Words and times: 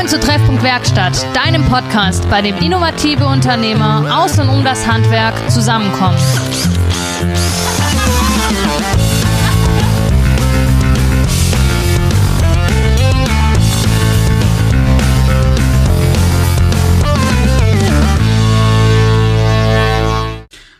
Willkommen 0.00 0.22
zu 0.22 0.26
Treffpunkt 0.26 0.62
Werkstatt, 0.62 1.26
deinem 1.36 1.62
Podcast, 1.66 2.26
bei 2.30 2.40
dem 2.40 2.56
innovative 2.56 3.26
Unternehmer 3.26 4.22
aus 4.22 4.38
und 4.38 4.48
um 4.48 4.64
das 4.64 4.86
Handwerk 4.86 5.34
zusammenkommen. 5.50 6.16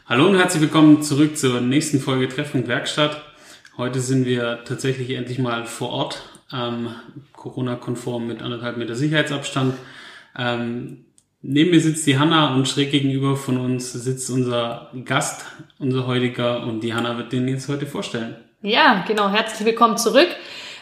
Hallo 0.09 0.29
und 0.29 0.39
herzlich 0.39 0.62
willkommen 0.62 1.02
zurück 1.02 1.37
zur 1.37 1.61
nächsten 1.61 2.00
Folge 2.00 2.27
Treffpunkt 2.27 2.68
Werkstatt. 2.68 3.23
Heute 3.77 4.00
sind 4.00 4.25
wir 4.25 4.61
tatsächlich 4.64 5.11
endlich 5.11 5.39
mal 5.39 5.66
vor 5.66 5.91
Ort 5.91 6.23
ähm, 6.53 6.95
Corona-konform 7.32 8.27
mit 8.27 8.43
anderthalb 8.43 8.77
Meter 8.77 8.95
Sicherheitsabstand. 8.95 9.75
Ähm, 10.39 11.04
neben 11.43 11.71
mir 11.71 11.81
sitzt 11.81 12.07
die 12.07 12.18
Hanna 12.18 12.54
und 12.54 12.68
schräg 12.68 12.90
gegenüber 12.90 13.36
von 13.36 13.59
uns 13.59 13.93
sitzt 13.93 14.31
unser 14.31 14.90
Gast, 15.04 15.45
unser 15.79 16.07
heutiger, 16.07 16.64
und 16.64 16.81
die 16.81 16.95
Hanna 16.95 17.17
wird 17.17 17.32
den 17.32 17.49
jetzt 17.49 17.68
heute 17.68 17.86
vorstellen. 17.86 18.36
Ja, 18.63 19.04
genau. 19.07 19.31
Herzlich 19.31 19.67
willkommen 19.67 19.96
zurück. 19.96 20.29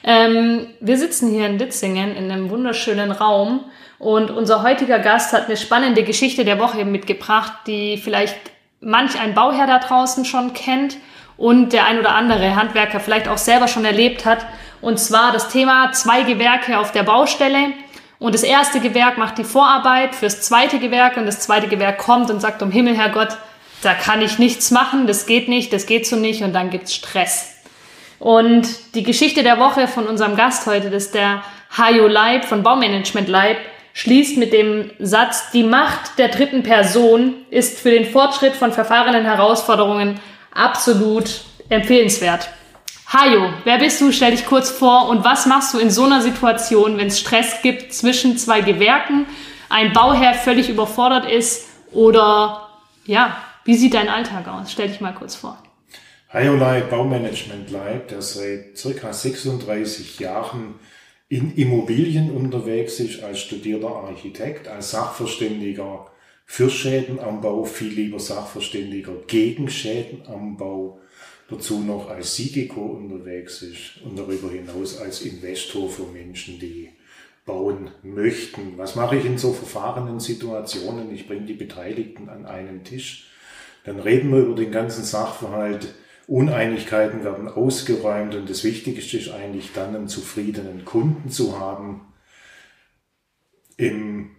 Ähm, 0.02 0.66
wir 0.80 0.96
sitzen 0.96 1.30
hier 1.30 1.46
in 1.46 1.58
Ditzingen 1.58 2.14
in 2.14 2.30
einem 2.30 2.50
wunderschönen 2.50 3.10
Raum 3.10 3.64
und 3.98 4.30
unser 4.30 4.62
heutiger 4.62 4.98
Gast 4.98 5.32
hat 5.32 5.46
eine 5.46 5.56
spannende 5.56 6.04
Geschichte 6.04 6.44
der 6.44 6.58
Woche 6.58 6.84
mitgebracht, 6.84 7.52
die 7.66 7.96
vielleicht 7.96 8.36
manch 8.80 9.20
ein 9.20 9.34
Bauherr 9.34 9.66
da 9.66 9.78
draußen 9.80 10.24
schon 10.24 10.54
kennt 10.54 10.96
und 11.36 11.72
der 11.72 11.86
ein 11.86 11.98
oder 11.98 12.14
andere 12.14 12.56
Handwerker 12.56 13.00
vielleicht 13.00 13.28
auch 13.28 13.38
selber 13.38 13.68
schon 13.68 13.84
erlebt 13.84 14.24
hat. 14.24 14.46
Und 14.80 14.98
zwar 14.98 15.32
das 15.32 15.48
Thema 15.48 15.92
zwei 15.92 16.22
Gewerke 16.22 16.78
auf 16.78 16.92
der 16.92 17.02
Baustelle. 17.02 17.72
Und 18.18 18.34
das 18.34 18.42
erste 18.42 18.80
Gewerk 18.80 19.18
macht 19.18 19.38
die 19.38 19.44
Vorarbeit 19.44 20.14
fürs 20.14 20.40
zweite 20.40 20.78
Gewerk 20.78 21.16
und 21.16 21.26
das 21.26 21.40
zweite 21.40 21.68
Gewerk 21.68 21.98
kommt 21.98 22.30
und 22.30 22.40
sagt, 22.40 22.62
um 22.62 22.70
Himmel, 22.70 22.96
Herrgott, 22.96 23.36
da 23.82 23.94
kann 23.94 24.22
ich 24.22 24.38
nichts 24.38 24.70
machen, 24.72 25.06
das 25.06 25.26
geht 25.26 25.48
nicht, 25.48 25.72
das 25.72 25.86
geht 25.86 26.06
so 26.06 26.16
nicht 26.16 26.42
und 26.42 26.52
dann 26.52 26.70
gibt's 26.70 26.94
Stress. 26.94 27.54
Und 28.18 28.66
die 28.94 29.04
Geschichte 29.04 29.44
der 29.44 29.60
Woche 29.60 29.86
von 29.86 30.08
unserem 30.08 30.34
Gast 30.34 30.66
heute, 30.66 30.90
das 30.90 31.04
ist 31.04 31.14
der 31.14 31.42
Hajo 31.76 32.08
Leib 32.08 32.44
von 32.44 32.64
Baumanagement 32.64 33.28
Leib, 33.28 33.58
schließt 33.92 34.36
mit 34.36 34.52
dem 34.52 34.90
Satz, 34.98 35.50
die 35.52 35.62
Macht 35.62 36.18
der 36.18 36.28
dritten 36.28 36.62
Person 36.62 37.34
ist 37.50 37.78
für 37.78 37.90
den 37.90 38.04
Fortschritt 38.04 38.54
von 38.54 38.72
verfahrenen 38.72 39.24
Herausforderungen 39.24 40.20
absolut 40.52 41.42
empfehlenswert. 41.68 42.48
Hajo, 43.10 43.54
wer 43.64 43.78
bist 43.78 44.02
du? 44.02 44.12
Stell 44.12 44.32
dich 44.32 44.44
kurz 44.44 44.68
vor 44.68 45.08
und 45.08 45.24
was 45.24 45.46
machst 45.46 45.72
du 45.72 45.78
in 45.78 45.90
so 45.90 46.04
einer 46.04 46.20
Situation, 46.20 46.98
wenn 46.98 47.06
es 47.06 47.18
Stress 47.18 47.62
gibt 47.62 47.94
zwischen 47.94 48.36
zwei 48.36 48.60
Gewerken, 48.60 49.24
ein 49.70 49.94
Bauherr 49.94 50.34
völlig 50.34 50.68
überfordert 50.68 51.30
ist 51.30 51.68
oder 51.92 52.68
ja, 53.06 53.42
wie 53.64 53.76
sieht 53.76 53.94
dein 53.94 54.10
Alltag 54.10 54.46
aus? 54.46 54.70
Stell 54.70 54.88
dich 54.88 55.00
mal 55.00 55.14
kurz 55.14 55.36
vor. 55.36 55.56
Hajo 56.30 56.54
Leib, 56.56 56.90
Baumanagement 56.90 57.70
Leib, 57.70 58.08
der 58.08 58.20
seit 58.20 58.76
circa 58.76 59.10
36 59.10 60.18
Jahren 60.18 60.74
in 61.30 61.54
Immobilien 61.54 62.30
unterwegs 62.30 63.00
ist, 63.00 63.22
als 63.22 63.40
studierter 63.40 63.88
Architekt, 63.88 64.68
als 64.68 64.90
Sachverständiger 64.90 66.10
für 66.44 66.68
Schäden 66.68 67.20
am 67.20 67.40
Bau, 67.40 67.64
viel 67.64 67.88
lieber 67.88 68.20
Sachverständiger 68.20 69.12
gegen 69.26 69.70
Schäden 69.70 70.22
am 70.26 70.58
Bau 70.58 71.00
dazu 71.48 71.80
noch 71.80 72.10
als 72.10 72.36
Sigeco 72.36 72.80
unterwegs 72.80 73.62
ist 73.62 74.02
und 74.04 74.18
darüber 74.18 74.50
hinaus 74.50 75.00
als 75.00 75.22
Investor 75.22 75.88
für 75.88 76.04
Menschen, 76.04 76.58
die 76.60 76.90
bauen 77.46 77.90
möchten. 78.02 78.76
Was 78.76 78.94
mache 78.94 79.16
ich 79.16 79.24
in 79.24 79.38
so 79.38 79.52
verfahrenen 79.52 80.20
Situationen? 80.20 81.12
Ich 81.12 81.26
bringe 81.26 81.46
die 81.46 81.54
Beteiligten 81.54 82.28
an 82.28 82.44
einen 82.44 82.84
Tisch. 82.84 83.30
Dann 83.84 83.98
reden 83.98 84.30
wir 84.30 84.40
über 84.40 84.54
den 84.54 84.70
ganzen 84.70 85.02
Sachverhalt. 85.02 85.94
Uneinigkeiten 86.26 87.24
werden 87.24 87.48
ausgeräumt 87.48 88.34
und 88.34 88.50
das 88.50 88.62
Wichtigste 88.62 89.16
ist 89.16 89.30
eigentlich 89.30 89.72
dann 89.72 89.96
einen 89.96 90.08
zufriedenen 90.08 90.84
Kunden 90.84 91.30
zu 91.30 91.58
haben. 91.58 92.02
Im 93.78 94.37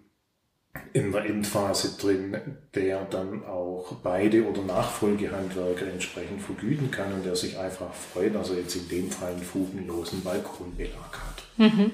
in 0.93 1.11
der 1.11 1.25
Endphase 1.25 1.97
drin, 1.99 2.37
der 2.75 3.05
dann 3.05 3.43
auch 3.45 3.93
beide 4.03 4.47
oder 4.47 4.61
Nachfolgehandwerker 4.61 5.87
entsprechend 5.87 6.41
vergüten 6.41 6.91
kann 6.91 7.13
und 7.13 7.25
der 7.25 7.35
sich 7.35 7.57
einfach 7.57 7.93
freut, 7.93 8.35
dass 8.35 8.49
er 8.49 8.57
jetzt 8.57 8.75
in 8.75 8.87
dem 8.89 9.11
Fall 9.11 9.31
einen 9.31 9.43
fugenlosen 9.43 10.23
Balkonbelag 10.23 11.13
hat. 11.13 11.43
Mhm. 11.57 11.91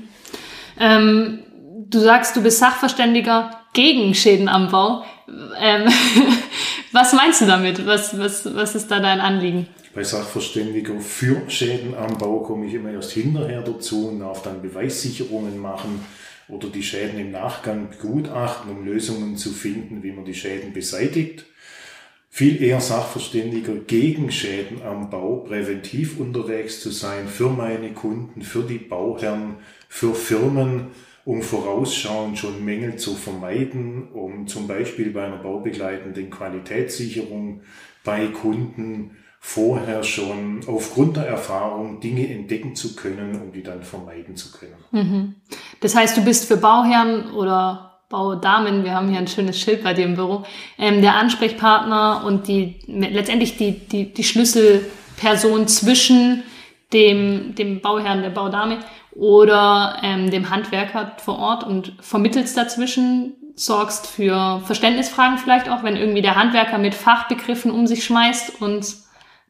Ähm, 0.79 1.39
du 1.89 1.99
sagst, 1.99 2.35
du 2.35 2.43
bist 2.43 2.59
Sachverständiger 2.59 3.51
gegen 3.73 4.13
Schäden 4.13 4.47
am 4.47 4.69
Bau. 4.69 5.03
Ähm, 5.59 5.87
was 6.91 7.13
meinst 7.13 7.41
du 7.41 7.45
damit? 7.45 7.85
Was, 7.85 8.17
was, 8.17 8.55
was 8.55 8.75
ist 8.75 8.89
da 8.89 8.99
dein 8.99 9.19
Anliegen? 9.19 9.67
Bei 9.93 10.03
Sachverständiger 10.03 10.99
für 10.99 11.49
Schäden 11.49 11.95
am 11.95 12.17
Bau 12.17 12.39
komme 12.39 12.65
ich 12.65 12.73
immer 12.73 12.91
erst 12.91 13.11
hinterher 13.11 13.61
dazu 13.61 14.09
und 14.09 14.19
darf 14.19 14.41
dann 14.41 14.61
Beweissicherungen 14.61 15.57
machen 15.57 16.03
oder 16.47 16.69
die 16.69 16.83
Schäden 16.83 17.19
im 17.19 17.31
Nachgang 17.31 17.89
begutachten, 17.89 18.71
um 18.71 18.85
Lösungen 18.85 19.37
zu 19.37 19.51
finden, 19.51 20.03
wie 20.03 20.11
man 20.11 20.25
die 20.25 20.33
Schäden 20.33 20.73
beseitigt. 20.73 21.45
Viel 22.29 22.61
eher 22.61 22.81
Sachverständiger 22.81 23.75
gegen 23.87 24.29
Schäden 24.31 24.81
am 24.81 25.09
Bau, 25.09 25.37
präventiv 25.37 26.19
unterwegs 26.19 26.81
zu 26.81 26.91
sein, 26.91 27.27
für 27.27 27.49
meine 27.49 27.93
Kunden, 27.93 28.41
für 28.41 28.63
die 28.63 28.77
Bauherren, 28.77 29.55
für 29.87 30.13
Firmen, 30.13 30.87
um 31.23 31.41
vorausschauend 31.41 32.37
schon 32.37 32.63
Mängel 32.63 32.97
zu 32.97 33.15
vermeiden, 33.15 34.09
um 34.09 34.47
zum 34.47 34.67
Beispiel 34.67 35.11
bei 35.11 35.25
einer 35.25 35.37
baubegleitenden 35.37 36.29
Qualitätssicherung 36.29 37.61
bei 38.03 38.27
Kunden 38.27 39.17
vorher 39.47 40.03
schon 40.03 40.61
aufgrund 40.65 41.17
der 41.17 41.27
Erfahrung 41.27 41.99
Dinge 41.99 42.27
entdecken 42.27 42.75
zu 42.75 42.95
können, 42.95 43.39
um 43.39 43.51
die 43.51 43.61
dann 43.61 43.83
vermeiden 43.83 44.35
zu 44.35 44.51
können. 44.51 44.73
Mhm. 44.91 45.35
Das 45.81 45.95
heißt, 45.95 46.17
du 46.17 46.25
bist 46.25 46.47
für 46.47 46.57
Bauherren 46.57 47.31
oder 47.31 47.99
Baudamen, 48.09 48.83
wir 48.83 48.93
haben 48.93 49.07
hier 49.07 49.19
ein 49.19 49.27
schönes 49.27 49.59
Schild 49.59 49.83
bei 49.83 49.93
dir 49.93 50.05
im 50.05 50.15
Büro, 50.15 50.43
ähm, 50.79 51.01
der 51.01 51.13
Ansprechpartner 51.13 52.23
und 52.25 52.47
die 52.47 52.79
letztendlich 52.87 53.55
die, 53.55 53.73
die, 53.87 54.11
die 54.11 54.23
Schlüsselperson 54.23 55.67
zwischen 55.67 56.43
dem, 56.91 57.53
dem 57.53 57.81
Bauherrn, 57.81 58.23
der 58.23 58.31
Baudame 58.31 58.79
oder 59.11 59.99
ähm, 60.01 60.31
dem 60.31 60.49
Handwerker 60.49 61.13
vor 61.17 61.37
Ort 61.37 61.63
und 61.63 61.93
vermittelst 62.01 62.57
dazwischen, 62.57 63.35
sorgst 63.53 64.07
für 64.07 64.61
Verständnisfragen 64.65 65.37
vielleicht 65.37 65.69
auch, 65.69 65.83
wenn 65.83 65.95
irgendwie 65.95 66.23
der 66.23 66.35
Handwerker 66.35 66.79
mit 66.79 66.95
Fachbegriffen 66.95 67.69
um 67.69 67.85
sich 67.85 68.03
schmeißt 68.03 68.59
und 68.59 69.04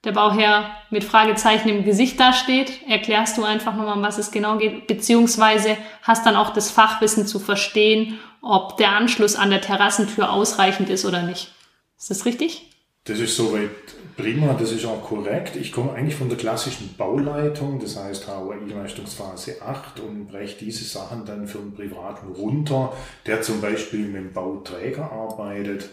der 0.05 0.11
Bauherr 0.11 0.69
mit 0.91 1.03
Fragezeichen 1.03 1.69
im 1.69 1.83
Gesicht 1.83 2.19
dasteht, 2.19 2.71
erklärst 2.87 3.37
du 3.37 3.43
einfach 3.43 3.75
nochmal, 3.75 3.97
um 3.97 4.03
was 4.03 4.17
es 4.17 4.31
genau 4.31 4.57
geht, 4.57 4.87
beziehungsweise 4.87 5.77
hast 6.03 6.25
dann 6.25 6.35
auch 6.35 6.51
das 6.51 6.71
Fachwissen 6.71 7.27
zu 7.27 7.39
verstehen, 7.39 8.19
ob 8.41 8.77
der 8.77 8.91
Anschluss 8.91 9.35
an 9.35 9.49
der 9.49 9.61
Terrassentür 9.61 10.31
ausreichend 10.31 10.89
ist 10.89 11.05
oder 11.05 11.23
nicht. 11.23 11.51
Ist 11.97 12.11
das 12.11 12.25
richtig? 12.25 12.69
Das 13.05 13.19
ist 13.19 13.35
soweit 13.35 13.69
prima, 14.17 14.53
das 14.53 14.71
ist 14.71 14.85
auch 14.85 15.03
korrekt. 15.03 15.55
Ich 15.55 15.71
komme 15.71 15.93
eigentlich 15.93 16.15
von 16.15 16.29
der 16.29 16.37
klassischen 16.37 16.95
Bauleitung, 16.97 17.79
das 17.79 17.97
heißt 17.97 18.27
HOI-Leistungsphase 18.27 19.61
8 19.61 19.99
und 19.99 20.27
breche 20.27 20.57
diese 20.59 20.83
Sachen 20.85 21.25
dann 21.25 21.47
für 21.47 21.59
einen 21.59 21.73
Privaten 21.73 22.31
runter, 22.31 22.93
der 23.25 23.41
zum 23.41 23.61
Beispiel 23.61 24.07
mit 24.07 24.15
dem 24.15 24.33
Bauträger 24.33 25.11
arbeitet 25.11 25.89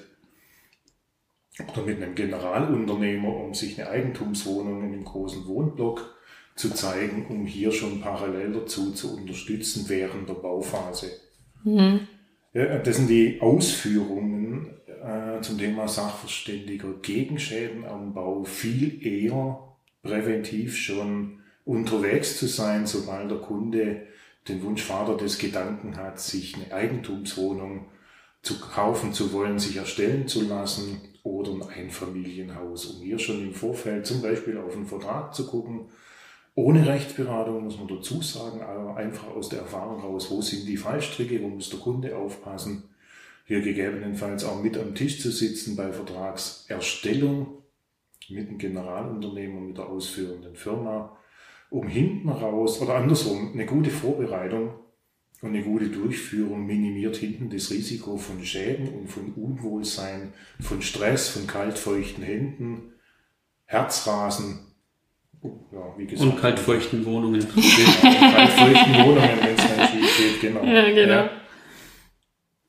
oder 1.60 1.82
mit 1.82 2.02
einem 2.02 2.14
Generalunternehmer, 2.14 3.34
um 3.34 3.54
sich 3.54 3.80
eine 3.80 3.90
Eigentumswohnung 3.90 4.84
in 4.84 4.92
einem 4.92 5.04
großen 5.04 5.46
Wohnblock 5.46 6.16
zu 6.54 6.70
zeigen, 6.70 7.26
um 7.28 7.46
hier 7.46 7.72
schon 7.72 8.00
parallel 8.00 8.52
dazu 8.52 8.92
zu 8.92 9.16
unterstützen 9.16 9.84
während 9.88 10.28
der 10.28 10.34
Bauphase. 10.34 11.10
Mhm. 11.64 12.08
Ja, 12.54 12.78
das 12.78 12.96
sind 12.96 13.08
die 13.08 13.40
Ausführungen 13.40 14.76
äh, 14.86 15.40
zum 15.40 15.58
Thema 15.58 15.88
Sachverständiger 15.88 16.92
Gegenschäden 17.00 17.86
am 17.86 18.12
Bau 18.12 18.44
viel 18.44 19.04
eher 19.06 19.58
präventiv 20.02 20.76
schon 20.76 21.40
unterwegs 21.64 22.38
zu 22.38 22.46
sein, 22.46 22.86
sobald 22.86 23.30
der 23.30 23.38
Kunde 23.38 24.06
den 24.48 24.62
Wunschvater 24.62 25.16
des 25.16 25.38
Gedanken 25.38 25.96
hat, 25.96 26.18
sich 26.18 26.56
eine 26.56 26.74
Eigentumswohnung 26.74 27.86
zu 28.42 28.58
kaufen 28.58 29.12
zu 29.12 29.32
wollen, 29.32 29.58
sich 29.58 29.76
erstellen 29.76 30.26
zu 30.26 30.46
lassen 30.46 31.11
oder 31.22 31.52
ein 31.52 31.62
Einfamilienhaus, 31.62 32.86
um 32.86 33.02
hier 33.02 33.18
schon 33.18 33.42
im 33.42 33.54
Vorfeld 33.54 34.06
zum 34.06 34.22
Beispiel 34.22 34.58
auf 34.58 34.74
einen 34.74 34.86
Vertrag 34.86 35.34
zu 35.34 35.46
gucken. 35.46 35.86
Ohne 36.54 36.86
Rechtsberatung 36.86 37.64
muss 37.64 37.78
man 37.78 37.88
dazu 37.88 38.20
sagen, 38.20 38.60
aber 38.60 38.96
einfach 38.96 39.28
aus 39.28 39.48
der 39.48 39.60
Erfahrung 39.60 40.00
raus, 40.00 40.30
wo 40.30 40.42
sind 40.42 40.66
die 40.66 40.76
Fallstricke, 40.76 41.42
wo 41.42 41.48
muss 41.48 41.70
der 41.70 41.78
Kunde 41.78 42.16
aufpassen, 42.16 42.90
hier 43.46 43.60
gegebenenfalls 43.60 44.44
auch 44.44 44.62
mit 44.62 44.76
am 44.76 44.94
Tisch 44.94 45.20
zu 45.20 45.30
sitzen 45.30 45.76
bei 45.76 45.92
Vertragserstellung 45.92 47.62
mit 48.28 48.48
dem 48.48 48.58
Generalunternehmer, 48.58 49.60
mit 49.60 49.78
der 49.78 49.88
ausführenden 49.88 50.54
Firma, 50.54 51.16
um 51.70 51.86
hinten 51.88 52.28
raus 52.28 52.80
oder 52.80 52.96
andersrum 52.96 53.52
eine 53.52 53.66
gute 53.66 53.90
Vorbereitung 53.90 54.74
Und 55.42 55.48
eine 55.48 55.62
gute 55.62 55.88
Durchführung 55.88 56.64
minimiert 56.66 57.16
hinten 57.16 57.50
das 57.50 57.70
Risiko 57.72 58.16
von 58.16 58.44
Schäden 58.44 58.88
und 58.90 59.08
von 59.08 59.32
Unwohlsein, 59.32 60.32
von 60.60 60.80
Stress, 60.80 61.30
von 61.30 61.48
kaltfeuchten 61.48 62.22
Händen, 62.22 62.92
Herzrasen, 63.64 64.60
ja, 65.42 65.98
wie 65.98 66.06
gesagt. 66.06 66.30
Und 66.30 66.40
kaltfeuchten 66.40 67.04
Wohnungen. 67.04 67.44
Genau, 67.54 68.32
kaltfeuchten 68.32 68.94
Wohnungen, 68.94 69.38
wenn 69.42 69.54
es 69.56 69.76
dann 69.76 69.88
schief 69.88 70.16
geht, 70.16 70.40
genau. 70.40 70.64
Ja, 70.64 70.84
genau. 70.90 71.12
Ja. 71.12 71.30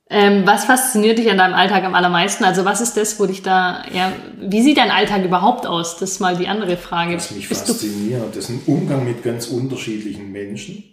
Ähm, 0.10 0.42
was 0.46 0.66
fasziniert 0.66 1.20
dich 1.20 1.30
an 1.30 1.38
deinem 1.38 1.54
Alltag 1.54 1.84
am 1.84 1.94
allermeisten? 1.94 2.44
Also 2.44 2.66
was 2.66 2.82
ist 2.82 2.98
das, 2.98 3.20
wo 3.20 3.28
dich 3.28 3.44
da, 3.44 3.84
ja, 3.94 4.14
wie 4.40 4.64
sieht 4.64 4.78
dein 4.78 4.90
Alltag 4.90 5.24
überhaupt 5.24 5.68
aus? 5.68 5.98
Das 5.98 6.14
ist 6.14 6.20
mal 6.20 6.36
die 6.36 6.48
andere 6.48 6.78
Frage. 6.78 7.16
Was 7.16 7.30
mich 7.32 7.50
Bist 7.50 7.68
fasziniert, 7.68 8.36
das 8.36 8.46
ist 8.46 8.50
ein 8.50 8.62
Umgang 8.66 9.06
mit 9.06 9.24
ganz 9.24 9.48
unterschiedlichen 9.48 10.32
Menschen, 10.32 10.84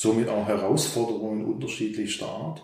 somit 0.00 0.30
auch 0.30 0.46
Herausforderungen 0.46 1.44
unterschiedlich 1.44 2.14
stark. 2.14 2.62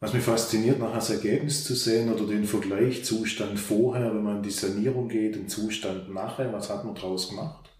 Was 0.00 0.12
mich 0.12 0.24
fasziniert, 0.24 0.80
nachher 0.80 0.96
das 0.96 1.10
Ergebnis 1.10 1.62
zu 1.62 1.76
sehen 1.76 2.12
oder 2.12 2.26
den 2.26 2.44
Vergleich 2.44 3.04
Zustand 3.04 3.60
vorher, 3.60 4.12
wenn 4.12 4.24
man 4.24 4.38
in 4.38 4.42
die 4.42 4.50
Sanierung 4.50 5.08
geht, 5.08 5.36
den 5.36 5.48
Zustand 5.48 6.12
nachher, 6.12 6.52
was 6.52 6.70
hat 6.70 6.84
man 6.84 6.96
draus 6.96 7.28
gemacht? 7.28 7.70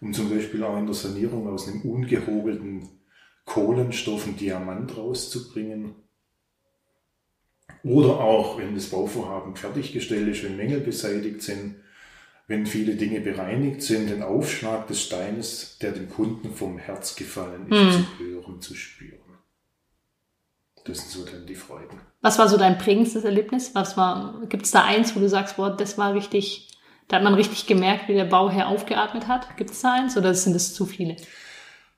Um 0.00 0.12
zum 0.12 0.30
Beispiel 0.30 0.64
auch 0.64 0.78
in 0.78 0.86
der 0.86 0.96
Sanierung 0.96 1.46
aus 1.46 1.68
einem 1.68 1.82
ungehobelten 1.82 2.88
Kohlenstoff 3.44 4.26
einen 4.26 4.36
Diamant 4.36 4.96
rauszubringen. 4.96 5.94
Oder 7.84 8.18
auch, 8.18 8.58
wenn 8.58 8.74
das 8.74 8.86
Bauvorhaben 8.86 9.54
fertiggestellt 9.54 10.26
ist, 10.26 10.42
wenn 10.42 10.56
Mängel 10.56 10.80
beseitigt 10.80 11.42
sind, 11.42 11.76
wenn 12.50 12.66
viele 12.66 12.96
Dinge 12.96 13.20
bereinigt 13.20 13.80
sind, 13.80 14.10
den 14.10 14.24
Aufschlag 14.24 14.88
des 14.88 15.00
Steines, 15.00 15.78
der 15.80 15.92
dem 15.92 16.10
Kunden 16.10 16.52
vom 16.52 16.78
Herz 16.78 17.14
gefallen 17.14 17.70
ist, 17.70 17.78
hm. 17.78 17.92
zu 17.92 18.24
hören, 18.24 18.60
zu 18.60 18.74
spüren. 18.74 19.38
Das 20.84 20.98
sind 20.98 21.10
so 21.12 21.24
dann 21.24 21.46
die 21.46 21.54
Freuden. 21.54 22.00
Was 22.22 22.40
war 22.40 22.48
so 22.48 22.56
dein 22.56 22.76
prägendstes 22.76 23.22
Erlebnis? 23.22 23.76
Was 23.76 23.96
war, 23.96 24.42
gibt 24.48 24.64
es 24.64 24.72
da 24.72 24.82
eins, 24.82 25.14
wo 25.14 25.20
du 25.20 25.28
sagst, 25.28 25.58
boah, 25.58 25.76
das 25.76 25.96
war 25.96 26.12
richtig, 26.12 26.76
da 27.06 27.18
hat 27.18 27.22
man 27.22 27.34
richtig 27.34 27.68
gemerkt, 27.68 28.08
wie 28.08 28.14
der 28.14 28.24
Bauherr 28.24 28.66
aufgeatmet 28.66 29.28
hat? 29.28 29.56
Gibt 29.56 29.70
es 29.70 29.82
da 29.82 29.92
eins 29.92 30.16
oder 30.16 30.34
sind 30.34 30.56
es 30.56 30.74
zu 30.74 30.86
viele? 30.86 31.14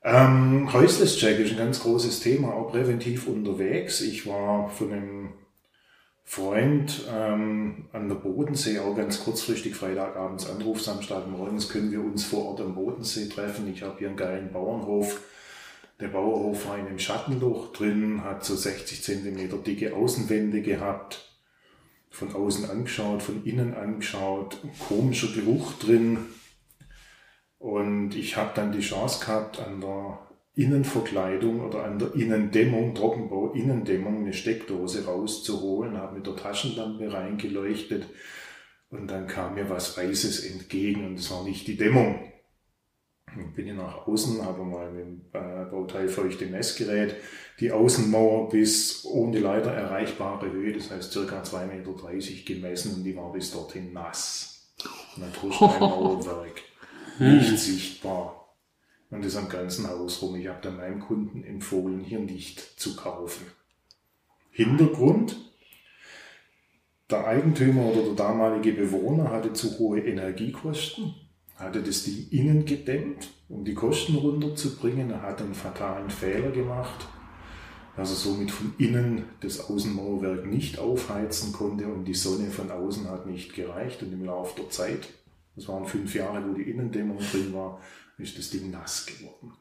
Ähm, 0.04 0.70
Häuslischeck 0.70 1.38
ist 1.38 1.52
ein 1.52 1.56
ganz 1.56 1.80
großes 1.80 2.20
Thema, 2.20 2.52
auch 2.52 2.72
präventiv 2.72 3.26
unterwegs. 3.26 4.02
Ich 4.02 4.26
war 4.26 4.68
von 4.68 4.92
einem 4.92 5.32
Freund 6.32 7.04
ähm, 7.14 7.88
an 7.92 8.08
der 8.08 8.14
Bodensee, 8.14 8.78
auch 8.78 8.96
ganz 8.96 9.22
kurzfristig 9.22 9.76
Freitagabends 9.76 10.48
Anruf, 10.48 10.80
Samstagmorgens 10.80 11.68
können 11.68 11.92
wir 11.92 12.02
uns 12.02 12.24
vor 12.24 12.46
Ort 12.46 12.62
am 12.62 12.74
Bodensee 12.74 13.28
treffen. 13.28 13.70
Ich 13.70 13.82
habe 13.82 13.98
hier 13.98 14.08
einen 14.08 14.16
geilen 14.16 14.50
Bauernhof. 14.50 15.20
Der 16.00 16.08
Bauernhof 16.08 16.66
war 16.66 16.78
in 16.78 16.86
einem 16.86 16.98
Schattenloch 16.98 17.74
drin, 17.74 18.24
hat 18.24 18.46
so 18.46 18.56
60 18.56 19.02
Zentimeter 19.02 19.58
dicke 19.58 19.94
Außenwände 19.94 20.62
gehabt. 20.62 21.36
Von 22.08 22.34
außen 22.34 22.70
angeschaut, 22.70 23.22
von 23.22 23.44
innen 23.44 23.74
angeschaut, 23.74 24.56
komischer 24.88 25.28
Geruch 25.34 25.74
drin. 25.74 26.16
Und 27.58 28.14
ich 28.14 28.38
habe 28.38 28.52
dann 28.54 28.72
die 28.72 28.80
Chance 28.80 29.22
gehabt, 29.22 29.60
an 29.60 29.82
der 29.82 30.18
Innenverkleidung 30.54 31.60
oder 31.60 31.84
an 31.84 31.98
der 31.98 32.14
Innendämmung, 32.14 32.94
Trockenbau 32.94 33.52
Innendämmung, 33.52 34.18
eine 34.18 34.34
Steckdose 34.34 35.06
rauszuholen, 35.06 35.96
habe 35.96 36.16
mit 36.16 36.26
der 36.26 36.36
Taschenlampe 36.36 37.10
reingeleuchtet 37.10 38.06
und 38.90 39.10
dann 39.10 39.26
kam 39.26 39.54
mir 39.54 39.70
was 39.70 39.96
Weißes 39.96 40.44
entgegen 40.50 41.06
und 41.06 41.18
es 41.18 41.30
war 41.30 41.42
nicht 41.44 41.66
die 41.66 41.76
Dämmung. 41.76 42.30
Dann 43.34 43.54
bin 43.54 43.66
ich 43.66 43.74
nach 43.74 44.06
außen, 44.06 44.44
habe 44.44 44.62
mal 44.62 44.92
mit 44.92 45.06
dem 45.06 45.20
äh, 45.32 45.64
Bauteil 45.70 46.08
feuchte 46.08 46.44
Messgerät 46.44 47.14
die 47.58 47.72
Außenmauer 47.72 48.50
bis 48.50 49.06
ohne 49.06 49.38
Leiter 49.38 49.70
erreichbare 49.70 50.52
Höhe, 50.52 50.74
das 50.74 50.90
heißt 50.90 51.12
circa 51.12 51.42
2,30 51.42 51.66
Meter 51.66 52.44
gemessen 52.44 52.96
und 52.96 53.04
die 53.04 53.16
war 53.16 53.32
bis 53.32 53.52
dorthin 53.52 53.94
nass. 53.94 54.74
Natursteinmauerwerk, 55.16 56.60
nicht 57.18 57.58
sichtbar 57.58 58.41
und 59.12 59.24
das 59.24 59.36
am 59.36 59.48
ganzen 59.48 59.88
Haus 59.88 60.22
rum. 60.22 60.34
Ich 60.36 60.48
habe 60.48 60.60
dann 60.62 60.78
meinem 60.78 60.98
Kunden 60.98 61.44
empfohlen, 61.44 62.00
hier 62.00 62.18
nicht 62.18 62.58
zu 62.80 62.96
kaufen. 62.96 63.46
Hintergrund, 64.50 65.36
der 67.10 67.26
Eigentümer 67.26 67.84
oder 67.92 68.02
der 68.04 68.14
damalige 68.14 68.72
Bewohner 68.72 69.30
hatte 69.30 69.52
zu 69.52 69.78
hohe 69.78 70.00
Energiekosten, 70.00 71.14
hatte 71.56 71.82
das 71.82 72.04
Ding 72.04 72.26
innen 72.30 72.64
gedämmt, 72.64 73.28
um 73.50 73.64
die 73.64 73.74
Kosten 73.74 74.16
runterzubringen. 74.16 75.10
Er 75.10 75.22
hat 75.22 75.42
einen 75.42 75.54
fatalen 75.54 76.08
Fehler 76.08 76.50
gemacht, 76.50 77.06
dass 77.96 78.10
er 78.10 78.16
somit 78.16 78.50
von 78.50 78.74
innen 78.78 79.26
das 79.40 79.68
Außenmauerwerk 79.68 80.46
nicht 80.46 80.78
aufheizen 80.78 81.52
konnte 81.52 81.86
und 81.86 82.06
die 82.06 82.14
Sonne 82.14 82.50
von 82.50 82.70
außen 82.70 83.10
hat 83.10 83.26
nicht 83.26 83.54
gereicht. 83.54 84.02
Und 84.02 84.12
im 84.14 84.24
Laufe 84.24 84.58
der 84.58 84.70
Zeit, 84.70 85.08
das 85.56 85.68
waren 85.68 85.86
fünf 85.86 86.14
Jahre, 86.14 86.42
wo 86.48 86.54
die 86.54 86.70
Innendämmung 86.70 87.18
drin 87.18 87.52
war, 87.52 87.80
ist 88.18 88.38
das 88.38 88.50
Ding 88.50 88.70
nass 88.70 89.06
geworden. 89.06 89.52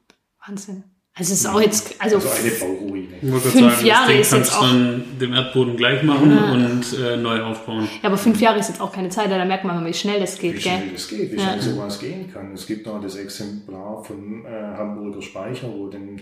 Wahnsinn. 0.46 0.84
Also 1.14 1.34
es 1.34 1.42
ist 1.42 1.46
auch 1.46 1.60
jetzt, 1.60 1.94
also, 2.00 2.16
also 2.16 2.30
eine 2.30 2.52
Bauruine. 2.52 3.18
Fünf 3.20 3.74
sagen, 3.74 3.86
Jahre 3.86 4.14
ist 4.14 4.32
jetzt 4.32 4.56
auch. 4.56 4.62
Dann 4.62 5.04
dem 5.20 5.34
Erdboden 5.34 5.76
gleich 5.76 6.04
machen 6.04 6.32
ja. 6.32 6.54
und 6.54 6.98
äh, 6.98 7.18
neu 7.18 7.44
aufbauen. 7.44 7.90
Ja, 8.02 8.08
aber 8.08 8.18
fünf 8.18 8.40
Jahre 8.40 8.60
ist 8.60 8.70
jetzt 8.70 8.80
auch 8.80 8.94
keine 8.94 9.10
Zeit, 9.10 9.30
da 9.30 9.44
merkt 9.44 9.66
man, 9.66 9.86
wie 9.86 9.94
schnell 9.94 10.22
das 10.22 10.40
geht, 10.40 10.56
wie 10.56 10.60
gell? 10.62 10.78
schnell 10.78 10.90
das 10.94 11.08
geht, 11.10 11.32
wie 11.34 11.36
ja. 11.36 11.44
schnell 11.44 11.62
sowas 11.62 12.00
gehen 12.00 12.32
kann. 12.32 12.54
Es 12.54 12.66
gibt 12.66 12.86
noch 12.86 13.02
das 13.02 13.18
Exemplar 13.18 14.02
von 14.06 14.46
äh, 14.46 14.50
Hamburger 14.50 15.22
Speicher, 15.22 15.70
wo 15.74 15.90
den 15.90 16.22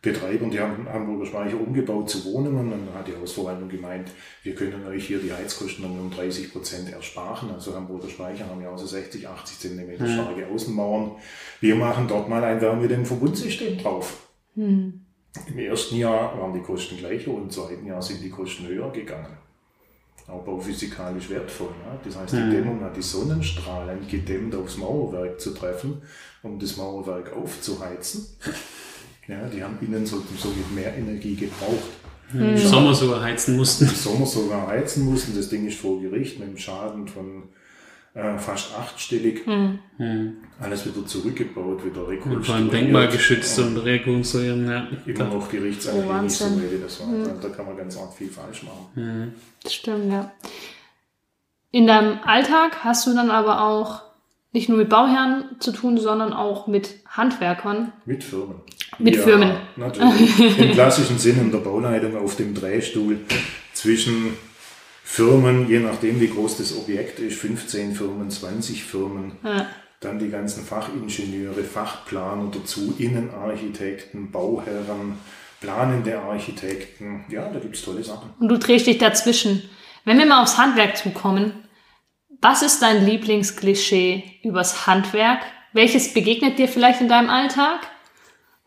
Betreibern, 0.00 0.50
die 0.50 0.60
haben 0.60 0.88
Hamburger 0.88 1.26
Speicher 1.26 1.60
umgebaut 1.60 2.08
zu 2.08 2.24
Wohnungen. 2.24 2.72
Und 2.72 2.86
dann 2.86 2.94
hat 2.94 3.08
die 3.08 3.16
Hausverwaltung 3.16 3.68
gemeint, 3.68 4.10
wir 4.44 4.54
können 4.54 4.86
euch 4.86 5.06
hier 5.06 5.18
die 5.18 5.32
Heizkosten 5.32 5.84
um 5.84 6.10
30 6.10 6.52
Prozent 6.52 6.92
ersparen. 6.92 7.50
Also 7.50 7.74
Hamburger 7.74 8.08
Speicher 8.08 8.46
haben 8.46 8.62
ja 8.62 8.76
so 8.78 8.86
60, 8.86 9.26
80 9.26 9.58
Zentimeter 9.58 10.04
hm. 10.04 10.12
starke 10.12 10.46
Außenmauern. 10.46 11.12
Wir 11.60 11.74
machen 11.74 12.06
dort 12.06 12.28
mal 12.28 12.44
ein 12.44 12.60
Wärmedämmverbundsystem 12.60 13.78
drauf. 13.78 14.28
Hm. 14.54 15.00
Im 15.46 15.58
ersten 15.58 15.96
Jahr 15.96 16.38
waren 16.38 16.52
die 16.52 16.62
Kosten 16.62 16.96
gleicher 16.96 17.32
und 17.32 17.44
im 17.44 17.50
zweiten 17.50 17.86
Jahr 17.86 18.00
sind 18.00 18.22
die 18.22 18.30
Kosten 18.30 18.66
höher 18.68 18.90
gegangen. 18.92 19.36
Auch 20.28 20.44
bauphysikalisch 20.44 21.30
wertvoll. 21.30 21.70
Ja? 21.84 21.98
Das 22.04 22.16
heißt, 22.16 22.34
die 22.34 22.36
hm. 22.36 22.50
Dämmung 22.52 22.80
hat 22.82 22.96
die 22.96 23.02
Sonnenstrahlen 23.02 24.06
gedämmt 24.06 24.54
aufs 24.54 24.76
Mauerwerk 24.76 25.40
zu 25.40 25.54
treffen, 25.54 26.02
um 26.44 26.58
das 26.60 26.76
Mauerwerk 26.76 27.32
aufzuheizen. 27.32 28.26
Ja, 29.28 29.46
die 29.46 29.62
haben 29.62 29.78
innen 29.80 30.06
so, 30.06 30.22
so 30.38 30.48
mehr 30.74 30.96
Energie 30.96 31.34
gebraucht. 31.34 31.90
Hm. 32.30 32.56
Im 32.56 32.56
Sommer 32.56 32.94
sogar 32.94 33.22
heizen 33.22 33.56
mussten. 33.56 33.84
Im 33.84 33.94
Sommer 33.94 34.26
sogar 34.26 34.66
heizen 34.66 35.04
mussten. 35.04 35.36
Das 35.36 35.48
Ding 35.48 35.66
ist 35.66 35.78
vor 35.78 36.00
Gericht 36.00 36.38
mit 36.38 36.48
einem 36.48 36.56
Schaden 36.56 37.06
von 37.06 37.44
äh, 38.14 38.38
fast 38.38 38.74
achtstellig. 38.74 39.46
Hm. 39.46 39.78
hm. 39.98 40.36
Alles 40.60 40.86
wieder 40.86 41.06
zurückgebaut, 41.06 41.84
wieder 41.84 42.08
rekonstruiert. 42.08 42.36
Und 42.36 42.46
vor 42.46 42.54
allem 42.54 42.70
denkmalgeschützt 42.70 43.58
und, 43.60 43.76
und 43.76 43.84
rekonstruieren. 43.84 44.66
Ja. 44.66 44.88
Immer 45.06 45.24
noch 45.24 45.48
Gerichtsanwälte 45.50 46.30
so 46.30 46.82
das 46.82 47.00
war. 47.00 47.06
Hm. 47.08 47.40
Da 47.40 47.48
kann 47.50 47.66
man 47.66 47.76
ganz 47.76 47.98
arg 47.98 48.14
viel 48.14 48.28
falsch 48.28 48.62
machen. 48.62 48.86
Hm. 48.94 49.32
Das 49.62 49.74
stimmt, 49.74 50.10
ja. 50.10 50.32
In 51.70 51.86
deinem 51.86 52.18
Alltag 52.24 52.82
hast 52.82 53.06
du 53.06 53.14
dann 53.14 53.30
aber 53.30 53.62
auch 53.62 54.02
nicht 54.52 54.70
nur 54.70 54.78
mit 54.78 54.88
Bauherren 54.88 55.56
zu 55.60 55.72
tun, 55.72 55.98
sondern 55.98 56.32
auch 56.32 56.66
mit 56.66 57.00
Handwerkern. 57.06 57.92
Mit 58.06 58.24
Firmen. 58.24 58.62
Mit 58.98 59.16
ja, 59.16 59.22
Firmen. 59.22 59.56
Natürlich. 59.76 60.58
Im 60.58 60.72
klassischen 60.72 61.18
Sinn 61.18 61.38
in 61.40 61.52
der 61.52 61.58
Bauleitung 61.58 62.16
auf 62.16 62.36
dem 62.36 62.54
Drehstuhl 62.54 63.18
zwischen 63.72 64.36
Firmen, 65.04 65.68
je 65.68 65.80
nachdem 65.80 66.20
wie 66.20 66.28
groß 66.28 66.58
das 66.58 66.76
Objekt 66.76 67.18
ist, 67.18 67.38
15 67.38 67.94
Firmen, 67.94 68.30
20 68.30 68.84
Firmen. 68.84 69.32
Ja. 69.42 69.66
Dann 70.00 70.18
die 70.18 70.28
ganzen 70.28 70.64
Fachingenieure, 70.64 71.64
Fachplaner 71.64 72.50
dazu, 72.52 72.94
Innenarchitekten, 72.98 74.30
Bauherren, 74.30 75.18
planende 75.60 76.20
Architekten. 76.20 77.24
Ja, 77.28 77.48
da 77.48 77.58
gibt 77.58 77.76
es 77.76 77.82
tolle 77.82 78.04
Sachen. 78.04 78.30
Und 78.38 78.48
du 78.48 78.58
drehst 78.58 78.86
dich 78.86 78.98
dazwischen. 78.98 79.68
Wenn 80.04 80.18
wir 80.18 80.26
mal 80.26 80.42
aufs 80.42 80.56
Handwerk 80.56 80.96
zukommen, 80.96 81.52
was 82.40 82.62
ist 82.62 82.80
dein 82.82 83.04
Lieblingsklischee 83.04 84.40
übers 84.44 84.86
Handwerk? 84.86 85.40
Welches 85.72 86.14
begegnet 86.14 86.58
dir 86.58 86.68
vielleicht 86.68 87.00
in 87.00 87.08
deinem 87.08 87.30
Alltag? 87.30 87.80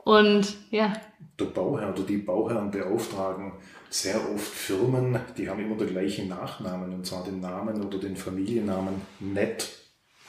Und 0.03 0.57
ja. 0.71 0.93
Der 1.39 1.45
Bauherr 1.45 1.93
oder 1.93 2.03
die 2.03 2.17
Bauherren 2.17 2.71
beauftragen 2.71 3.53
sehr 3.89 4.17
oft 4.33 4.47
Firmen, 4.47 5.19
die 5.37 5.49
haben 5.49 5.59
immer 5.59 5.75
den 5.75 5.89
gleichen 5.89 6.29
Nachnamen, 6.29 6.93
und 6.93 7.05
zwar 7.05 7.23
den 7.23 7.39
Namen 7.41 7.83
oder 7.83 7.97
den 7.97 8.15
Familiennamen 8.15 9.01
Nett. 9.19 9.69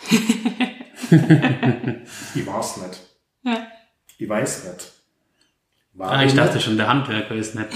ich 0.10 0.18
weiß 2.46 2.78
nicht. 2.78 3.00
Ja. 3.44 3.66
Ich 4.18 4.28
weiß 4.28 4.64
nicht. 4.64 4.92
War 5.94 6.10
ah, 6.10 6.24
ich 6.24 6.34
dachte 6.34 6.54
nicht? 6.54 6.64
schon, 6.64 6.76
der 6.76 6.88
Handwerker 6.88 7.34
ist 7.34 7.54
nett. 7.54 7.68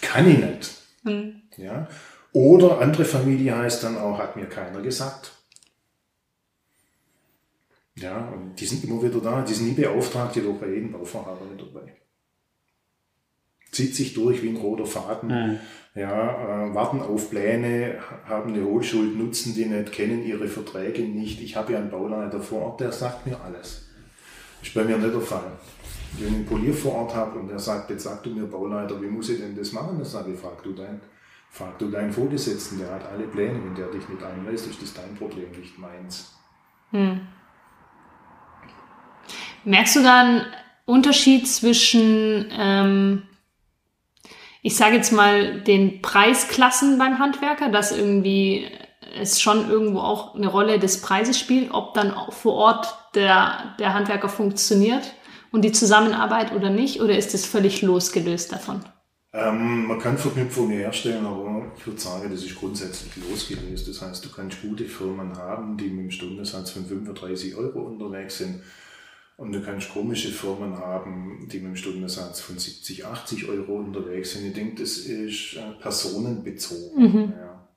Kann 0.00 0.30
ich 0.30 0.38
nicht. 0.38 0.70
Hm. 1.02 1.42
Ja. 1.56 1.88
Oder 2.32 2.80
andere 2.80 3.04
Familie 3.04 3.56
heißt 3.56 3.84
dann 3.84 3.98
auch, 3.98 4.18
hat 4.18 4.36
mir 4.36 4.46
keiner 4.46 4.80
gesagt. 4.80 5.32
Ja, 7.96 8.28
und 8.28 8.56
die 8.60 8.66
sind 8.66 8.84
immer 8.84 9.02
wieder 9.02 9.20
da, 9.20 9.42
die 9.42 9.54
sind 9.54 9.68
nie 9.68 9.74
beauftragt, 9.74 10.34
jedoch 10.36 10.58
bei 10.58 10.68
jedem 10.68 10.92
Bauvorhaben 10.92 11.48
mit 11.50 11.60
dabei. 11.60 11.94
zieht 13.70 13.94
sich 13.94 14.14
durch 14.14 14.42
wie 14.42 14.50
ein 14.50 14.56
roter 14.56 14.86
Faden. 14.86 15.28
Mhm. 15.28 15.58
Ja, 15.96 16.66
äh, 16.66 16.74
warten 16.74 17.00
auf 17.00 17.30
Pläne, 17.30 17.98
haben 18.24 18.52
eine 18.52 18.64
Hohlschuld, 18.64 19.16
nutzen 19.16 19.54
die 19.54 19.66
nicht, 19.66 19.92
kennen 19.92 20.24
ihre 20.24 20.48
Verträge 20.48 21.02
nicht. 21.02 21.40
Ich 21.40 21.54
habe 21.54 21.72
ja 21.72 21.78
einen 21.78 21.90
Bauleiter 21.90 22.40
vor 22.40 22.62
Ort, 22.62 22.80
der 22.80 22.90
sagt 22.90 23.26
mir 23.26 23.40
alles. 23.40 23.88
Ist 24.60 24.74
bei 24.74 24.82
mir 24.82 24.98
nicht 24.98 25.14
der 25.14 25.20
Fall. 25.20 25.52
Wenn 26.18 26.28
ich 26.28 26.34
einen 26.34 26.46
Polier 26.46 26.74
vor 26.74 26.94
Ort 26.94 27.14
habe 27.14 27.38
und 27.38 27.48
der 27.48 27.60
sagt, 27.60 27.90
jetzt 27.90 28.04
sag 28.04 28.22
du 28.24 28.30
mir 28.30 28.46
Bauleiter, 28.46 29.00
wie 29.00 29.06
muss 29.06 29.28
ich 29.28 29.38
denn 29.38 29.56
das 29.56 29.72
machen? 29.72 29.98
Dann 29.98 30.06
sage 30.06 30.32
ich, 30.32 30.38
frag 30.38 30.62
du 30.64 30.72
deinen, 30.72 31.00
frag 31.50 31.78
du 31.78 31.90
deinen 31.90 32.12
Vorgesetzten, 32.12 32.78
der 32.78 32.90
hat 32.90 33.06
alle 33.06 33.28
Pläne, 33.28 33.60
wenn 33.64 33.74
der 33.74 33.88
dich 33.88 34.08
nicht 34.08 34.22
einlässt, 34.22 34.66
ist 34.66 34.82
das 34.82 34.94
dein 34.94 35.14
Problem, 35.14 35.50
nicht 35.52 35.78
meins. 35.78 36.36
Hm. 36.90 37.20
Merkst 39.64 39.96
du 39.96 40.02
da 40.02 40.20
einen 40.20 40.46
Unterschied 40.86 41.48
zwischen 41.48 42.50
ähm, 42.56 43.22
ich 44.66 44.76
sage 44.76 44.96
jetzt 44.96 45.12
mal, 45.12 45.60
den 45.60 46.00
Preisklassen 46.00 46.98
beim 46.98 47.18
Handwerker, 47.18 47.68
dass 47.68 47.92
irgendwie 47.92 48.66
es 49.20 49.42
schon 49.42 49.68
irgendwo 49.68 49.98
auch 49.98 50.34
eine 50.34 50.48
Rolle 50.48 50.78
des 50.78 51.02
Preises 51.02 51.38
spielt, 51.38 51.70
ob 51.70 51.92
dann 51.92 52.14
vor 52.30 52.54
Ort 52.54 52.94
der, 53.14 53.74
der 53.78 53.92
Handwerker 53.92 54.30
funktioniert 54.30 55.12
und 55.52 55.66
die 55.66 55.72
Zusammenarbeit 55.72 56.52
oder 56.52 56.70
nicht, 56.70 57.02
oder 57.02 57.16
ist 57.16 57.34
es 57.34 57.44
völlig 57.44 57.82
losgelöst 57.82 58.52
davon? 58.52 58.80
Ähm, 59.34 59.86
man 59.86 59.98
kann 59.98 60.16
Verknüpfungen 60.16 60.78
herstellen, 60.78 61.26
aber 61.26 61.66
ich 61.76 61.86
würde 61.86 62.00
sagen, 62.00 62.30
das 62.30 62.42
ist 62.42 62.56
grundsätzlich 62.56 63.12
losgelöst. 63.28 63.86
Das 63.86 64.00
heißt, 64.00 64.24
du 64.24 64.30
kannst 64.30 64.62
gute 64.62 64.86
Firmen 64.86 65.36
haben, 65.36 65.76
die 65.76 65.90
mit 65.90 66.00
einem 66.00 66.10
Stundensatz 66.10 66.70
von 66.70 66.86
35 66.86 67.54
Euro 67.54 67.80
unterwegs 67.80 68.38
sind 68.38 68.62
und 69.36 69.52
du 69.52 69.60
kannst 69.60 69.92
komische 69.92 70.28
Firmen 70.28 70.78
haben, 70.78 71.48
die 71.50 71.58
mit 71.58 71.66
einem 71.66 71.76
Stundensatz 71.76 72.40
von 72.40 72.58
70, 72.58 73.04
80 73.04 73.48
Euro 73.48 73.74
unterwegs 73.76 74.32
sind. 74.32 74.46
Ich 74.46 74.54
denke, 74.54 74.82
das 74.82 74.98
ist 74.98 75.54
äh, 75.54 75.80
personenbezogen. 75.80 77.02
Mhm. 77.02 77.32
Ja. 77.36 77.68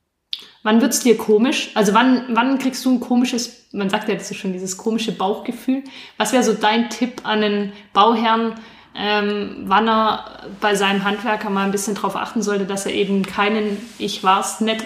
Wann 0.63 0.81
wird's 0.81 0.99
dir 0.99 1.17
komisch? 1.17 1.71
Also 1.75 1.93
wann, 1.93 2.25
wann 2.33 2.59
kriegst 2.59 2.83
du 2.85 2.91
ein 2.91 2.99
komisches, 2.99 3.67
man 3.71 3.89
sagt 3.89 4.09
ja 4.09 4.15
das 4.15 4.29
ist 4.29 4.37
schon 4.37 4.53
dieses 4.53 4.77
komische 4.77 5.11
Bauchgefühl. 5.11 5.83
Was 6.17 6.33
wäre 6.33 6.43
so 6.43 6.53
dein 6.53 6.89
Tipp 6.89 7.21
an 7.23 7.41
den 7.41 7.73
Bauherrn, 7.93 8.55
ähm, 8.95 9.63
wann 9.65 9.87
er 9.87 10.47
bei 10.59 10.75
seinem 10.75 11.03
Handwerker 11.03 11.49
mal 11.49 11.65
ein 11.65 11.71
bisschen 11.71 11.95
darauf 11.95 12.15
achten 12.15 12.41
sollte, 12.41 12.65
dass 12.65 12.85
er 12.85 12.93
eben 12.93 13.23
keinen 13.23 13.77
Ich 13.97 14.23
war's 14.23 14.59
nicht 14.59 14.83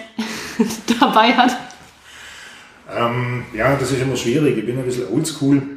dabei 1.00 1.34
hat? 1.34 1.56
Ähm, 2.94 3.44
ja, 3.54 3.74
das 3.76 3.90
ist 3.90 4.02
immer 4.02 4.16
schwierig. 4.16 4.58
Ich 4.58 4.66
bin 4.66 4.78
ein 4.78 4.84
bisschen 4.84 5.08
oldschool. 5.08 5.71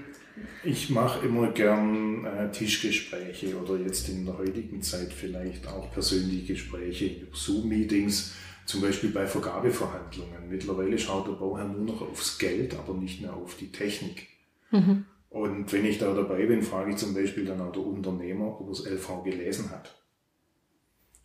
Ich 0.66 0.90
mache 0.90 1.26
immer 1.26 1.52
gern 1.52 2.26
äh, 2.26 2.52
Tischgespräche 2.52 3.56
oder 3.56 3.78
jetzt 3.78 4.10
in 4.10 4.26
der 4.26 4.38
heutigen 4.38 4.82
Zeit 4.82 5.14
vielleicht 5.14 5.68
auch 5.68 5.92
persönliche 5.92 6.54
Gespräche, 6.54 7.28
Zoom-Meetings, 7.32 8.34
zum 8.66 8.82
Beispiel 8.82 9.12
bei 9.12 9.28
Vergabeverhandlungen. 9.28 10.50
Mittlerweile 10.50 10.98
schaut 10.98 11.28
der 11.28 11.34
Bauherr 11.34 11.68
nur 11.68 11.86
noch 11.86 12.02
aufs 12.02 12.40
Geld, 12.40 12.76
aber 12.76 12.96
nicht 12.96 13.22
mehr 13.22 13.36
auf 13.36 13.56
die 13.58 13.72
Technik. 13.72 14.28
Mhm. 14.72 15.06
Und 15.30 15.72
wenn 15.72 15.86
ich 15.86 16.00
da 16.00 16.12
dabei 16.16 16.48
bin, 16.48 16.64
frage 16.64 16.92
ich 16.92 16.98
zum 16.98 17.14
Beispiel 17.14 17.46
dann 17.46 17.62
auch 17.62 17.72
der 17.72 17.86
Unternehmer, 17.86 18.48
ob 18.48 18.62
er 18.62 18.70
das 18.70 18.86
LV 18.86 19.24
gelesen 19.24 19.70
hat, 19.70 19.94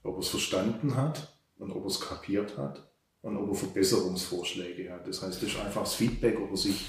ob 0.02 0.16
er 0.16 0.20
es 0.20 0.28
verstanden 0.28 0.96
hat 0.96 1.34
und 1.58 1.70
ob 1.70 1.84
er 1.84 1.86
es 1.86 2.00
kapiert 2.00 2.58
hat 2.58 2.92
und 3.22 3.38
ob 3.38 3.48
er 3.48 3.54
Verbesserungsvorschläge 3.54 4.92
hat. 4.92 5.08
Das 5.08 5.22
heißt, 5.22 5.42
das 5.42 5.48
ist 5.48 5.60
einfach 5.60 5.82
das 5.82 5.94
Feedback, 5.94 6.38
ob 6.38 6.50
er 6.50 6.56
sich 6.58 6.84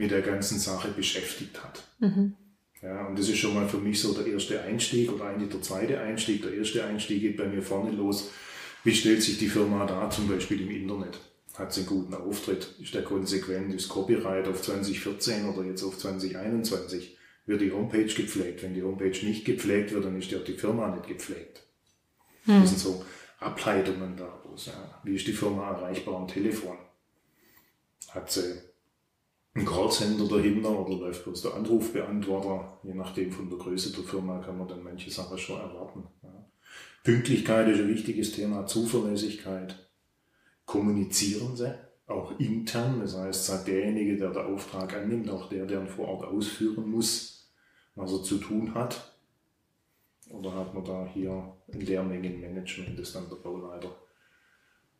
mit 0.00 0.10
der 0.10 0.22
ganzen 0.22 0.58
Sache 0.58 0.88
beschäftigt 0.88 1.62
hat. 1.62 1.84
Mhm. 1.98 2.34
Ja, 2.80 3.06
und 3.06 3.18
das 3.18 3.28
ist 3.28 3.36
schon 3.36 3.52
mal 3.52 3.68
für 3.68 3.76
mich 3.76 4.00
so 4.00 4.14
der 4.14 4.26
erste 4.26 4.62
Einstieg 4.62 5.12
oder 5.12 5.26
eigentlich 5.26 5.50
der 5.50 5.60
zweite 5.60 6.00
Einstieg. 6.00 6.40
Der 6.40 6.54
erste 6.54 6.82
Einstieg 6.82 7.20
geht 7.20 7.36
bei 7.36 7.44
mir 7.44 7.60
vorne 7.60 7.90
los. 7.90 8.30
Wie 8.82 8.94
stellt 8.94 9.22
sich 9.22 9.36
die 9.36 9.48
Firma 9.48 9.84
da 9.84 10.08
zum 10.08 10.26
Beispiel 10.26 10.62
im 10.62 10.70
Internet? 10.70 11.20
Hat 11.52 11.74
sie 11.74 11.80
einen 11.80 11.90
guten 11.90 12.14
Auftritt? 12.14 12.76
Ist 12.80 12.94
der 12.94 13.02
konsequent? 13.02 13.74
Ist 13.74 13.90
Copyright 13.90 14.48
auf 14.48 14.62
2014 14.62 15.46
oder 15.50 15.64
jetzt 15.64 15.82
auf 15.82 15.98
2021? 15.98 17.18
Wird 17.44 17.60
die 17.60 17.72
Homepage 17.72 18.06
gepflegt? 18.06 18.62
Wenn 18.62 18.72
die 18.72 18.82
Homepage 18.82 19.26
nicht 19.26 19.44
gepflegt 19.44 19.92
wird, 19.92 20.06
dann 20.06 20.18
ist 20.18 20.30
ja 20.30 20.38
die 20.38 20.54
Firma 20.54 20.88
nicht 20.88 21.08
gepflegt. 21.08 21.60
Hm. 22.44 22.62
Das 22.62 22.70
sind 22.70 22.78
so 22.78 23.04
Ableitungen 23.38 24.16
daraus. 24.16 24.64
Ja. 24.64 25.02
Wie 25.04 25.16
ist 25.16 25.26
die 25.26 25.34
Firma 25.34 25.72
erreichbar 25.72 26.16
am 26.16 26.26
Telefon? 26.26 26.78
Hat 28.08 28.30
sie 28.30 28.69
ein 29.54 29.64
Callcenter 29.64 30.28
dahinter 30.28 30.78
oder 30.78 30.96
läuft 30.96 31.24
bloß 31.24 31.42
der 31.42 31.54
Anrufbeantworter. 31.54 32.78
Je 32.84 32.94
nachdem 32.94 33.32
von 33.32 33.48
der 33.48 33.58
Größe 33.58 33.92
der 33.92 34.04
Firma 34.04 34.38
kann 34.38 34.58
man 34.58 34.68
dann 34.68 34.82
manche 34.82 35.10
Sachen 35.10 35.38
schon 35.38 35.60
erwarten. 35.60 36.04
Ja. 36.22 36.46
Pünktlichkeit 37.02 37.68
ist 37.68 37.80
ein 37.80 37.88
wichtiges 37.88 38.32
Thema, 38.32 38.66
Zuverlässigkeit. 38.66 39.88
Kommunizieren 40.66 41.56
sie, 41.56 41.74
auch 42.06 42.38
intern. 42.38 43.00
Das 43.00 43.16
heißt, 43.16 43.46
sagt 43.46 43.68
derjenige, 43.68 44.16
der 44.16 44.30
den 44.30 44.54
Auftrag 44.54 44.94
annimmt, 44.94 45.28
auch 45.30 45.48
der, 45.48 45.66
der 45.66 45.80
ihn 45.80 45.88
vor 45.88 46.08
Ort 46.08 46.24
ausführen 46.24 46.88
muss, 46.88 47.52
was 47.96 48.12
er 48.12 48.22
zu 48.22 48.38
tun 48.38 48.74
hat. 48.74 49.16
Oder 50.28 50.54
hat 50.54 50.74
man 50.74 50.84
da 50.84 51.08
hier 51.12 51.56
ein 51.72 51.80
Lehrmengenmanagement, 51.80 52.96
das 52.96 53.12
dann 53.12 53.28
der 53.28 53.36
Bauleiter 53.36 53.96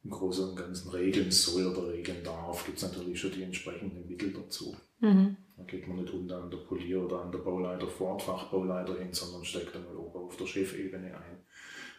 im 0.02 0.10
Großen 0.10 0.50
und 0.50 0.56
Ganzen 0.56 0.90
regeln 0.90 1.30
soll 1.30 1.66
oder 1.66 1.92
regeln 1.92 2.24
darf, 2.24 2.64
gibt 2.64 2.78
es 2.78 2.84
natürlich 2.84 3.20
schon 3.20 3.32
die 3.32 3.42
entsprechenden 3.42 4.06
Mittel 4.06 4.32
dazu. 4.32 4.74
Mhm. 5.00 5.36
Da 5.56 5.64
geht 5.64 5.86
man 5.86 5.98
nicht 5.98 6.12
unter 6.12 6.42
an 6.42 6.50
der 6.50 6.58
Polier 6.58 7.04
oder 7.04 7.20
an 7.20 7.32
der 7.32 7.40
Bauleiter 7.40 7.86
Fort, 7.86 8.22
Fachbauleiter 8.22 8.98
hin, 8.98 9.12
sondern 9.12 9.44
steckt 9.44 9.74
dann 9.74 9.84
mal 9.84 9.96
oben 9.96 10.20
auf 10.20 10.36
der 10.36 10.46
Chefebene 10.46 11.14
ein 11.14 11.44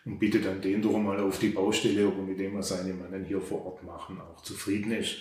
und 0.05 0.17
bittet 0.17 0.45
dann 0.45 0.61
den 0.61 0.81
doch 0.81 0.97
mal 0.97 1.19
auf 1.19 1.37
die 1.37 1.49
Baustelle, 1.49 2.07
ob 2.07 2.17
er 2.17 2.23
mit 2.23 2.39
dem, 2.39 2.55
was 2.55 2.69
seine 2.69 2.93
Mannen 2.93 3.23
hier 3.23 3.39
vor 3.39 3.65
Ort 3.65 3.83
machen, 3.83 4.19
auch 4.19 4.41
zufrieden 4.41 4.91
ist. 4.91 5.17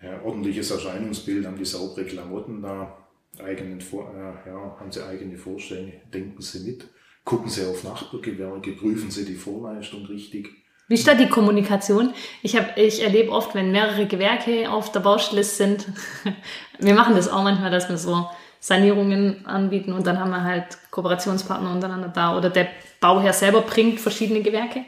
Ja, 0.00 0.22
ordentliches 0.22 0.70
Erscheinungsbild, 0.70 1.46
haben 1.46 1.58
die 1.58 1.64
saubere 1.64 2.04
Klamotten 2.04 2.62
da, 2.62 3.04
eigenen, 3.38 3.80
äh, 3.80 4.48
ja, 4.48 4.76
haben 4.78 4.92
sie 4.92 5.04
eigene 5.04 5.36
Vorstellungen, 5.36 5.94
denken 6.12 6.40
sie 6.40 6.60
mit, 6.70 6.88
gucken 7.24 7.48
sie 7.48 7.64
auf 7.64 7.82
Nachbargewerke, 7.82 8.72
prüfen 8.72 9.10
sie 9.10 9.24
die 9.24 9.34
Vorleistung 9.34 10.06
richtig 10.06 10.50
wie 10.88 11.02
da 11.02 11.14
die 11.14 11.28
Kommunikation? 11.28 12.14
Ich, 12.42 12.56
hab, 12.56 12.76
ich 12.78 13.02
erlebe 13.02 13.32
oft, 13.32 13.54
wenn 13.54 13.72
mehrere 13.72 14.06
Gewerke 14.06 14.70
auf 14.70 14.92
der 14.92 15.00
Baustelle 15.00 15.42
sind, 15.42 15.86
wir 16.78 16.94
machen 16.94 17.16
das 17.16 17.28
auch 17.28 17.42
manchmal, 17.42 17.70
dass 17.70 17.88
wir 17.88 17.98
so 17.98 18.28
Sanierungen 18.60 19.46
anbieten 19.46 19.92
und 19.92 20.06
dann 20.06 20.18
haben 20.18 20.30
wir 20.30 20.44
halt 20.44 20.78
Kooperationspartner 20.90 21.70
untereinander 21.70 22.08
da 22.08 22.36
oder 22.36 22.50
der 22.50 22.68
Bauherr 23.00 23.32
selber 23.32 23.62
bringt 23.62 24.00
verschiedene 24.00 24.42
Gewerke 24.42 24.84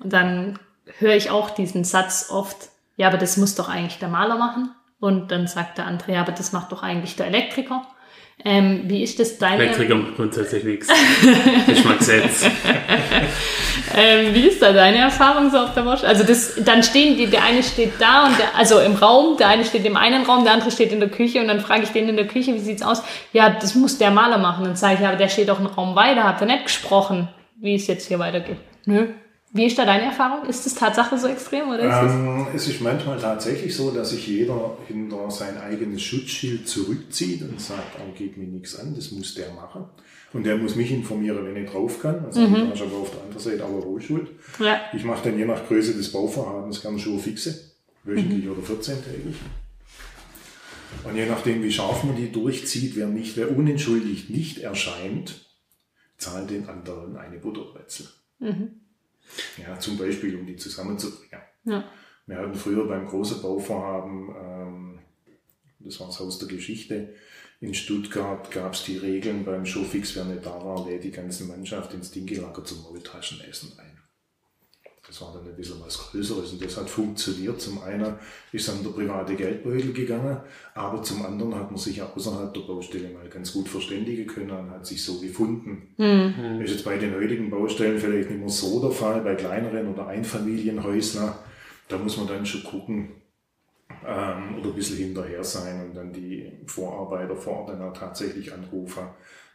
und 0.00 0.12
dann 0.12 0.58
höre 0.98 1.14
ich 1.14 1.30
auch 1.30 1.50
diesen 1.50 1.84
Satz 1.84 2.28
oft, 2.30 2.68
ja, 2.96 3.08
aber 3.08 3.18
das 3.18 3.36
muss 3.36 3.54
doch 3.54 3.68
eigentlich 3.68 3.98
der 3.98 4.08
Maler 4.08 4.36
machen 4.36 4.70
und 5.00 5.30
dann 5.30 5.46
sagt 5.46 5.78
der 5.78 5.86
andere, 5.86 6.12
ja, 6.12 6.20
aber 6.20 6.32
das 6.32 6.52
macht 6.52 6.72
doch 6.72 6.82
eigentlich 6.82 7.16
der 7.16 7.26
Elektriker. 7.26 7.86
Ähm, 8.44 8.82
wie 8.86 9.02
ist 9.02 9.18
das 9.20 9.38
deine... 9.38 9.62
Elektriker 9.62 9.98
grundsätzlich 10.16 10.64
nichts. 10.64 10.88
Geschmackssetz. 11.66 12.44
ähm, 13.96 14.34
wie 14.34 14.48
ist 14.48 14.60
da 14.60 14.72
deine 14.72 14.98
Erfahrung 14.98 15.50
so 15.50 15.58
auf 15.58 15.72
der 15.72 15.82
Baustelle? 15.82 16.12
Also 16.12 16.24
das, 16.24 16.56
dann 16.64 16.82
stehen 16.82 17.16
die, 17.16 17.26
der 17.26 17.44
eine 17.44 17.62
steht 17.62 17.92
da 17.98 18.26
und 18.26 18.38
der, 18.38 18.54
also 18.56 18.80
im 18.80 18.96
Raum, 18.96 19.36
der 19.36 19.48
eine 19.48 19.64
steht 19.64 19.84
im 19.86 19.96
einen 19.96 20.24
Raum, 20.24 20.44
der 20.44 20.52
andere 20.52 20.70
steht 20.70 20.92
in 20.92 21.00
der 21.00 21.08
Küche 21.08 21.40
und 21.40 21.48
dann 21.48 21.60
frage 21.60 21.84
ich 21.84 21.90
den 21.90 22.08
in 22.08 22.16
der 22.16 22.26
Küche, 22.26 22.54
wie 22.54 22.58
sieht's 22.58 22.82
aus? 22.82 23.02
Ja, 23.32 23.50
das 23.50 23.74
muss 23.74 23.98
der 23.98 24.10
Maler 24.10 24.38
machen. 24.38 24.64
Dann 24.64 24.76
sage 24.76 24.94
ich, 24.94 25.00
ja, 25.00 25.08
aber 25.08 25.18
der 25.18 25.28
steht 25.28 25.48
doch 25.48 25.58
einen 25.58 25.68
Raum 25.68 25.94
weiter, 25.94 26.24
hat 26.24 26.40
er 26.40 26.46
nicht 26.46 26.64
gesprochen, 26.64 27.28
wie 27.60 27.76
es 27.76 27.86
jetzt 27.86 28.08
hier 28.08 28.18
weitergeht. 28.18 28.58
Nö. 28.84 29.06
Wie 29.54 29.66
ist 29.66 29.78
da 29.78 29.84
deine 29.84 30.06
Erfahrung? 30.06 30.48
Ist 30.48 30.66
das 30.66 30.74
Tatsache 30.74 31.16
so 31.16 31.28
extrem 31.28 31.68
oder 31.68 31.78
ist 31.78 32.12
ähm, 32.12 32.46
es 32.52 32.66
ist 32.66 32.80
manchmal 32.80 33.20
tatsächlich 33.20 33.74
so, 33.74 33.92
dass 33.92 34.10
sich 34.10 34.26
jeder 34.26 34.76
hinter 34.88 35.30
sein 35.30 35.56
eigenes 35.58 36.02
Schutzschild 36.02 36.68
zurückzieht 36.68 37.40
und 37.42 37.60
sagt, 37.60 37.96
oh, 38.00 38.12
geht 38.18 38.36
mir 38.36 38.48
nichts 38.48 38.76
an, 38.76 38.96
das 38.96 39.12
muss 39.12 39.36
der 39.36 39.52
machen. 39.52 39.84
Und 40.32 40.44
der 40.44 40.56
muss 40.56 40.74
mich 40.74 40.90
informieren, 40.90 41.46
wenn 41.46 41.64
ich 41.64 41.70
drauf 41.70 42.02
kann. 42.02 42.24
Also 42.24 42.40
mhm. 42.40 42.72
ich 42.74 42.82
aber 42.82 42.96
auf 42.96 43.12
der 43.12 43.20
anderen 43.20 43.40
Seite 43.40 43.64
aber 43.64 43.84
Hohlschuld. 43.84 44.26
Ja. 44.58 44.80
Ich 44.92 45.04
mache 45.04 45.22
dann 45.22 45.38
je 45.38 45.44
nach 45.44 45.64
Größe 45.68 45.94
des 45.94 46.10
Bauvorhabens 46.10 46.82
gerne 46.82 46.98
schon 46.98 47.20
fixe, 47.20 47.74
wöchentlich 48.02 48.46
mhm. 48.46 48.50
oder 48.50 48.60
14-tägig. 48.60 49.36
Und 51.04 51.14
je 51.14 51.26
nachdem, 51.26 51.62
wie 51.62 51.70
scharf 51.70 52.02
man 52.02 52.16
die 52.16 52.32
durchzieht, 52.32 52.96
wer 52.96 53.06
nicht, 53.06 53.36
wer 53.36 53.56
unentschuldigt 53.56 54.30
nicht 54.30 54.58
erscheint, 54.58 55.46
zahlt 56.18 56.50
den 56.50 56.68
anderen 56.68 57.16
eine 57.16 57.38
Butterbrezel. 57.38 58.08
Mhm. 58.40 58.80
Ja, 59.56 59.78
zum 59.78 59.96
Beispiel, 59.96 60.36
um 60.36 60.46
die 60.46 60.56
zusammenzubringen. 60.56 61.40
Ja. 61.64 61.84
Wir 62.26 62.38
hatten 62.38 62.54
früher 62.54 62.86
beim 62.86 63.06
großen 63.06 63.42
Bauvorhaben, 63.42 64.34
ähm, 64.36 64.98
das 65.80 66.00
war 66.00 66.06
das 66.06 66.20
Haus 66.20 66.38
der 66.38 66.48
Geschichte, 66.48 67.14
in 67.60 67.74
Stuttgart 67.74 68.50
gab 68.50 68.74
es 68.74 68.84
die 68.84 68.98
Regeln 68.98 69.44
beim 69.44 69.64
Showfix, 69.64 70.14
wer 70.16 70.24
nicht 70.24 70.44
da 70.44 70.62
war, 70.64 70.86
lädt 70.86 71.04
die 71.04 71.10
ganze 71.10 71.44
Mannschaft 71.44 71.94
ins 71.94 72.10
Dinkilager 72.10 72.64
zum 72.64 72.82
Maultaschenessen 72.82 73.78
ein. 73.78 73.93
Das 75.14 75.22
war 75.22 75.32
dann 75.32 75.46
ein 75.46 75.54
bisschen 75.54 75.80
was 75.80 75.96
Größeres 75.96 76.54
und 76.54 76.64
das 76.64 76.76
hat 76.76 76.90
funktioniert. 76.90 77.60
Zum 77.60 77.80
einen 77.84 78.14
ist 78.50 78.66
dann 78.66 78.82
der 78.82 78.90
private 78.90 79.36
Geldbeutel 79.36 79.92
gegangen, 79.92 80.38
aber 80.74 81.04
zum 81.04 81.24
anderen 81.24 81.54
hat 81.54 81.70
man 81.70 81.78
sich 81.78 81.98
ja 81.98 82.12
außerhalb 82.12 82.52
der 82.52 82.62
Baustelle 82.62 83.10
mal 83.10 83.28
ganz 83.28 83.52
gut 83.52 83.68
verständigen 83.68 84.26
können 84.26 84.50
und 84.50 84.70
hat 84.72 84.84
sich 84.84 85.04
so 85.04 85.20
gefunden. 85.20 85.94
Mhm. 85.98 86.60
Ist 86.62 86.72
jetzt 86.72 86.84
bei 86.84 86.98
den 86.98 87.14
heutigen 87.14 87.48
Baustellen 87.48 88.00
vielleicht 88.00 88.28
nicht 88.28 88.40
mehr 88.40 88.48
so 88.48 88.80
der 88.80 88.90
Fall, 88.90 89.20
bei 89.20 89.36
kleineren 89.36 89.94
oder 89.94 90.08
Einfamilienhäuslern, 90.08 91.32
da 91.86 91.96
muss 91.96 92.16
man 92.16 92.26
dann 92.26 92.44
schon 92.44 92.64
gucken, 92.64 93.10
ähm, 94.04 94.58
oder 94.58 94.70
ein 94.70 94.74
bisschen 94.74 94.96
hinterher 94.96 95.44
sein 95.44 95.80
und 95.86 95.94
dann 95.94 96.12
die 96.12 96.50
Vorarbeiter 96.66 97.36
vor 97.36 97.60
Ort 97.60 97.68
dann 97.68 97.82
auch 97.82 97.96
tatsächlich 97.96 98.52
anrufen. 98.52 99.04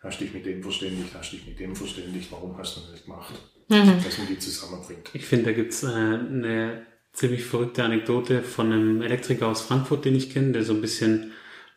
Hast 0.01 0.22
dich 0.22 0.34
mit 0.34 0.46
dem 0.46 0.63
verständigt, 0.63 1.13
hast 1.13 1.34
dich 1.34 1.46
mit 1.46 1.60
dem 1.60 1.75
verständigt, 1.75 2.32
warum 2.32 2.58
hast 2.58 2.77
du 2.77 2.82
das 2.82 2.91
nicht 2.91 3.06
gemacht? 3.06 3.34
mhm. 3.70 4.03
dass 4.03 4.18
man 4.18 4.27
die 4.27 4.39
zusammenbringt. 4.39 5.10
Ich 5.13 5.25
finde, 5.25 5.46
da 5.46 5.51
gibt's 5.51 5.84
äh, 5.84 5.88
eine 5.88 6.86
ziemlich 7.13 7.44
verrückte 7.44 7.84
Anekdote 7.84 8.41
von 8.41 8.72
einem 8.72 9.01
Elektriker 9.01 9.48
aus 9.48 9.62
Frankfurt, 9.62 10.06
den 10.06 10.15
ich 10.15 10.32
kenne, 10.32 10.51
der 10.51 10.63
so 10.63 10.74
ein 10.74 10.82
bisschen 10.82 11.32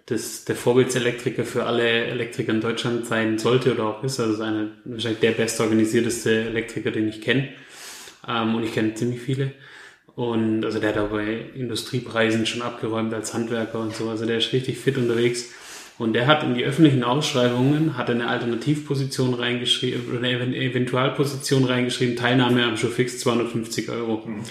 das, 0.06 0.44
der 0.44 0.56
Vorbildselektriker 0.56 1.44
für 1.44 1.64
alle 1.64 2.06
Elektriker 2.06 2.52
in 2.52 2.60
Deutschland 2.60 3.06
sein 3.06 3.38
sollte 3.38 3.72
oder 3.72 3.84
auch 3.84 4.02
ist. 4.02 4.18
Also 4.18 4.42
eine, 4.42 4.72
wahrscheinlich 4.84 5.20
der 5.20 5.32
bestorganisierteste 5.32 6.46
Elektriker, 6.46 6.90
den 6.90 7.08
ich 7.08 7.20
kenne. 7.20 7.50
Ähm, 8.26 8.54
und 8.54 8.64
ich 8.64 8.72
kenne 8.72 8.94
ziemlich 8.94 9.20
viele. 9.20 9.52
Und 10.14 10.64
also 10.64 10.78
der 10.78 10.90
hat 10.90 10.98
auch 10.98 11.10
bei 11.10 11.50
Industriepreisen 11.54 12.44
schon 12.46 12.62
abgeräumt 12.62 13.14
als 13.14 13.32
Handwerker 13.32 13.80
und 13.80 13.94
so. 13.94 14.10
Also 14.10 14.26
der 14.26 14.38
ist 14.38 14.52
richtig 14.52 14.78
fit 14.78 14.98
unterwegs. 14.98 15.52
Und 16.02 16.14
der 16.14 16.26
hat 16.26 16.42
in 16.42 16.54
die 16.54 16.64
öffentlichen 16.64 17.04
Ausschreibungen 17.04 17.96
hat 17.96 18.10
eine 18.10 18.26
Alternativposition 18.26 19.34
reingeschrieben, 19.34 20.10
oder 20.10 20.18
eine 20.18 20.56
Eventualposition 20.56 21.64
reingeschrieben, 21.64 22.16
Teilnahme 22.16 22.64
am 22.64 22.76
Showfix 22.76 23.20
250 23.20 23.88
Euro. 23.88 24.24
Mhm. 24.26 24.42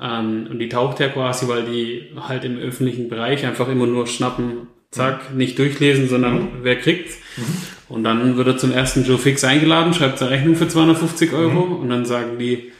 Ähm, 0.00 0.46
und 0.48 0.60
die 0.60 0.68
taucht 0.68 1.00
ja 1.00 1.08
quasi, 1.08 1.48
weil 1.48 1.64
die 1.64 2.10
halt 2.16 2.44
im 2.44 2.58
öffentlichen 2.58 3.08
Bereich 3.08 3.44
einfach 3.44 3.68
immer 3.68 3.88
nur 3.88 4.06
schnappen, 4.06 4.68
zack, 4.92 5.32
mhm. 5.32 5.38
nicht 5.38 5.58
durchlesen, 5.58 6.08
sondern 6.08 6.34
mhm. 6.34 6.48
wer 6.62 6.76
kriegt. 6.76 7.10
Mhm. 7.36 7.42
Und 7.88 8.04
dann 8.04 8.36
wird 8.36 8.46
er 8.46 8.56
zum 8.56 8.70
ersten 8.70 9.04
Joe 9.04 9.18
Fix 9.18 9.42
eingeladen, 9.42 9.92
schreibt 9.94 10.18
seine 10.18 10.30
Rechnung 10.30 10.54
für 10.54 10.68
250 10.68 11.32
Euro 11.32 11.66
mhm. 11.66 11.76
und 11.80 11.88
dann 11.88 12.04
sagen 12.04 12.38
die, 12.38 12.70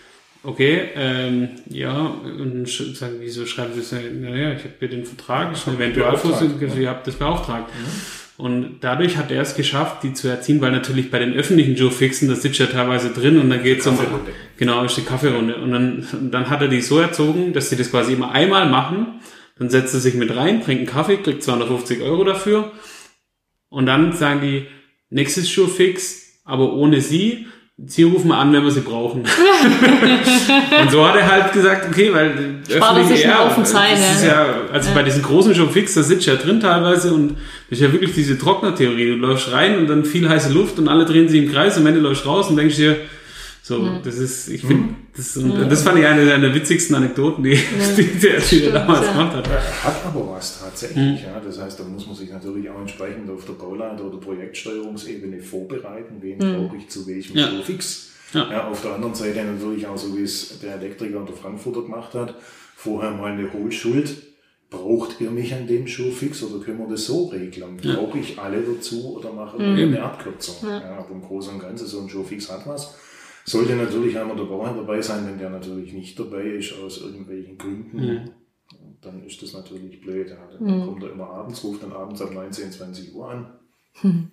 okay, 0.43 0.91
ähm, 0.97 1.49
ja, 1.69 1.99
und 1.99 2.69
sagen, 2.69 3.17
wieso 3.21 3.47
schreiben 3.47 3.75
Sie 3.75 3.81
es? 3.81 3.93
Naja, 3.93 4.53
ich 4.53 4.65
habe 4.65 4.75
hier 4.79 4.89
den 4.89 5.05
Vertrag, 5.05 5.55
ja, 5.55 5.73
Eventualfuß, 5.73 6.43
ich 6.43 6.87
habe 6.87 7.01
das 7.05 7.15
beauftragt. 7.15 7.69
Ja. 7.71 7.91
Und 8.39 8.79
dadurch 8.81 9.19
hat 9.19 9.31
er 9.31 9.43
es 9.43 9.55
geschafft, 9.55 10.03
die 10.03 10.15
zu 10.15 10.27
erziehen, 10.27 10.61
weil 10.61 10.73
natürlich 10.73 11.11
bei 11.11 11.19
den 11.19 11.35
öffentlichen 11.35 11.77
Joe 11.77 11.91
Fixen, 11.91 12.29
da 12.29 12.35
sitzt 12.35 12.59
ja 12.59 12.67
teilweise 12.67 13.11
drin 13.11 13.39
und 13.39 13.51
dann 13.51 13.63
geht's 13.63 13.87
um, 13.87 13.99
genau, 14.57 14.85
ist 14.85 14.97
die 14.97 15.03
Kaffeerunde. 15.03 15.57
Und 15.57 15.71
dann, 15.71 16.31
dann 16.33 16.51
hat 16.51 16.63
er 16.63 16.69
die 16.69 16.81
so 16.81 16.99
erzogen, 16.99 17.53
dass 17.53 17.71
sie 17.71 17.77
das 17.77 17.91
quasi 17.91 18.15
immer 18.15 18.33
einmal 18.33 18.69
machen, 18.69 19.21
dann 19.59 19.71
setzt 19.71 19.95
er 19.95 20.01
sich 20.01 20.15
mit 20.15 20.35
rein, 20.35 20.63
trinkt 20.63 20.81
einen 20.81 20.87
Kaffee, 20.87 21.19
kriegt 21.19 21.43
250 21.43 22.03
Euro 22.03 22.25
dafür 22.25 22.73
und 23.69 23.87
dann 23.87 24.13
sagen 24.13 24.41
die, 24.41 24.67
nächstes 25.11 25.55
Joe 25.55 25.69
Fix, 25.69 26.41
aber 26.45 26.73
ohne 26.73 27.01
sie, 27.01 27.47
Sie 27.85 28.05
rufen 28.05 28.31
an, 28.31 28.53
wenn 28.53 28.63
wir 28.63 28.71
sie 28.71 28.81
brauchen. 28.81 29.23
und 30.83 30.91
so 30.91 31.07
hat 31.07 31.17
er 31.17 31.29
halt 31.29 31.53
gesagt, 31.53 31.89
okay, 31.91 32.13
weil 32.15 32.61
Spart 32.71 33.07
sich 33.09 33.25
ja, 33.25 33.47
auf 33.47 33.61
Zeit, 33.65 33.95
das 33.95 34.19
ist 34.19 34.27
ja, 34.27 34.47
also 34.73 34.89
ja. 34.91 34.95
bei 34.95 35.03
diesen 35.03 35.23
großen 35.23 35.53
Showfix, 35.53 35.95
da 35.95 36.03
sitzt 36.05 36.27
ja 36.27 36.37
drin 36.37 36.61
teilweise 36.61 37.13
und 37.13 37.37
das 37.71 37.81
ist 37.81 37.81
ja 37.81 37.93
wirklich 37.93 38.15
diese 38.15 38.39
Trocknertheorie. 38.39 39.11
Du 39.11 39.17
läufst 39.17 39.51
rein 39.51 39.79
und 39.79 39.89
dann 39.89 40.05
viel 40.05 40.29
heiße 40.29 40.53
Luft 40.53 40.79
und 40.79 40.87
alle 40.87 41.05
drehen 41.05 41.29
sich 41.29 41.43
im 41.43 41.51
Kreis 41.51 41.77
und 41.77 41.83
am 41.83 41.89
Ende 41.89 42.01
läufst 42.01 42.25
raus 42.25 42.49
und 42.51 42.57
denkst 42.57 42.77
dir, 42.77 42.97
so, 43.65 43.79
mhm. 43.79 44.01
das 44.03 44.17
ist, 44.17 44.49
ich 44.49 44.61
finde, 44.61 44.89
mhm. 44.89 44.97
das, 45.17 45.37
mhm. 45.37 45.69
das 45.69 45.83
fand 45.85 45.97
ich 46.01 46.05
eine 46.05 46.25
der 46.25 46.53
witzigsten 46.53 46.97
Anekdoten, 46.97 47.45
die, 47.45 47.57
die, 47.97 48.19
der, 48.19 48.41
die 48.41 48.61
der 48.61 48.73
damals 48.73 49.07
ja. 49.07 49.13
gemacht 49.13 49.37
hat. 49.37 49.49
Hat 49.49 50.05
aber 50.05 50.31
was 50.31 50.61
tatsächlich, 50.61 51.21
mhm. 51.21 51.25
ja. 51.25 51.39
Das 51.39 51.61
heißt, 51.61 51.79
da 51.79 51.85
muss 51.85 52.05
man 52.05 52.17
sich 52.17 52.29
natürlich 52.29 52.69
auch 52.69 52.81
entsprechend 52.81 53.31
auf 53.31 53.45
der 53.45 53.53
Bauleiter- 53.53 54.05
oder 54.05 54.19
Projektsteuerungsebene 54.19 55.41
vorbereiten, 55.41 56.17
wen 56.21 56.39
mhm. 56.39 56.67
brauche 56.67 56.77
ich 56.77 56.89
zu 56.89 57.07
welchem 57.07 57.37
ja. 57.37 57.51
Fix. 57.63 58.09
Ja. 58.33 58.51
ja. 58.51 58.69
auf 58.69 58.83
der 58.83 58.95
anderen 58.95 59.15
Seite 59.15 59.45
natürlich 59.45 59.87
auch 59.87 59.97
so, 59.97 60.17
wie 60.17 60.23
es 60.23 60.59
der 60.59 60.75
Elektriker 60.75 61.19
und 61.19 61.29
der 61.29 61.37
Frankfurter 61.37 61.83
gemacht 61.83 62.15
hat, 62.15 62.35
vorher 62.75 63.13
mal 63.13 63.31
eine 63.31 63.53
Hohlschuld. 63.53 64.11
Braucht 64.71 65.21
ihr 65.21 65.31
mich 65.31 65.55
an 65.55 65.67
dem 65.67 65.87
Showfix 65.87 66.43
oder 66.43 66.65
können 66.65 66.79
wir 66.79 66.89
das 66.89 67.05
so 67.05 67.27
regeln? 67.27 67.79
Ja. 67.83 67.95
Brauche 67.95 68.19
ich 68.19 68.39
alle 68.39 68.63
dazu 68.63 69.19
oder 69.19 69.31
mache 69.31 69.59
ich 69.59 69.63
mhm. 69.63 69.77
eine 69.77 70.03
Abkürzung? 70.03 70.57
Ja. 70.63 70.81
ja. 70.81 70.99
aber 70.99 71.11
im 71.13 71.21
Großen 71.21 71.55
und 71.55 71.61
Ganzen 71.61 71.87
so 71.87 72.01
ein 72.01 72.09
Showfix 72.09 72.51
hat 72.51 72.67
was. 72.67 72.95
Sollte 73.45 73.75
natürlich 73.75 74.19
einmal 74.19 74.37
der 74.37 74.45
Bauer 74.45 74.73
dabei 74.75 75.03
sein, 75.03 75.27
wenn 75.27 75.39
der 75.39 75.51
natürlich 75.51 75.93
nicht 75.93 76.19
dabei 76.19 76.43
ist, 76.43 76.75
aus 76.79 77.01
irgendwelchen 77.01 77.59
Gründen. 77.59 77.99
Mhm. 77.99 78.31
Dann 79.01 79.25
ist 79.25 79.43
das 79.43 79.53
natürlich 79.53 80.01
blöd. 80.01 80.31
Ja. 80.31 80.37
Dann 80.53 80.81
mhm. 80.81 80.87
kommt 80.87 81.03
er 81.03 81.11
immer 81.11 81.29
abends, 81.29 81.65
ruft 81.65 81.83
dann 81.83 81.93
abends 81.93 82.23
ab 82.23 82.33
19, 82.33 82.71
20 82.71 83.15
Uhr 83.15 83.31
an. 83.31 83.53
Mhm. 84.03 84.31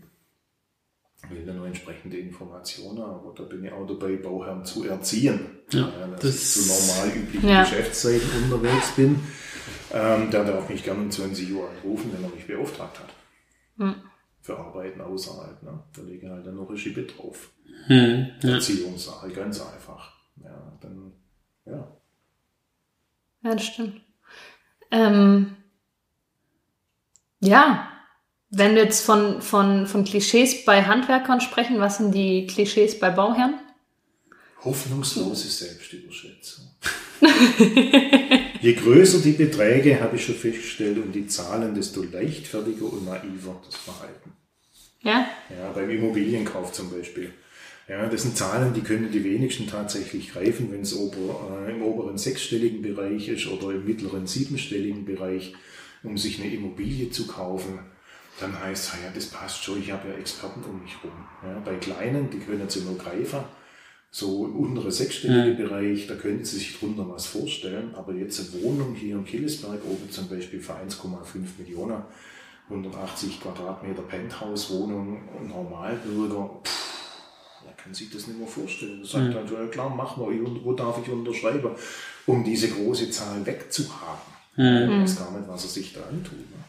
Will 1.30 1.46
dann 1.46 1.58
noch 1.58 1.66
entsprechende 1.66 2.18
Informationen, 2.18 3.02
aber 3.02 3.34
da 3.36 3.44
bin 3.44 3.66
ich 3.66 3.72
auch 3.74 3.86
dabei, 3.86 4.16
Bauherren 4.16 4.64
zu 4.64 4.86
erziehen. 4.86 5.40
Ja, 5.72 5.90
ja, 6.00 6.08
dass 6.08 6.22
das 6.22 6.36
ich 6.36 6.48
zu 6.48 6.68
normal 6.68 7.18
üblichen 7.18 7.50
ja. 7.50 7.64
Geschäftszeiten 7.64 8.44
unterwegs 8.44 8.96
bin. 8.96 9.20
Ähm, 9.92 10.32
der 10.32 10.46
darf 10.46 10.70
mich 10.70 10.84
gerne 10.84 11.02
um 11.02 11.12
20 11.12 11.52
Uhr 11.54 11.68
anrufen, 11.70 12.12
wenn 12.14 12.24
er 12.24 12.30
mich 12.30 12.48
beauftragt 12.48 13.00
hat. 13.00 13.10
Mhm. 13.76 13.96
Für 14.40 14.58
Arbeiten 14.58 15.02
außerhalb. 15.02 15.62
Ne? 15.64 15.84
Da 15.94 16.02
lege 16.04 16.26
ich 16.26 16.32
halt 16.32 16.46
dann 16.46 16.56
noch 16.56 16.70
ein 16.70 16.78
Schiebe 16.78 17.04
drauf. 17.04 17.50
Hm, 17.88 18.30
ja. 18.42 18.50
Erziehungssache, 18.50 19.30
ganz 19.30 19.62
einfach. 19.62 20.14
Ja, 20.44 20.78
dann, 20.82 21.12
ja. 21.66 21.98
Ja, 23.44 23.56
das 23.56 23.66
stimmt. 23.66 24.02
Ähm, 24.92 25.56
ja, 27.40 27.90
wenn 28.50 28.76
wir 28.76 28.84
jetzt 28.84 29.06
von, 29.06 29.42
von, 29.42 29.88
von 29.88 30.04
Klischees 30.04 30.66
bei 30.66 30.84
Handwerkern 30.84 31.42
sprechen, 31.42 31.80
was 31.80 31.98
sind 31.98 32.14
die 32.14 32.48
Klischees 32.48 33.00
bei 33.00 33.10
Bauherren? 33.12 33.60
Hoffnungslose 34.64 35.48
Selbstüberschätzung. 35.48 36.66
Je 38.62 38.74
größer 38.74 39.20
die 39.20 39.32
Beträge, 39.32 40.02
habe 40.02 40.18
ich 40.18 40.26
schon 40.26 40.36
festgestellt, 40.36 40.98
und 40.98 41.14
die 41.14 41.28
Zahlen, 41.28 41.74
desto 41.74 42.04
leichtfertiger 42.04 42.92
und 42.92 43.06
naiver 43.06 43.62
das 43.66 43.76
Verhalten. 43.76 44.34
Ja? 45.02 45.30
Ja, 45.50 45.72
beim 45.72 45.90
Immobilienkauf 45.90 46.74
zum 46.74 46.92
Beispiel. 46.92 47.34
Ja, 47.90 48.08
das 48.08 48.22
sind 48.22 48.38
Zahlen, 48.38 48.72
die 48.76 48.82
können 48.82 49.12
die 49.12 49.24
wenigsten 49.24 49.66
tatsächlich 49.66 50.32
greifen, 50.32 50.72
wenn 50.72 50.82
es 50.82 50.96
ober, 50.96 51.66
äh, 51.66 51.72
im 51.72 51.82
oberen 51.82 52.20
sechsstelligen 52.20 52.84
Bereich 52.84 53.28
ist 53.28 53.48
oder 53.48 53.72
im 53.72 53.84
mittleren 53.84 54.28
siebenstelligen 54.28 55.06
Bereich, 55.06 55.56
um 56.04 56.16
sich 56.16 56.40
eine 56.40 56.54
Immobilie 56.54 57.10
zu 57.10 57.26
kaufen. 57.26 57.80
Dann 58.40 58.58
heißt 58.60 58.94
es, 58.94 59.00
ja, 59.04 59.10
das 59.12 59.26
passt 59.26 59.64
schon, 59.64 59.82
ich 59.82 59.92
habe 59.92 60.10
ja 60.10 60.14
Experten 60.16 60.64
um 60.70 60.84
mich 60.84 60.96
rum. 61.04 61.12
Ja, 61.44 61.60
bei 61.66 61.76
kleinen, 61.78 62.30
die 62.30 62.38
können 62.38 62.70
sie 62.70 62.82
nur 62.82 62.96
greifen. 62.96 63.40
So 64.12 64.46
im 64.46 64.56
unteren 64.56 64.92
sechsstelligen 64.92 65.60
ja. 65.60 65.68
Bereich, 65.68 66.06
da 66.06 66.14
können 66.16 66.44
Sie 66.44 66.58
sich 66.58 66.80
drunter 66.80 67.10
was 67.10 67.26
vorstellen. 67.26 67.96
Aber 67.96 68.14
jetzt 68.14 68.40
eine 68.40 68.64
Wohnung 68.64 68.96
hier 68.96 69.16
im 69.16 69.26
Killesberg 69.26 69.84
oben 69.86 70.10
zum 70.10 70.28
Beispiel 70.30 70.60
für 70.60 70.74
1,5 70.74 71.16
Millionen, 71.60 72.04
180 72.70 73.42
Quadratmeter 73.42 74.02
Penthouse-Wohnung, 74.04 75.48
Normalbürger, 75.48 76.62
pff, 76.64 76.89
kann 77.84 77.94
sich 77.94 78.10
das 78.12 78.28
nicht 78.28 78.40
mehr 78.40 78.48
vorstellen. 78.48 79.02
Er 79.02 79.08
sagt 79.08 79.26
mhm. 79.26 79.34
dann, 79.34 79.54
ja 79.54 79.68
klar, 79.68 79.90
mach 79.90 80.18
mal, 80.18 80.28
wo 80.64 80.74
darf 80.74 81.00
ich 81.02 81.12
unterschreiben, 81.12 81.72
um 82.26 82.44
diese 82.44 82.70
große 82.70 83.10
Zahl 83.12 83.46
wegzuhaben. 83.46 84.34
Mhm. 84.56 84.64
Er 84.64 85.02
weiß 85.02 85.18
gar 85.18 85.32
nicht, 85.38 85.48
was 85.48 85.64
er 85.64 85.70
sich 85.70 85.94
da 85.94 86.02
antut. 86.02 86.34
Ne? 86.34 86.60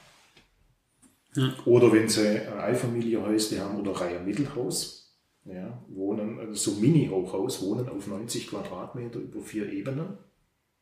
Ja. 1.36 1.54
Oder 1.64 1.92
wenn 1.92 2.08
sie 2.08 2.26
ein 2.26 2.58
Einfamilienhäusle 2.58 3.60
haben 3.60 3.80
oder 3.80 3.92
Reihe 3.92 4.20
Mittelhaus, 4.20 5.14
ja, 5.44 5.82
wohnen, 5.88 6.38
also 6.38 6.72
so 6.72 6.80
Mini-Hochhaus, 6.80 7.62
wohnen 7.62 7.88
auf 7.88 8.06
90 8.06 8.48
Quadratmeter 8.48 9.18
über 9.18 9.40
vier 9.40 9.72
Ebenen 9.72 10.18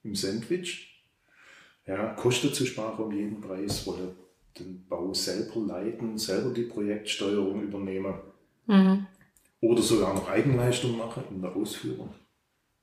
im 0.02 0.14
Sandwich. 0.14 1.04
Ja, 1.86 2.14
Kosten 2.14 2.52
zu 2.52 2.66
sparen 2.66 2.98
um 2.98 3.12
jeden 3.12 3.40
Preis, 3.40 3.86
wollen 3.86 4.10
den 4.58 4.84
Bau 4.88 5.14
selber 5.14 5.60
leiten, 5.60 6.18
selber 6.18 6.50
die 6.52 6.62
Projektsteuerung 6.62 7.62
übernehmen. 7.62 8.14
Mhm. 8.66 9.06
Oder 9.60 9.82
sogar 9.82 10.14
noch 10.14 10.28
Eigenleistung 10.28 10.96
machen 10.96 11.24
in 11.30 11.42
der 11.42 11.54
Ausführung. 11.54 12.14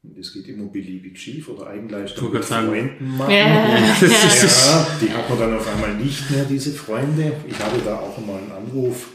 Und 0.03 0.17
das 0.17 0.33
geht 0.33 0.47
immer 0.47 0.65
beliebig 0.65 1.19
schief 1.19 1.49
oder 1.49 1.67
Eigenleistung 1.67 2.31
mit 2.31 2.45
Freunden 2.45 3.17
machen. 3.17 3.31
Ja. 3.31 3.77
ja, 3.77 4.88
die 5.01 5.11
hat 5.11 5.29
man 5.29 5.39
dann 5.39 5.57
auf 5.57 5.67
einmal 5.67 5.95
nicht 5.95 6.29
mehr, 6.29 6.45
diese 6.45 6.71
Freunde. 6.73 7.33
Ich 7.47 7.57
hatte 7.57 7.79
da 7.83 7.99
auch 7.99 8.17
mal 8.25 8.38
einen 8.38 8.51
Anruf, 8.51 9.09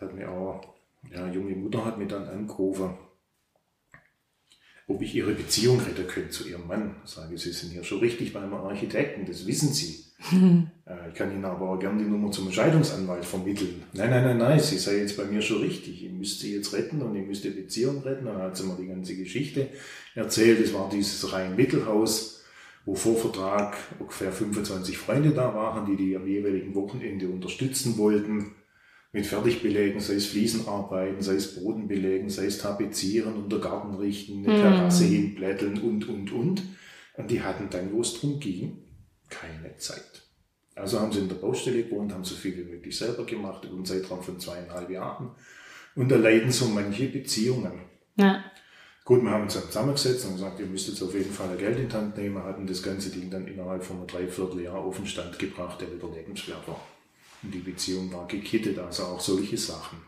hat 0.00 0.14
mir 0.14 0.30
auch, 0.30 0.74
ja, 1.12 1.28
junge 1.30 1.56
Mutter 1.56 1.84
hat 1.84 1.98
mir 1.98 2.06
dann 2.06 2.28
angerufen, 2.28 2.96
ob 4.86 5.00
ich 5.02 5.14
ihre 5.14 5.32
Beziehung 5.32 5.80
retten 5.80 6.06
könnte 6.06 6.30
zu 6.30 6.48
ihrem 6.48 6.66
Mann. 6.66 6.96
Ich 7.04 7.10
sage, 7.10 7.36
Sie 7.38 7.52
sind 7.52 7.72
hier 7.72 7.84
schon 7.84 8.00
richtig 8.00 8.32
bei 8.32 8.40
einem 8.40 8.54
Architekten, 8.54 9.26
das 9.26 9.46
wissen 9.46 9.72
Sie. 9.72 10.03
Äh, 10.86 11.08
ich 11.08 11.14
kann 11.14 11.32
Ihnen 11.32 11.44
aber 11.44 11.70
auch 11.70 11.78
gerne 11.78 12.02
die 12.02 12.08
Nummer 12.08 12.30
zum 12.30 12.52
Scheidungsanwalt 12.52 13.24
vermitteln. 13.24 13.82
Nein, 13.94 14.10
nein, 14.10 14.24
nein, 14.24 14.38
nein, 14.38 14.60
sie 14.60 14.78
sei 14.78 14.98
jetzt 14.98 15.16
bei 15.16 15.24
mir 15.24 15.40
schon 15.40 15.62
richtig. 15.62 16.04
Ich 16.04 16.12
müsste 16.12 16.42
sie 16.42 16.56
jetzt 16.56 16.74
retten 16.74 17.00
und 17.00 17.16
ich 17.16 17.26
müsste 17.26 17.50
die 17.50 17.62
Beziehung 17.62 18.02
retten. 18.02 18.26
Dann 18.26 18.42
hat 18.42 18.56
sie 18.56 18.64
mir 18.64 18.76
die 18.76 18.88
ganze 18.88 19.16
Geschichte 19.16 19.68
erzählt. 20.14 20.60
Es 20.60 20.74
war 20.74 20.90
dieses 20.90 21.32
Rhein-Mittelhaus, 21.32 22.44
wo 22.84 22.94
vor 22.94 23.16
Vertrag 23.16 23.76
ungefähr 23.98 24.30
25 24.30 24.98
Freunde 24.98 25.30
da 25.30 25.54
waren, 25.54 25.86
die 25.86 25.96
die 25.96 26.16
am 26.16 26.26
jeweiligen 26.26 26.74
Wochenende 26.74 27.28
unterstützen 27.28 27.96
wollten. 27.96 28.52
Mit 29.12 29.26
Fertigbelägen, 29.26 30.00
sei 30.00 30.14
es 30.14 30.26
Fliesenarbeiten, 30.26 31.22
sei 31.22 31.36
es 31.36 31.54
Bodenbelägen, 31.54 32.28
sei 32.28 32.46
es 32.46 32.58
Tapezieren, 32.58 33.34
unter 33.34 33.60
Garten 33.60 33.94
richten, 33.94 34.44
eine 34.44 34.60
Terrasse 34.60 35.04
hinblätteln 35.04 35.78
und, 35.80 36.08
und, 36.08 36.32
und. 36.32 36.62
Und 37.16 37.30
die 37.30 37.40
hatten 37.40 37.68
dann, 37.70 37.92
wo 37.92 38.00
es 38.00 38.14
drum 38.14 38.40
ging, 38.40 38.83
keine 39.40 39.76
Zeit. 39.78 40.22
Also 40.74 41.00
haben 41.00 41.12
sie 41.12 41.20
in 41.20 41.28
der 41.28 41.36
Baustelle 41.36 41.84
gewohnt, 41.84 42.12
haben 42.12 42.24
so 42.24 42.34
viel 42.34 42.56
wie 42.56 42.64
möglich 42.64 42.96
selber 42.96 43.24
gemacht, 43.24 43.64
über 43.64 43.74
einen 43.74 43.84
Zeitraum 43.84 44.22
von 44.22 44.40
zweieinhalb 44.40 44.90
Jahren. 44.90 45.30
Und 45.94 46.08
da 46.08 46.16
leiden 46.16 46.50
so 46.50 46.66
manche 46.66 47.06
Beziehungen. 47.06 47.80
Ja. 48.16 48.44
Gut, 49.04 49.22
wir 49.22 49.30
haben 49.30 49.42
uns 49.42 49.54
dann 49.54 49.64
zusammengesetzt 49.64 50.24
und 50.24 50.32
gesagt, 50.32 50.58
ihr 50.58 50.66
müsst 50.66 50.88
jetzt 50.88 51.02
auf 51.02 51.14
jeden 51.14 51.30
Fall 51.30 51.56
Geld 51.56 51.78
in 51.78 51.88
die 51.88 51.94
Hand 51.94 52.16
nehmen, 52.16 52.42
hatten 52.42 52.66
das 52.66 52.82
ganze 52.82 53.10
Ding 53.10 53.30
dann 53.30 53.46
innerhalb 53.46 53.84
von 53.84 53.98
einem 53.98 54.06
Dreivierteljahr 54.06 54.78
auf 54.78 54.96
den 54.96 55.06
Stand 55.06 55.38
gebracht, 55.38 55.80
der 55.80 55.92
wieder 55.92 56.08
lebenswert 56.08 56.66
war. 56.66 56.80
Und 57.42 57.52
die 57.52 57.58
Beziehung 57.58 58.12
war 58.12 58.26
gekittet, 58.26 58.78
also 58.78 59.04
auch 59.04 59.20
solche 59.20 59.58
Sachen 59.58 59.98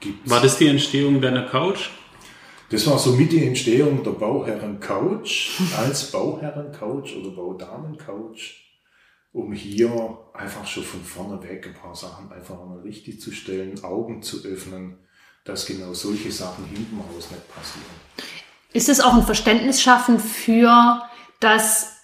gibt's. 0.00 0.30
War 0.30 0.40
das 0.40 0.58
die 0.58 0.66
Entstehung 0.66 1.20
deiner 1.20 1.46
Couch? 1.46 1.90
Das 2.72 2.86
war 2.86 2.98
somit 2.98 3.32
die 3.32 3.44
Entstehung 3.44 4.02
der 4.02 4.12
Bauherren-Couch 4.12 5.60
als 5.76 6.10
Bauherren-Couch 6.10 7.14
oder 7.16 7.28
Baudamen-Couch, 7.28 8.62
um 9.30 9.52
hier 9.52 10.18
einfach 10.32 10.66
schon 10.66 10.82
von 10.82 11.04
vorne 11.04 11.42
weg 11.42 11.66
ein 11.66 11.74
paar 11.74 11.94
Sachen 11.94 12.32
einfach 12.32 12.56
mal 12.64 12.80
richtig 12.80 13.20
zu 13.20 13.30
stellen, 13.30 13.84
Augen 13.84 14.22
zu 14.22 14.42
öffnen, 14.46 14.96
dass 15.44 15.66
genau 15.66 15.92
solche 15.92 16.32
Sachen 16.32 16.64
hinten 16.64 16.98
raus 16.98 17.28
nicht 17.30 17.54
passieren. 17.54 17.84
Ist 18.72 18.88
es 18.88 19.02
auch 19.02 19.12
ein 19.12 19.26
Verständnis 19.26 19.82
schaffen 19.82 20.18
für, 20.18 21.02
dass 21.40 21.98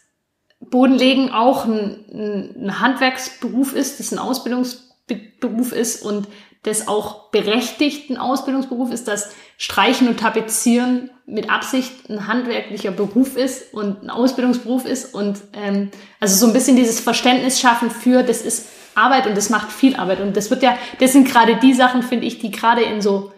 Bodenlegen 0.60 1.30
auch 1.30 1.64
ein, 1.64 2.52
ein 2.60 2.78
Handwerksberuf 2.78 3.72
ist, 3.72 4.00
das 4.00 4.12
ein 4.12 4.18
Ausbildungsberuf 4.18 5.72
ist 5.72 6.02
und 6.02 6.28
das 6.62 6.88
auch 6.88 7.30
berechtigt 7.30 8.10
ein 8.10 8.16
Ausbildungsberuf 8.16 8.90
ist, 8.90 9.08
dass 9.08 9.30
Streichen 9.56 10.08
und 10.08 10.20
Tapezieren 10.20 11.10
mit 11.26 11.50
Absicht 11.50 12.08
ein 12.08 12.26
handwerklicher 12.26 12.90
Beruf 12.90 13.36
ist 13.36 13.72
und 13.72 14.02
ein 14.02 14.10
Ausbildungsberuf 14.10 14.84
ist 14.84 15.14
und 15.14 15.38
ähm, 15.52 15.90
also 16.20 16.36
so 16.36 16.46
ein 16.46 16.52
bisschen 16.52 16.76
dieses 16.76 17.00
Verständnis 17.00 17.60
schaffen 17.60 17.90
für, 17.90 18.22
das 18.22 18.42
ist 18.42 18.68
Arbeit 18.94 19.26
und 19.26 19.36
das 19.36 19.50
macht 19.50 19.70
viel 19.70 19.96
Arbeit 19.96 20.20
und 20.20 20.36
das 20.36 20.50
wird 20.50 20.62
ja, 20.62 20.76
das 20.98 21.12
sind 21.12 21.28
gerade 21.28 21.56
die 21.56 21.74
Sachen, 21.74 22.02
finde 22.02 22.26
ich, 22.26 22.38
die 22.38 22.50
gerade 22.50 22.82
in 22.82 23.00
so 23.00 23.32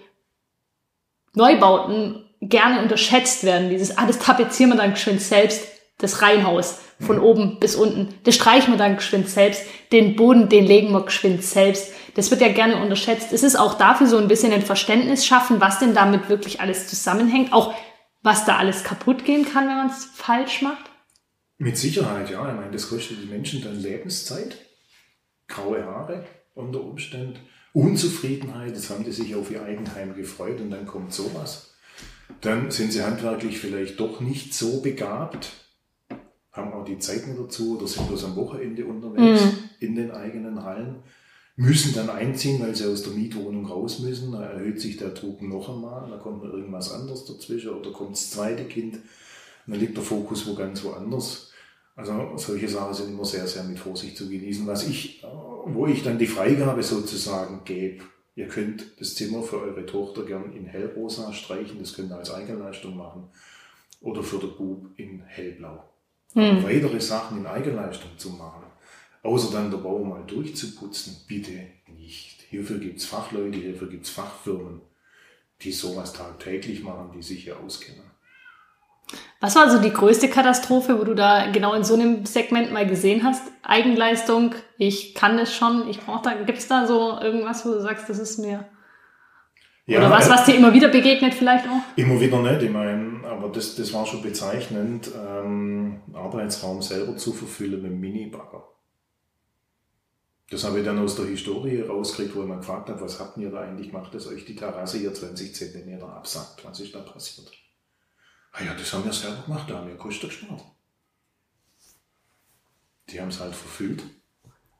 Neubauten 1.34 2.24
gerne 2.40 2.80
unterschätzt 2.80 3.44
werden. 3.44 3.70
Dieses, 3.70 3.96
ah, 3.98 4.06
das 4.06 4.18
tapezieren 4.18 4.72
wir 4.72 4.78
dann 4.78 4.92
geschwind 4.92 5.20
selbst, 5.20 5.62
das 5.98 6.22
Reihenhaus 6.22 6.80
von 6.98 7.18
oben 7.18 7.58
bis 7.60 7.76
unten. 7.76 8.14
Das 8.24 8.34
streichen 8.34 8.72
wir 8.72 8.78
dann 8.78 8.96
geschwind 8.96 9.28
selbst. 9.28 9.62
Den 9.92 10.16
Boden, 10.16 10.48
den 10.48 10.66
legen 10.66 10.92
wir 10.92 11.04
geschwind 11.04 11.44
selbst. 11.44 11.92
Das 12.14 12.30
wird 12.30 12.40
ja 12.40 12.48
gerne 12.52 12.80
unterschätzt. 12.82 13.32
Es 13.32 13.42
ist 13.42 13.56
auch 13.56 13.74
dafür 13.74 14.06
so 14.06 14.18
ein 14.18 14.28
bisschen 14.28 14.52
ein 14.52 14.62
Verständnis 14.62 15.24
schaffen, 15.26 15.60
was 15.60 15.78
denn 15.78 15.94
damit 15.94 16.28
wirklich 16.28 16.60
alles 16.60 16.88
zusammenhängt. 16.88 17.52
Auch 17.52 17.74
was 18.22 18.44
da 18.44 18.56
alles 18.58 18.84
kaputt 18.84 19.24
gehen 19.24 19.44
kann, 19.44 19.66
wenn 19.68 19.76
man 19.76 19.88
es 19.90 20.04
falsch 20.14 20.62
macht. 20.62 20.90
Mit 21.58 21.76
Sicherheit, 21.76 22.30
ja. 22.30 22.48
Ich 22.50 22.56
meine, 22.56 22.70
das 22.72 22.88
kostet 22.88 23.22
die 23.22 23.26
Menschen 23.26 23.62
dann 23.62 23.76
Lebenszeit, 23.80 24.56
graue 25.48 25.84
Haare 25.84 26.24
unter 26.54 26.82
Umständen, 26.82 27.38
Unzufriedenheit, 27.72 28.74
jetzt 28.74 28.90
haben 28.90 29.04
die 29.04 29.12
sich 29.12 29.34
auf 29.34 29.50
ihr 29.50 29.62
Eigenheim 29.62 30.14
gefreut 30.14 30.60
und 30.60 30.70
dann 30.70 30.86
kommt 30.86 31.12
sowas. 31.12 31.74
Dann 32.40 32.70
sind 32.70 32.92
sie 32.92 33.02
handwerklich 33.02 33.58
vielleicht 33.58 33.98
doch 34.00 34.20
nicht 34.20 34.54
so 34.54 34.80
begabt, 34.80 35.50
haben 36.52 36.72
auch 36.72 36.84
die 36.84 36.98
Zeit 36.98 37.26
nicht 37.26 37.38
dazu 37.38 37.76
oder 37.78 37.86
sind 37.86 38.08
bloß 38.08 38.24
am 38.24 38.36
Wochenende 38.36 38.84
unterwegs 38.84 39.44
Mhm. 39.44 39.58
in 39.80 39.94
den 39.94 40.10
eigenen 40.10 40.62
Hallen, 40.64 41.02
müssen 41.56 41.94
dann 41.94 42.10
einziehen, 42.10 42.60
weil 42.60 42.74
sie 42.74 42.86
aus 42.86 43.02
der 43.02 43.12
Mietwohnung 43.12 43.66
raus 43.66 43.98
müssen. 43.98 44.32
Da 44.32 44.42
erhöht 44.42 44.80
sich 44.80 44.96
der 44.96 45.10
Druck 45.10 45.42
noch 45.42 45.68
einmal, 45.68 46.08
da 46.10 46.16
kommt 46.16 46.42
noch 46.42 46.52
irgendwas 46.52 46.92
anderes 46.92 47.24
dazwischen 47.24 47.70
oder 47.70 47.92
kommt 47.92 48.12
das 48.12 48.30
zweite 48.30 48.64
Kind. 48.64 48.94
Und 48.94 49.02
dann 49.74 49.80
liegt 49.80 49.96
der 49.96 50.04
Fokus 50.04 50.46
wo 50.46 50.54
ganz 50.54 50.82
woanders. 50.84 51.52
Also 51.96 52.32
solche 52.36 52.68
Sachen 52.68 52.94
sind 52.94 53.10
immer 53.10 53.24
sehr, 53.24 53.46
sehr 53.46 53.64
mit 53.64 53.78
Vorsicht 53.78 54.16
zu 54.16 54.28
genießen. 54.28 54.66
Was 54.66 54.88
ich, 54.88 55.22
wo 55.66 55.86
ich 55.86 56.02
dann 56.02 56.18
die 56.18 56.26
Freigabe 56.26 56.82
sozusagen 56.82 57.60
gebe, 57.64 58.04
ihr 58.36 58.48
könnt 58.48 58.98
das 58.98 59.14
Zimmer 59.14 59.42
für 59.42 59.60
eure 59.60 59.84
Tochter 59.84 60.24
gern 60.24 60.52
in 60.54 60.64
hellrosa 60.64 61.32
streichen, 61.32 61.78
das 61.78 61.94
könnt 61.94 62.10
ihr 62.10 62.16
als 62.16 62.32
Eigenleistung 62.32 62.96
machen. 62.96 63.28
Oder 64.00 64.22
für 64.22 64.38
den 64.38 64.56
Bub 64.56 64.86
in 64.96 65.22
hellblau. 65.26 65.84
Aber 66.34 66.62
weitere 66.62 67.00
Sachen 67.00 67.38
in 67.38 67.46
Eigenleistung 67.46 68.12
zu 68.16 68.30
machen, 68.30 68.64
außer 69.22 69.52
dann 69.52 69.70
der 69.70 69.78
Bau 69.78 69.98
mal 70.04 70.24
durchzuputzen, 70.26 71.16
bitte 71.26 71.66
nicht. 71.96 72.42
Hierfür 72.48 72.78
gibt's 72.78 73.04
Fachleute, 73.04 73.58
hierfür 73.58 73.88
gibt's 73.88 74.10
Fachfirmen, 74.10 74.80
die 75.62 75.72
sowas 75.72 76.12
tagtäglich 76.12 76.82
machen, 76.82 77.12
die 77.14 77.22
sich 77.22 77.44
hier 77.44 77.58
auskennen. 77.60 78.10
Was 79.40 79.56
war 79.56 79.64
also 79.64 79.80
die 79.80 79.92
größte 79.92 80.28
Katastrophe, 80.28 80.98
wo 80.98 81.04
du 81.04 81.14
da 81.14 81.50
genau 81.50 81.74
in 81.74 81.82
so 81.82 81.94
einem 81.94 82.26
Segment 82.26 82.72
mal 82.72 82.86
gesehen 82.86 83.24
hast? 83.24 83.42
Eigenleistung, 83.62 84.54
ich 84.78 85.14
kann 85.14 85.36
das 85.36 85.54
schon, 85.54 85.88
ich 85.88 86.00
brauche 86.00 86.22
da, 86.22 86.34
gibt's 86.42 86.68
da 86.68 86.86
so 86.86 87.18
irgendwas, 87.20 87.64
wo 87.64 87.70
du 87.70 87.80
sagst, 87.80 88.08
das 88.08 88.18
ist 88.18 88.38
mir. 88.38 88.66
Oder 89.88 90.10
was, 90.10 90.28
äh, 90.28 90.30
was 90.30 90.44
dir 90.44 90.54
immer 90.54 90.72
wieder 90.72 90.88
begegnet 90.88 91.34
vielleicht 91.34 91.66
auch? 91.66 91.82
Immer 91.96 92.20
wieder 92.20 92.40
nicht, 92.42 92.62
ich 92.62 92.70
meine, 92.70 93.26
aber 93.26 93.48
das, 93.48 93.74
das 93.74 93.92
war 93.92 94.06
schon 94.06 94.22
bezeichnend, 94.22 95.10
ähm, 95.16 96.02
Arbeitsraum 96.12 96.82
selber 96.82 97.16
zu 97.16 97.32
verfüllen 97.32 97.82
mit 97.82 97.90
dem 97.90 98.00
Minibagger. 98.00 98.62
Das 100.50 100.64
habe 100.64 100.80
ich 100.80 100.84
dann 100.84 100.98
aus 100.98 101.14
der 101.14 101.26
Historie 101.26 101.80
rausgekriegt, 101.80 102.34
wo 102.34 102.42
ich 102.42 102.48
mal 102.48 102.58
gefragt 102.58 102.88
habe, 102.88 103.00
was 103.00 103.20
habt 103.20 103.38
ihr 103.38 103.50
da 103.50 103.60
eigentlich 103.60 103.92
gemacht, 103.92 104.12
dass 104.12 104.26
euch 104.26 104.44
die 104.44 104.56
Terrasse 104.56 104.98
hier 104.98 105.14
20 105.14 105.54
Zentimeter 105.54 106.08
absackt? 106.08 106.64
Was 106.64 106.80
ist 106.80 106.92
da 106.92 106.98
passiert? 106.98 107.52
Ah 108.52 108.64
ja, 108.64 108.74
das 108.74 108.92
haben 108.92 109.04
wir 109.04 109.12
selber 109.12 109.42
gemacht, 109.42 109.70
da 109.70 109.78
haben 109.78 109.88
wir 109.88 109.96
Kosten 109.96 110.26
gespart. 110.26 110.64
Die 113.08 113.20
haben 113.20 113.28
es 113.28 113.38
halt 113.38 113.54
verfüllt, 113.54 114.02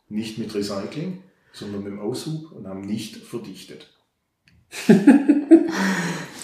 nicht 0.08 0.38
mit 0.38 0.52
Recycling, 0.52 1.22
sondern 1.52 1.84
mit 1.84 1.92
dem 1.92 2.00
Aushub 2.00 2.50
und 2.50 2.66
haben 2.66 2.80
nicht 2.80 3.16
verdichtet. 3.16 3.88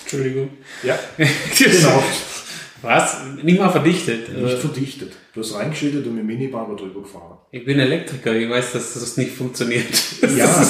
Entschuldigung. 0.02 0.50
Ja, 0.84 0.98
genau. 1.58 2.02
Was? 2.82 3.18
Nicht 3.42 3.58
mal 3.58 3.70
verdichtet. 3.70 4.28
Nicht 4.36 4.54
Äh, 4.54 4.56
verdichtet. 4.58 5.12
Du 5.34 5.40
hast 5.40 5.54
reingeschüttet 5.54 6.06
und 6.06 6.14
mit 6.14 6.20
dem 6.20 6.26
Minibagger 6.26 6.76
drüber 6.76 7.02
gefahren. 7.02 7.38
Ich 7.50 7.64
bin 7.64 7.78
Elektriker, 7.78 8.34
ich 8.34 8.48
weiß, 8.48 8.72
dass 8.72 8.94
das 8.94 9.16
nicht 9.16 9.32
funktioniert. 9.32 9.86
Ja. 10.36 10.46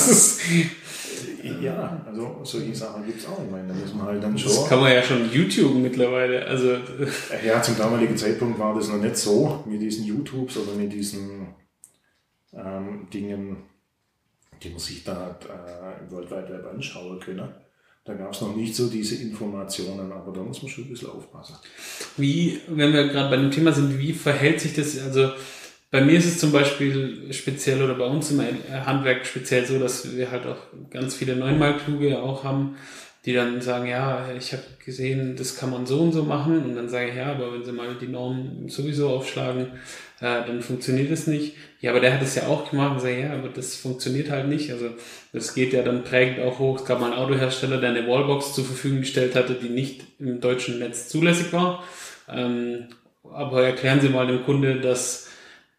Ja, 1.62 2.04
also 2.06 2.40
solche 2.42 2.74
Sachen 2.74 3.06
gibt 3.06 3.20
es 3.20 3.26
auch. 3.26 3.38
Ich 3.44 3.50
meine, 3.50 3.68
da 3.68 3.74
muss 3.74 3.94
man 3.94 4.06
halt 4.06 4.22
dann 4.22 4.36
schon. 4.36 4.50
das 4.50 4.68
kann 4.68 4.80
man 4.80 4.92
ja 4.92 5.02
schon 5.02 5.30
YouTube 5.32 5.74
mittlerweile. 5.76 6.44
Also, 6.44 6.76
Ja, 7.44 7.62
zum 7.62 7.76
damaligen 7.78 8.16
Zeitpunkt 8.16 8.58
war 8.58 8.74
das 8.74 8.88
noch 8.88 8.98
nicht 8.98 9.16
so 9.16 9.62
mit 9.64 9.80
diesen 9.80 10.04
YouTubes 10.06 10.56
oder 10.58 10.72
mit 10.74 10.92
diesen 10.92 11.54
ähm, 12.52 13.06
Dingen, 13.12 13.58
die 14.62 14.70
man 14.70 14.78
sich 14.78 15.04
da 15.04 15.38
äh, 15.48 16.02
im 16.04 16.10
World 16.10 16.30
Wide 16.30 16.48
Web 16.52 16.66
anschauen 16.74 17.20
können. 17.20 17.48
Da 18.06 18.14
gab 18.14 18.32
es 18.32 18.40
noch 18.40 18.54
nicht 18.54 18.76
so 18.76 18.86
diese 18.86 19.16
Informationen, 19.16 20.12
aber 20.12 20.32
da 20.32 20.40
muss 20.40 20.62
man 20.62 20.70
schon 20.70 20.84
ein 20.84 20.90
bisschen 20.90 21.10
aufpassen. 21.10 21.56
Wie, 22.16 22.60
wenn 22.68 22.92
wir 22.92 23.08
gerade 23.08 23.30
bei 23.30 23.36
dem 23.36 23.50
Thema 23.50 23.72
sind, 23.72 23.98
wie 23.98 24.12
verhält 24.12 24.60
sich 24.60 24.74
das? 24.74 24.96
Also 25.02 25.30
bei 25.90 26.00
mir 26.04 26.18
ist 26.18 26.26
es 26.26 26.38
zum 26.38 26.52
Beispiel 26.52 27.32
speziell 27.32 27.82
oder 27.82 27.94
bei 27.94 28.06
uns 28.06 28.30
im 28.30 28.42
Handwerk 28.70 29.26
speziell 29.26 29.66
so, 29.66 29.80
dass 29.80 30.16
wir 30.16 30.30
halt 30.30 30.46
auch 30.46 30.58
ganz 30.88 31.16
viele 31.16 31.34
Neunmalkluge 31.34 32.22
auch 32.22 32.44
haben, 32.44 32.76
die 33.24 33.32
dann 33.32 33.60
sagen, 33.60 33.88
ja, 33.88 34.28
ich 34.38 34.52
habe 34.52 34.62
gesehen, 34.84 35.34
das 35.34 35.56
kann 35.56 35.70
man 35.70 35.84
so 35.84 36.00
und 36.00 36.12
so 36.12 36.22
machen. 36.22 36.64
Und 36.64 36.76
dann 36.76 36.88
sage 36.88 37.08
ich, 37.08 37.16
ja, 37.16 37.32
aber 37.32 37.52
wenn 37.52 37.64
sie 37.64 37.72
mal 37.72 37.96
die 38.00 38.06
Norm 38.06 38.68
sowieso 38.68 39.08
aufschlagen, 39.08 39.66
dann 40.20 40.62
funktioniert 40.62 41.10
es 41.10 41.26
nicht. 41.26 41.54
Ja, 41.80 41.90
aber 41.90 42.00
der 42.00 42.14
hat 42.14 42.22
es 42.22 42.34
ja 42.34 42.46
auch 42.46 42.70
gemacht 42.70 42.92
und 42.92 43.00
sage, 43.00 43.20
ja, 43.20 43.32
aber 43.34 43.48
das 43.48 43.76
funktioniert 43.76 44.30
halt 44.30 44.48
nicht. 44.48 44.70
Also 44.72 44.90
das 45.32 45.54
geht 45.54 45.72
ja 45.72 45.82
dann 45.82 46.04
prägend 46.04 46.40
auch 46.40 46.58
hoch. 46.58 46.80
Es 46.80 46.86
gab 46.86 47.00
mal 47.00 47.12
einen 47.12 47.20
Autohersteller, 47.20 47.78
der 47.80 47.90
eine 47.90 48.08
Wallbox 48.08 48.54
zur 48.54 48.64
Verfügung 48.64 49.00
gestellt 49.00 49.34
hatte, 49.34 49.54
die 49.54 49.68
nicht 49.68 50.04
im 50.18 50.40
deutschen 50.40 50.78
Netz 50.78 51.08
zulässig 51.08 51.52
war. 51.52 51.84
Ähm, 52.28 52.86
aber 53.22 53.64
erklären 53.64 54.00
Sie 54.00 54.08
mal 54.08 54.26
dem 54.26 54.44
Kunde, 54.44 54.80
dass 54.80 55.28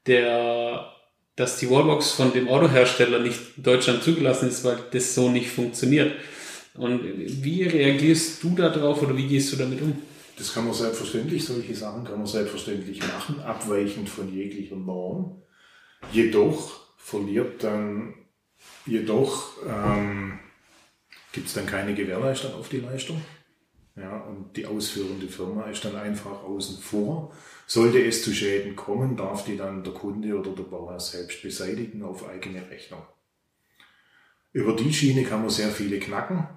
der, 0.06 0.92
dass 1.36 1.58
die 1.58 1.70
Wallbox 1.70 2.12
von 2.12 2.32
dem 2.32 2.48
Autohersteller 2.48 3.20
nicht 3.20 3.40
in 3.58 3.64
Deutschland 3.64 4.04
zugelassen 4.04 4.50
ist, 4.50 4.64
weil 4.64 4.78
das 4.92 5.16
so 5.16 5.30
nicht 5.30 5.50
funktioniert. 5.50 6.14
Und 6.76 7.02
wie 7.44 7.64
reagierst 7.64 8.44
du 8.44 8.54
da 8.56 8.70
drauf 8.70 9.02
oder 9.02 9.18
wie 9.18 9.28
gehst 9.28 9.52
du 9.52 9.58
damit 9.58 9.82
um? 9.82 10.00
Das 10.38 10.54
kann 10.54 10.66
man 10.66 10.74
selbstverständlich, 10.74 11.46
solche 11.46 11.76
Sachen 11.76 12.04
kann 12.04 12.20
man 12.20 12.28
selbstverständlich 12.28 13.02
machen, 13.02 13.40
abweichend 13.42 14.08
von 14.08 14.32
jeglicher 14.32 14.76
Norm. 14.76 15.42
Jedoch 16.12 16.80
verliert 16.98 17.64
dann, 17.64 18.14
jedoch 18.86 19.58
ähm, 19.68 20.40
gibt 21.32 21.48
es 21.48 21.54
dann 21.54 21.66
keine 21.66 21.96
Gewährleistung 21.96 22.54
auf 22.54 22.70
die 22.70 22.82
Leistung. 22.82 23.20
Ja, 23.96 24.16
und 24.26 24.56
die 24.56 24.68
ausführende 24.68 25.28
Firma 25.28 25.64
ist 25.64 25.84
dann 25.84 25.96
einfach 25.96 26.44
außen 26.44 26.78
vor. 26.78 27.34
Sollte 27.66 28.00
es 28.06 28.24
zu 28.24 28.32
Schäden 28.32 28.76
kommen, 28.76 29.18
darf 29.18 29.44
die 29.44 29.58
dann 29.58 29.84
der 29.84 29.94
Kunde 29.94 30.38
oder 30.38 30.52
der 30.52 30.64
Bauer 30.64 31.00
selbst 31.00 31.42
beseitigen 31.42 32.04
auf 32.04 32.30
eigene 32.30 32.70
Rechnung. 32.70 33.02
Über 34.54 34.76
die 34.76 34.94
Schiene 34.94 35.24
kann 35.24 35.42
man 35.42 35.50
sehr 35.50 35.70
viele 35.70 36.00
knacken 36.00 36.48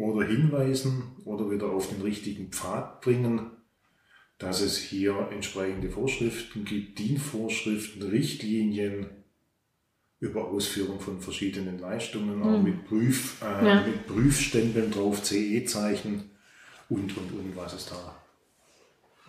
oder 0.00 0.26
hinweisen 0.26 1.02
oder 1.24 1.50
wieder 1.50 1.70
auf 1.70 1.88
den 1.88 2.02
richtigen 2.02 2.50
Pfad 2.50 3.00
bringen, 3.00 3.50
dass 4.38 4.60
es 4.60 4.78
hier 4.78 5.28
entsprechende 5.32 5.90
Vorschriften 5.90 6.64
gibt, 6.64 6.98
DIN-Vorschriften, 6.98 8.02
Richtlinien 8.02 9.06
über 10.18 10.48
Ausführung 10.48 11.00
von 11.00 11.20
verschiedenen 11.20 11.78
Leistungen, 11.78 12.42
auch 12.42 12.62
mit, 12.62 12.84
Prüf, 12.86 13.42
äh, 13.42 13.66
Ja. 13.66 13.86
mit 13.86 14.06
Prüfstempeln 14.06 14.90
drauf, 14.90 15.22
CE-Zeichen 15.22 16.30
und, 16.88 17.16
und, 17.16 17.32
und, 17.32 17.56
was 17.56 17.72
es 17.74 17.86
da 17.86 18.16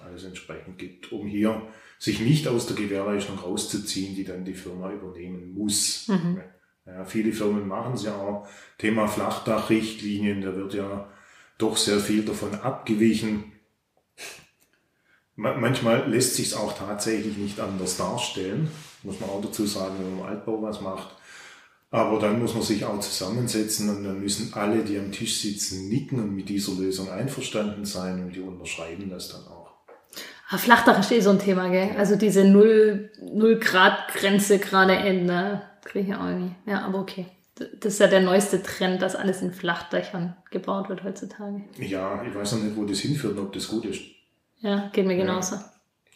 alles 0.04 0.24
entsprechend 0.24 0.78
gibt, 0.78 1.12
um 1.12 1.28
hier 1.28 1.62
sich 2.00 2.20
nicht 2.20 2.48
aus 2.48 2.66
der 2.68 2.76
Gewährleistung 2.76 3.38
rauszuziehen, 3.38 4.16
die 4.16 4.24
dann 4.24 4.44
die 4.44 4.56
Firma 4.56 4.92
übernehmen 4.92 5.54
muss. 5.54 6.08
Ja, 6.38 6.44
viele 7.06 7.32
Firmen 7.34 7.68
machen 7.68 7.94
es 7.94 8.04
ja 8.04 8.16
auch. 8.16 8.48
Thema 8.78 9.08
Flachdachrichtlinien, 9.08 10.42
da 10.42 10.56
wird 10.56 10.74
ja 10.74 11.08
doch 11.58 11.78
sehr 11.78 12.00
viel 12.00 12.24
davon 12.26 12.56
abgewichen. 12.56 13.52
Ma- 15.36 15.56
Manchmal 15.58 16.10
lässt 16.10 16.36
sich 16.36 16.48
es 16.48 16.54
auch 16.54 16.78
tatsächlich 16.78 17.38
nicht 17.38 17.60
anders 17.60 17.98
darstellen, 17.98 18.70
muss 19.04 19.20
man 19.20 19.30
auch 19.30 19.42
dazu 19.42 19.66
sagen, 19.66 19.96
wenn 20.00 20.12
man 20.18 20.20
im 20.20 20.26
Altbau 20.38 20.62
was 20.62 20.82
macht. 20.82 21.16
Aber 21.92 22.20
dann 22.20 22.40
muss 22.42 22.54
man 22.54 22.64
sich 22.64 22.86
auch 22.86 23.00
zusammensetzen 23.00 23.90
und 23.90 24.04
dann 24.04 24.20
müssen 24.22 24.54
alle, 24.54 24.84
die 24.84 24.98
am 24.98 25.12
Tisch 25.12 25.42
sitzen, 25.42 25.90
nicken 25.90 26.20
und 26.22 26.36
mit 26.36 26.50
dieser 26.50 26.74
Lösung 26.74 27.10
einverstanden 27.10 27.86
sein 27.86 28.24
und 28.24 28.36
die 28.36 28.42
unterschreiben 28.42 29.10
das 29.10 29.30
dann 29.30 29.46
auch. 29.48 29.61
Ah, 30.52 30.58
Flachdach 30.58 31.00
ist 31.00 31.12
eh 31.12 31.22
so 31.22 31.30
ein 31.30 31.40
Thema, 31.40 31.70
gell? 31.70 31.92
Also 31.98 32.18
diese 32.18 32.44
Null, 32.44 33.10
Null 33.22 33.58
Grad 33.58 34.14
Grenze 34.14 34.60
gerade 34.60 34.94
Ende. 34.94 35.62
Kriege 35.86 36.12
ich 36.12 36.16
auch 36.16 36.26
nie. 36.26 36.52
Ja, 36.66 36.82
aber 36.82 37.00
okay. 37.00 37.26
Das 37.56 37.94
ist 37.94 38.00
ja 38.00 38.08
der 38.08 38.22
neueste 38.22 38.62
Trend, 38.62 39.02
dass 39.02 39.16
alles 39.16 39.42
in 39.42 39.54
Flachdächern 39.54 40.36
gebaut 40.50 40.90
wird 40.90 41.04
heutzutage. 41.04 41.62
Ja, 41.78 42.22
ich 42.28 42.36
weiß 42.36 42.54
noch 42.54 42.64
nicht, 42.64 42.76
wo 42.76 42.84
das 42.84 43.00
hinführt 43.00 43.38
und 43.38 43.46
ob 43.46 43.54
das 43.54 43.68
gut 43.68 43.86
ist. 43.86 44.02
Ja, 44.60 44.90
geht 44.92 45.06
mir 45.06 45.16
genauso. 45.16 45.56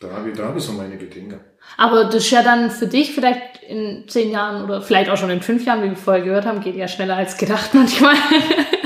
Da 0.01 0.11
habe 0.11 0.29
ich, 0.29 0.37
da 0.37 0.47
habe 0.47 0.57
ich 0.57 0.65
so 0.65 0.73
meine 0.73 0.97
Bedenken. 0.97 1.39
Aber 1.77 2.05
das 2.05 2.15
ist 2.15 2.31
ja 2.31 2.43
dann 2.43 2.69
für 2.71 2.87
dich 2.87 3.13
vielleicht 3.13 3.63
in 3.63 4.05
zehn 4.07 4.31
Jahren 4.31 4.63
oder 4.63 4.81
vielleicht 4.81 5.09
auch 5.09 5.17
schon 5.17 5.29
in 5.29 5.41
fünf 5.41 5.65
Jahren, 5.65 5.81
wie 5.83 5.89
wir 5.89 5.95
vorher 5.95 6.23
gehört 6.23 6.45
haben, 6.45 6.59
geht 6.59 6.75
ja 6.75 6.87
schneller 6.87 7.15
als 7.15 7.37
gedacht 7.37 7.73
manchmal. 7.73 8.15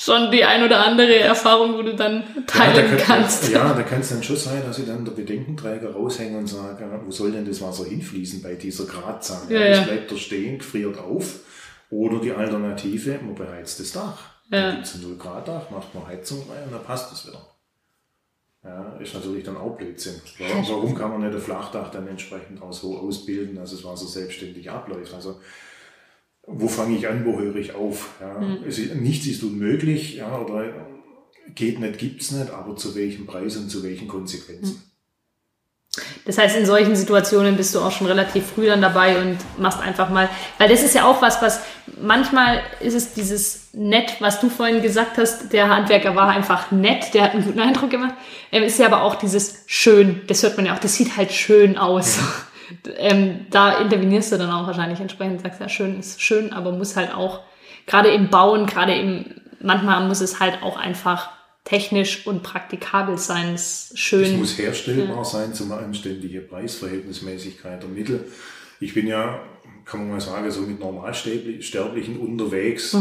schon 0.00 0.30
die 0.30 0.44
ein 0.44 0.64
oder 0.64 0.86
andere 0.86 1.18
Erfahrung, 1.18 1.74
wo 1.74 1.82
du 1.82 1.94
dann 1.94 2.46
teilen 2.46 2.74
da 2.74 2.96
kann, 2.96 3.22
kannst. 3.22 3.50
Ja, 3.50 3.74
da 3.74 3.82
kann 3.82 4.00
es 4.00 4.08
dann 4.08 4.22
schon 4.22 4.36
sein, 4.36 4.62
dass 4.66 4.78
ich 4.78 4.86
dann 4.86 5.04
der 5.04 5.12
Bedenkenträger 5.12 5.92
raushänge 5.92 6.38
und 6.38 6.46
sage, 6.46 6.88
wo 7.04 7.10
soll 7.10 7.32
denn 7.32 7.44
das 7.44 7.60
Wasser 7.60 7.84
hinfließen 7.84 8.40
bei 8.40 8.54
dieser 8.54 8.86
Gradzahl? 8.86 9.42
Ja, 9.50 9.60
Es 9.60 9.78
ja. 9.78 9.84
bleibt 9.84 10.10
da 10.10 10.16
stehen, 10.16 10.60
friert 10.62 10.98
auf. 10.98 11.40
Oder 11.90 12.20
die 12.20 12.32
Alternative, 12.32 13.18
man 13.22 13.34
beheizt 13.34 13.78
das 13.80 13.92
Dach. 13.92 14.18
Ja. 14.50 14.62
Dann 14.62 14.74
gibt 14.76 14.86
es 14.86 14.94
ein 14.94 15.02
0 15.02 15.16
Grad 15.18 15.48
Dach, 15.48 15.70
macht 15.70 15.94
man 15.94 16.06
Heizung 16.06 16.38
rein 16.50 16.64
und 16.64 16.72
dann 16.72 16.84
passt 16.84 17.12
es 17.12 17.26
wieder. 17.26 17.46
Ja, 18.64 18.96
ist 19.00 19.14
natürlich 19.14 19.44
dann 19.44 19.56
auch 19.56 19.76
Blödsinn. 19.76 20.20
Warum, 20.38 20.68
warum 20.68 20.94
kann 20.94 21.10
man 21.10 21.22
nicht 21.22 21.34
ein 21.34 21.40
Flachdach 21.40 21.90
dann 21.90 22.06
entsprechend 22.08 22.62
auch 22.62 22.72
so 22.72 22.98
ausbilden, 22.98 23.56
dass 23.56 23.70
das 23.70 23.84
Wasser 23.84 24.06
selbstständig 24.06 24.70
abläuft? 24.70 25.14
Also, 25.14 25.40
wo 26.46 26.68
fange 26.68 26.96
ich 26.96 27.08
an, 27.08 27.24
wo 27.24 27.38
höre 27.38 27.56
ich 27.56 27.74
auf? 27.74 28.10
Ja, 28.20 28.42
es 28.66 28.78
ist, 28.78 28.94
nichts 28.96 29.26
ist 29.26 29.42
unmöglich, 29.42 30.16
ja, 30.16 30.40
oder 30.40 30.72
geht 31.54 31.80
nicht, 31.80 31.98
gibt's 31.98 32.30
nicht, 32.32 32.50
aber 32.50 32.76
zu 32.76 32.94
welchem 32.94 33.26
Preis 33.26 33.56
und 33.56 33.70
zu 33.70 33.82
welchen 33.82 34.08
Konsequenzen? 34.08 34.82
Das 36.24 36.38
heißt, 36.38 36.56
in 36.56 36.66
solchen 36.66 36.94
Situationen 36.94 37.56
bist 37.56 37.74
du 37.74 37.80
auch 37.80 37.90
schon 37.90 38.06
relativ 38.06 38.46
früh 38.46 38.66
dann 38.66 38.80
dabei 38.80 39.20
und 39.20 39.38
machst 39.58 39.80
einfach 39.80 40.08
mal, 40.08 40.28
weil 40.58 40.68
das 40.68 40.84
ist 40.84 40.94
ja 40.94 41.04
auch 41.04 41.20
was, 41.20 41.42
was 41.42 41.60
manchmal 42.00 42.62
ist 42.78 42.94
es 42.94 43.12
dieses 43.14 43.70
nett, 43.72 44.16
was 44.20 44.40
du 44.40 44.48
vorhin 44.48 44.82
gesagt 44.82 45.18
hast, 45.18 45.52
der 45.52 45.68
Handwerker 45.68 46.14
war 46.14 46.28
einfach 46.28 46.70
nett, 46.70 47.12
der 47.12 47.24
hat 47.24 47.32
einen 47.32 47.44
guten 47.44 47.58
Eindruck 47.58 47.90
gemacht. 47.90 48.14
Ähm, 48.52 48.62
ist 48.62 48.78
ja 48.78 48.86
aber 48.86 49.02
auch 49.02 49.16
dieses 49.16 49.64
schön, 49.66 50.22
das 50.28 50.44
hört 50.44 50.56
man 50.56 50.66
ja 50.66 50.74
auch, 50.74 50.78
das 50.78 50.94
sieht 50.94 51.16
halt 51.16 51.32
schön 51.32 51.76
aus. 51.76 52.18
Ähm, 52.96 53.46
da 53.50 53.78
intervenierst 53.78 54.32
du 54.32 54.38
dann 54.38 54.50
auch 54.50 54.66
wahrscheinlich 54.66 55.00
entsprechend, 55.00 55.40
sagst 55.40 55.60
ja, 55.60 55.68
schön 55.68 55.98
ist 55.98 56.20
schön, 56.20 56.52
aber 56.52 56.72
muss 56.72 56.96
halt 56.96 57.14
auch, 57.14 57.40
gerade 57.86 58.10
im 58.10 58.28
Bauen, 58.28 58.66
gerade 58.66 58.94
im, 58.94 59.26
manchmal 59.60 60.06
muss 60.06 60.20
es 60.20 60.40
halt 60.40 60.62
auch 60.62 60.76
einfach 60.76 61.30
technisch 61.64 62.26
und 62.26 62.42
praktikabel 62.42 63.18
sein, 63.18 63.54
ist 63.54 63.98
schön. 63.98 64.24
Es 64.24 64.32
muss 64.32 64.58
herstellbar 64.58 65.24
sein, 65.24 65.54
zum 65.54 65.72
anständige 65.72 66.40
Preisverhältnismäßigkeit 66.40 67.82
der 67.82 67.90
Mittel. 67.90 68.26
Ich 68.80 68.94
bin 68.94 69.06
ja, 69.06 69.40
kann 69.84 70.00
man 70.00 70.10
mal 70.10 70.20
sagen, 70.20 70.50
so 70.50 70.62
mit 70.62 70.80
Normalsterblichen 70.80 72.18
unterwegs, 72.18 72.96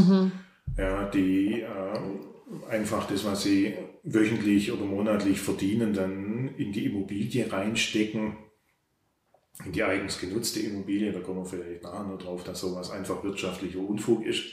ja, 0.77 1.05
die 1.05 1.61
äh, 1.61 2.69
einfach 2.69 3.07
das, 3.07 3.25
was 3.25 3.43
sie 3.43 3.75
wöchentlich 4.03 4.71
oder 4.71 4.85
monatlich 4.85 5.39
verdienen, 5.39 5.93
dann 5.93 6.49
in 6.57 6.71
die 6.71 6.85
Immobilie 6.85 7.51
reinstecken, 7.51 8.27
in 8.27 8.33
die 9.65 9.83
eigens 9.83 10.19
genutzte 10.19 10.61
Immobilie. 10.61 11.11
Da 11.11 11.19
kommen 11.19 11.39
wir 11.39 11.45
vielleicht 11.45 11.83
nachher 11.83 12.03
noch 12.03 12.17
drauf, 12.17 12.43
dass 12.43 12.61
sowas 12.61 12.91
einfach 12.91 13.23
wirtschaftlicher 13.23 13.79
Unfug 13.79 14.25
ist. 14.25 14.45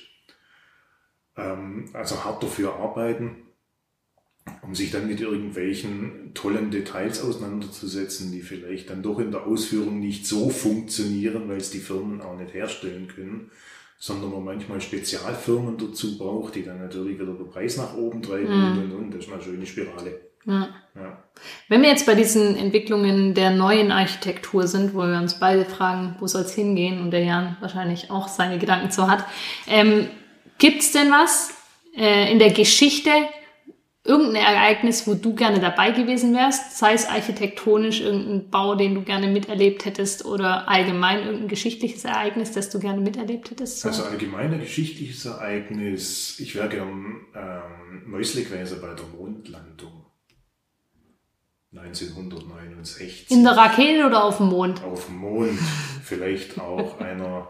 Ähm, 1.36 1.90
also 1.92 2.24
hart 2.24 2.42
dafür 2.42 2.74
arbeiten 2.74 3.46
um 4.62 4.74
sich 4.74 4.90
dann 4.90 5.08
mit 5.08 5.20
irgendwelchen 5.20 6.32
tollen 6.34 6.70
Details 6.70 7.22
auseinanderzusetzen, 7.22 8.32
die 8.32 8.40
vielleicht 8.40 8.90
dann 8.90 9.02
doch 9.02 9.18
in 9.18 9.30
der 9.30 9.46
Ausführung 9.46 10.00
nicht 10.00 10.26
so 10.26 10.50
funktionieren, 10.50 11.48
weil 11.48 11.58
es 11.58 11.70
die 11.70 11.78
Firmen 11.78 12.20
auch 12.20 12.38
nicht 12.38 12.54
herstellen 12.54 13.08
können, 13.08 13.50
sondern 13.98 14.30
man 14.30 14.44
manchmal 14.44 14.80
Spezialfirmen 14.80 15.78
dazu 15.78 16.18
braucht, 16.18 16.54
die 16.54 16.64
dann 16.64 16.78
natürlich 16.78 17.18
wieder 17.18 17.32
den 17.32 17.48
Preis 17.48 17.76
nach 17.76 17.96
oben 17.96 18.22
treiben 18.22 18.52
und 18.52 18.78
und 18.78 18.92
und. 18.92 19.14
Das 19.14 19.26
ist 19.26 19.32
eine 19.32 19.42
schöne 19.42 19.66
Spirale. 19.66 20.20
Ja. 20.44 20.68
Ja. 20.96 21.22
Wenn 21.68 21.82
wir 21.82 21.90
jetzt 21.90 22.06
bei 22.06 22.14
diesen 22.14 22.56
Entwicklungen 22.56 23.34
der 23.34 23.50
neuen 23.50 23.92
Architektur 23.92 24.66
sind, 24.66 24.94
wo 24.94 25.00
wir 25.00 25.18
uns 25.18 25.38
beide 25.38 25.64
fragen, 25.64 26.16
wo 26.20 26.26
soll 26.26 26.42
es 26.42 26.54
hingehen 26.54 27.00
und 27.00 27.10
der 27.10 27.24
Jan 27.24 27.56
wahrscheinlich 27.60 28.10
auch 28.10 28.28
seine 28.28 28.58
Gedanken 28.58 28.90
zu 28.90 29.10
hat, 29.10 29.24
ähm, 29.66 30.08
gibt 30.58 30.80
es 30.80 30.92
denn 30.92 31.10
was 31.10 31.50
äh, 31.96 32.30
in 32.32 32.38
der 32.38 32.50
Geschichte, 32.50 33.10
irgendein 34.06 34.42
Ereignis, 34.42 35.06
wo 35.06 35.14
du 35.14 35.34
gerne 35.34 35.60
dabei 35.60 35.90
gewesen 35.90 36.34
wärst, 36.34 36.78
sei 36.78 36.94
es 36.94 37.06
architektonisch 37.06 38.00
irgendein 38.00 38.50
Bau, 38.50 38.74
den 38.74 38.94
du 38.94 39.02
gerne 39.02 39.26
miterlebt 39.26 39.84
hättest 39.84 40.24
oder 40.24 40.68
allgemein 40.68 41.24
irgendein 41.24 41.48
geschichtliches 41.48 42.04
Ereignis, 42.04 42.52
das 42.52 42.70
du 42.70 42.78
gerne 42.78 43.00
miterlebt 43.00 43.50
hättest? 43.50 43.80
So? 43.80 43.88
Also 43.88 44.04
allgemein 44.04 44.52
ein 44.52 44.60
geschichtliches 44.60 45.24
Ereignis. 45.26 46.38
Ich 46.38 46.54
wäre 46.54 46.68
gern 46.68 47.26
ähm, 47.34 48.02
Mäusle 48.06 48.44
gewesen 48.44 48.78
bei 48.80 48.94
der 48.94 49.06
Mondlandung. 49.18 50.05
1969. 51.78 53.30
in 53.30 53.44
der 53.44 53.56
Rakete 53.56 54.06
oder 54.06 54.24
auf 54.24 54.38
dem 54.38 54.46
Mond? 54.46 54.82
auf 54.82 55.06
dem 55.06 55.16
Mond, 55.16 55.58
vielleicht 56.02 56.58
auch 56.60 56.98
einer 57.00 57.48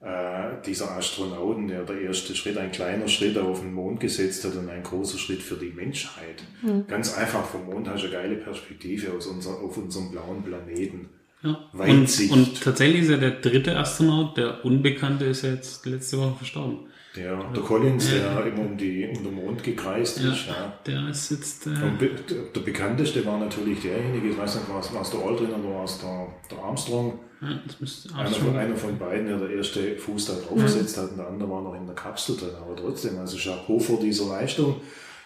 äh, 0.00 0.62
dieser 0.66 0.90
Astronauten, 0.92 1.68
der 1.68 1.84
der 1.84 2.00
erste 2.00 2.34
Schritt, 2.34 2.58
ein 2.58 2.72
kleiner 2.72 3.08
Schritt 3.08 3.38
auf 3.38 3.60
den 3.60 3.72
Mond 3.72 4.00
gesetzt 4.00 4.44
hat 4.44 4.54
und 4.54 4.68
ein 4.68 4.82
großer 4.82 5.18
Schritt 5.18 5.42
für 5.42 5.56
die 5.56 5.70
Menschheit. 5.70 6.42
Ganz 6.88 7.16
einfach, 7.16 7.46
vom 7.46 7.66
Mond 7.66 7.88
hast 7.88 8.02
du 8.02 8.08
eine 8.08 8.16
geile 8.16 8.36
Perspektive 8.36 9.12
aus 9.12 9.26
unser, 9.26 9.60
auf 9.62 9.76
unserem 9.76 10.10
blauen 10.10 10.42
Planeten. 10.42 11.08
Ja. 11.42 11.58
Und, 11.72 12.30
und 12.30 12.62
tatsächlich 12.62 13.02
ist 13.02 13.10
ja 13.10 13.16
der 13.18 13.32
dritte 13.32 13.76
Astronaut, 13.76 14.36
der 14.36 14.64
Unbekannte, 14.64 15.26
ist 15.26 15.42
ja 15.42 15.50
jetzt 15.50 15.84
letzte 15.84 16.18
Woche 16.18 16.36
verstorben. 16.36 16.88
Der, 17.16 17.36
der 17.52 17.62
Collins, 17.62 18.10
der 18.10 18.44
immer 18.46 18.62
um, 18.62 18.76
die, 18.76 19.06
um 19.06 19.22
den 19.22 19.34
Mond 19.34 19.62
gekreist 19.62 20.20
Ja, 20.20 20.32
ist. 20.32 20.46
Ja. 20.46 20.78
der 20.84 21.08
ist 21.08 21.30
jetzt. 21.30 21.66
Äh, 21.68 21.70
be 21.98 22.10
der 22.54 22.60
bekannteste 22.60 23.24
war 23.24 23.38
natürlich 23.38 23.82
derjenige, 23.82 24.30
ich 24.30 24.36
weiß 24.38 24.56
nicht, 24.56 24.68
war 24.68 24.80
es 24.80 25.10
der 25.10 25.20
Aldrin 25.20 25.52
oder 25.52 25.74
war 25.76 25.84
es 25.84 25.98
der, 25.98 26.26
der 26.50 26.58
Armstrong? 26.58 27.20
ja, 27.40 27.60
das 27.66 27.80
müsste 27.80 28.14
Einer 28.16 28.30
von, 28.30 28.56
einer 28.56 28.76
von 28.76 28.98
beiden, 28.98 29.26
der 29.28 29.38
der 29.38 29.50
erste 29.50 29.96
Fuß 29.96 30.26
da 30.26 30.32
drauf 30.34 30.58
gesetzt 30.60 30.96
hat 30.98 31.10
und 31.10 31.18
der 31.18 31.28
andere 31.28 31.48
war 31.50 31.62
noch 31.62 31.74
in 31.74 31.86
der 31.86 31.94
Kapsel 31.94 32.36
drin. 32.36 32.50
Aber 32.60 32.74
trotzdem, 32.74 33.16
also 33.18 33.36
Chapeau 33.36 33.78
vor 33.78 34.00
dieser 34.00 34.26
Leistung. 34.26 34.80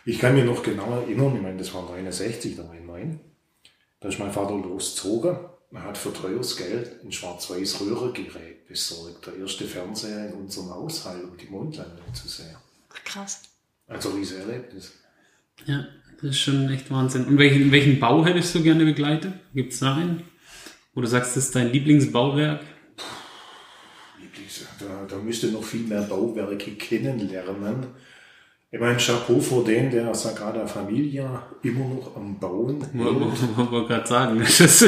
Ich 0.05 0.19
kann 0.19 0.35
mich 0.35 0.45
noch 0.45 0.63
genau 0.63 1.01
erinnern, 1.01 1.37
ich 1.37 1.43
meine, 1.43 1.57
das 1.59 1.73
war 1.75 1.83
69, 1.89 2.57
da 2.57 2.67
war 2.67 2.75
ich 2.75 2.85
neun. 2.85 3.21
Da 4.01 4.09
ist 4.09 4.19
mein 4.19 4.31
Vater 4.33 4.55
losgezogen. 4.55 5.37
Er 5.71 5.83
hat 5.83 5.99
für 5.99 6.13
teures 6.13 6.57
Geld 6.57 7.05
ein 7.05 7.13
schwarz-weiß 7.13 7.83
Röhregerät 7.83 8.67
besorgt. 8.67 9.27
Der 9.27 9.37
erste 9.37 9.65
Fernseher 9.65 10.29
in 10.29 10.35
unserem 10.35 10.71
Haushalt, 10.71 11.25
um 11.25 11.37
die 11.37 11.47
Mondlandung 11.47 12.15
zu 12.15 12.27
sehen. 12.27 12.57
Krass. 13.05 13.43
Also 13.87 14.11
riesen 14.11 14.41
Erlebnis. 14.41 14.93
Ja, 15.67 15.87
das 16.21 16.31
ist 16.31 16.41
schon 16.41 16.71
echt 16.71 16.91
Wahnsinn. 16.91 17.27
Und 17.27 17.39
welchen, 17.39 17.71
welchen 17.71 18.01
Bau 18.01 18.25
hättest 18.25 18.55
du 18.55 18.63
gerne 18.63 18.85
begleitet? 18.85 19.35
Gibt 19.55 19.73
es 19.73 19.81
da 19.81 19.97
einen? 19.97 20.25
Wo 20.95 21.03
du 21.03 21.07
sagst, 21.07 21.37
das 21.37 21.47
ist 21.47 21.55
dein 21.55 21.71
Lieblingsbauwerk? 21.71 22.65
Lieblings, 24.21 24.65
da, 24.81 25.07
da 25.07 25.17
müsste 25.17 25.49
noch 25.49 25.65
viel 25.65 25.87
mehr 25.87 26.03
Bauwerke 26.03 26.73
kennenlernen. 26.73 27.89
Ich 28.71 28.79
meine, 28.79 28.99
Chapeau 28.99 29.41
vor 29.41 29.65
den, 29.65 29.91
der 29.91 30.15
Sagrada 30.15 30.67
Familia 30.67 31.43
immer 31.63 31.89
noch 31.89 32.15
am 32.15 32.39
Bauen 32.39 32.85
wollte 32.93 33.89
gerade 33.89 34.07
sagen, 34.07 34.39
das 34.41 34.61
ist, 34.61 34.83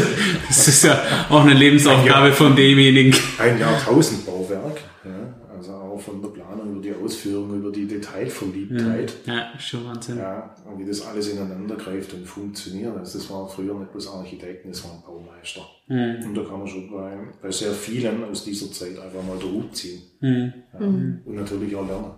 das 0.49 0.69
ist 0.69 0.85
ja 0.85 1.03
auch 1.31 1.41
eine 1.41 1.55
Lebensaufgabe 1.55 2.31
von 2.33 2.55
demjenigen. 2.55 3.19
Ein 3.39 3.59
Jahrtausendbauwerk. 3.59 4.83
Ja, 5.03 5.35
also 5.57 5.73
auch 5.73 5.99
von 5.99 6.21
der 6.21 6.29
Planung 6.29 6.73
über 6.73 6.83
die 6.83 6.93
Ausführung, 6.93 7.57
über 7.57 7.73
die 7.73 7.87
Detailverliebtheit. 7.87 9.15
Ja, 9.25 9.59
schon 9.59 9.87
Wahnsinn. 9.87 10.19
Ja, 10.19 10.55
und 10.67 10.79
wie 10.79 10.85
das 10.85 11.07
alles 11.07 11.29
ineinander 11.29 11.77
greift 11.77 12.13
und 12.13 12.27
funktioniert. 12.27 12.95
Also 12.99 13.19
das 13.19 13.31
war 13.31 13.49
früher 13.49 13.73
nicht 13.79 13.93
bloß 13.93 14.09
Architekten, 14.09 14.69
das 14.69 14.85
waren 14.85 15.01
Baumeister. 15.01 15.63
Mhm. 15.89 16.27
Und 16.27 16.35
da 16.35 16.43
kann 16.43 16.59
man 16.59 16.69
schon 16.69 16.91
bei, 16.91 17.17
bei 17.41 17.51
sehr 17.51 17.73
vielen 17.73 18.25
aus 18.25 18.45
dieser 18.45 18.71
Zeit 18.71 18.99
einfach 18.99 19.23
mal 19.27 19.39
den 19.39 19.53
Hut 19.55 19.75
ziehen. 19.75 20.03
Mhm. 20.21 20.53
Ja. 20.75 20.81
Und 20.81 21.23
natürlich 21.29 21.75
auch 21.75 21.87
lernen. 21.87 22.11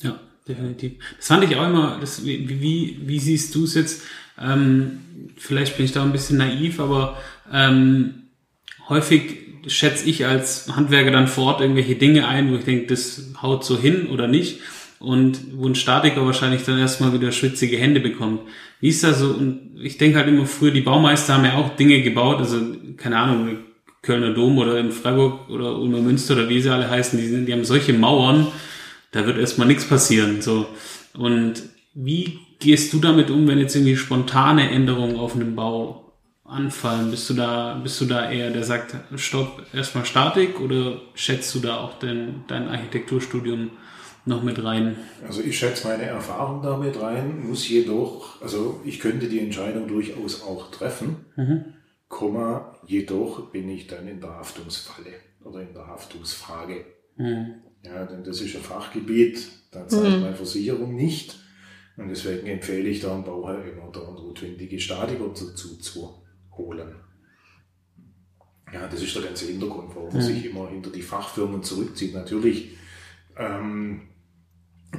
Ja, 0.00 0.18
definitiv. 0.48 0.92
Das 1.16 1.26
fand 1.26 1.44
ich 1.44 1.56
auch 1.56 1.66
immer, 1.66 1.98
das, 2.00 2.24
wie, 2.24 2.48
wie, 2.48 2.98
wie 3.02 3.18
siehst 3.18 3.54
du 3.54 3.64
es 3.64 3.74
jetzt? 3.74 4.02
Ähm, 4.40 5.00
vielleicht 5.36 5.76
bin 5.76 5.84
ich 5.84 5.92
da 5.92 6.02
ein 6.02 6.12
bisschen 6.12 6.38
naiv, 6.38 6.80
aber 6.80 7.18
ähm, 7.52 8.14
häufig 8.88 9.48
schätze 9.66 10.08
ich 10.08 10.26
als 10.26 10.74
Handwerker 10.74 11.10
dann 11.10 11.28
vor 11.28 11.46
Ort 11.46 11.60
irgendwelche 11.60 11.96
Dinge 11.96 12.26
ein, 12.26 12.50
wo 12.50 12.56
ich 12.56 12.64
denke, 12.64 12.86
das 12.86 13.32
haut 13.42 13.64
so 13.64 13.78
hin 13.78 14.06
oder 14.08 14.26
nicht. 14.26 14.60
Und 15.00 15.38
wo 15.54 15.68
ein 15.68 15.76
Statiker 15.76 16.26
wahrscheinlich 16.26 16.64
dann 16.64 16.78
erstmal 16.78 17.12
wieder 17.12 17.30
schwitzige 17.30 17.76
Hände 17.76 18.00
bekommt. 18.00 18.40
Wie 18.80 18.88
ist 18.88 19.04
das 19.04 19.20
so? 19.20 19.28
Und 19.28 19.78
ich 19.80 19.96
denke 19.96 20.18
halt 20.18 20.26
immer 20.26 20.46
früher, 20.46 20.72
die 20.72 20.80
Baumeister 20.80 21.34
haben 21.34 21.44
ja 21.44 21.54
auch 21.54 21.76
Dinge 21.76 22.02
gebaut, 22.02 22.38
also 22.38 22.60
keine 22.96 23.16
Ahnung, 23.16 23.58
Kölner 24.02 24.32
Dom 24.32 24.58
oder 24.58 24.78
in 24.78 24.90
Freiburg 24.90 25.48
oder 25.50 25.78
Ulmer 25.78 26.00
Münster 26.00 26.34
oder 26.34 26.48
wie 26.48 26.60
sie 26.60 26.72
alle 26.72 26.88
heißen, 26.88 27.18
die, 27.18 27.28
sind, 27.28 27.46
die 27.46 27.52
haben 27.52 27.64
solche 27.64 27.92
Mauern, 27.92 28.48
da 29.12 29.26
wird 29.26 29.38
erstmal 29.38 29.66
nichts 29.66 29.86
passieren. 29.86 30.42
So. 30.42 30.66
Und 31.14 31.62
wie 31.94 32.38
gehst 32.58 32.92
du 32.92 32.98
damit 32.98 33.30
um, 33.30 33.46
wenn 33.48 33.58
jetzt 33.58 33.74
irgendwie 33.74 33.96
spontane 33.96 34.70
Änderungen 34.70 35.16
auf 35.16 35.34
einem 35.34 35.56
Bau 35.56 36.12
anfallen? 36.44 37.10
Bist 37.10 37.28
du 37.30 37.34
da, 37.34 37.80
bist 37.82 38.00
du 38.00 38.04
da 38.04 38.30
eher, 38.30 38.50
der 38.50 38.64
sagt, 38.64 38.94
stopp, 39.16 39.62
erstmal 39.72 40.04
Statik 40.04 40.60
oder 40.60 41.00
schätzt 41.14 41.54
du 41.54 41.60
da 41.60 41.78
auch 41.78 41.98
dein, 41.98 42.44
dein 42.48 42.68
Architekturstudium 42.68 43.70
noch 44.24 44.42
mit 44.42 44.62
rein? 44.62 44.96
Also 45.26 45.40
ich 45.42 45.58
schätze 45.58 45.88
meine 45.88 46.04
Erfahrung 46.04 46.62
damit 46.62 47.00
rein, 47.00 47.46
muss 47.48 47.68
jedoch, 47.68 48.40
also 48.42 48.80
ich 48.84 49.00
könnte 49.00 49.28
die 49.28 49.40
Entscheidung 49.40 49.88
durchaus 49.88 50.42
auch 50.42 50.70
treffen, 50.70 51.24
Komma, 52.08 52.74
jedoch 52.86 53.50
bin 53.50 53.68
ich 53.68 53.86
dann 53.86 54.08
in 54.08 54.20
der 54.20 54.30
Haftungsfalle 54.30 55.12
oder 55.44 55.60
in 55.60 55.74
der 55.74 55.86
Haftungsfrage. 55.86 56.84
Ja, 57.82 58.04
denn 58.04 58.24
das 58.24 58.40
ist 58.40 58.56
ein 58.56 58.62
Fachgebiet, 58.62 59.48
da 59.70 59.86
zahlt 59.86 60.20
meine 60.20 60.34
Versicherung 60.34 60.94
nicht. 60.94 61.38
Und 61.96 62.08
deswegen 62.08 62.46
empfehle 62.46 62.88
ich 62.88 63.00
da 63.00 63.12
einem 63.12 63.24
Bauherr 63.24 63.64
immer 63.64 63.90
da 63.90 64.00
notwendige 64.00 64.78
Statiker 64.78 65.28
dazu 65.28 65.76
zu 65.78 66.22
holen. 66.52 66.94
Ja, 68.72 68.86
das 68.86 69.02
ist 69.02 69.14
der 69.14 69.22
ganze 69.22 69.46
Hintergrund, 69.46 69.94
warum 69.94 70.12
man 70.12 70.22
sich 70.22 70.44
immer 70.44 70.68
hinter 70.68 70.90
die 70.90 71.02
Fachfirmen 71.02 71.62
zurückzieht. 71.62 72.14
Natürlich 72.14 72.76
ähm, 73.36 74.02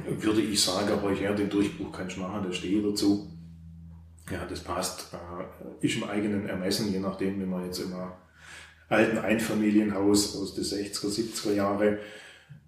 würde 0.04 0.40
ich 0.40 0.60
sagen, 0.60 0.90
aber 0.90 1.12
ja, 1.12 1.32
den 1.32 1.48
Durchbruch 1.48 1.92
kannst 1.92 2.16
du 2.16 2.20
machen, 2.20 2.44
da 2.46 2.52
stehe 2.52 2.78
ich 2.78 2.84
dazu. 2.84 3.30
Ja, 4.30 4.44
das 4.44 4.60
passt. 4.60 5.14
Äh, 5.14 5.86
ist 5.86 5.96
im 5.96 6.04
eigenen 6.04 6.46
Ermessen, 6.46 6.92
je 6.92 7.00
nachdem, 7.00 7.40
wie 7.40 7.46
man 7.46 7.64
jetzt 7.64 7.78
immer 7.78 8.18
alten 8.88 9.18
Einfamilienhaus 9.18 10.36
aus 10.36 10.54
den 10.54 10.64
60er, 10.64 11.06
70er 11.06 11.54
Jahre, 11.54 11.98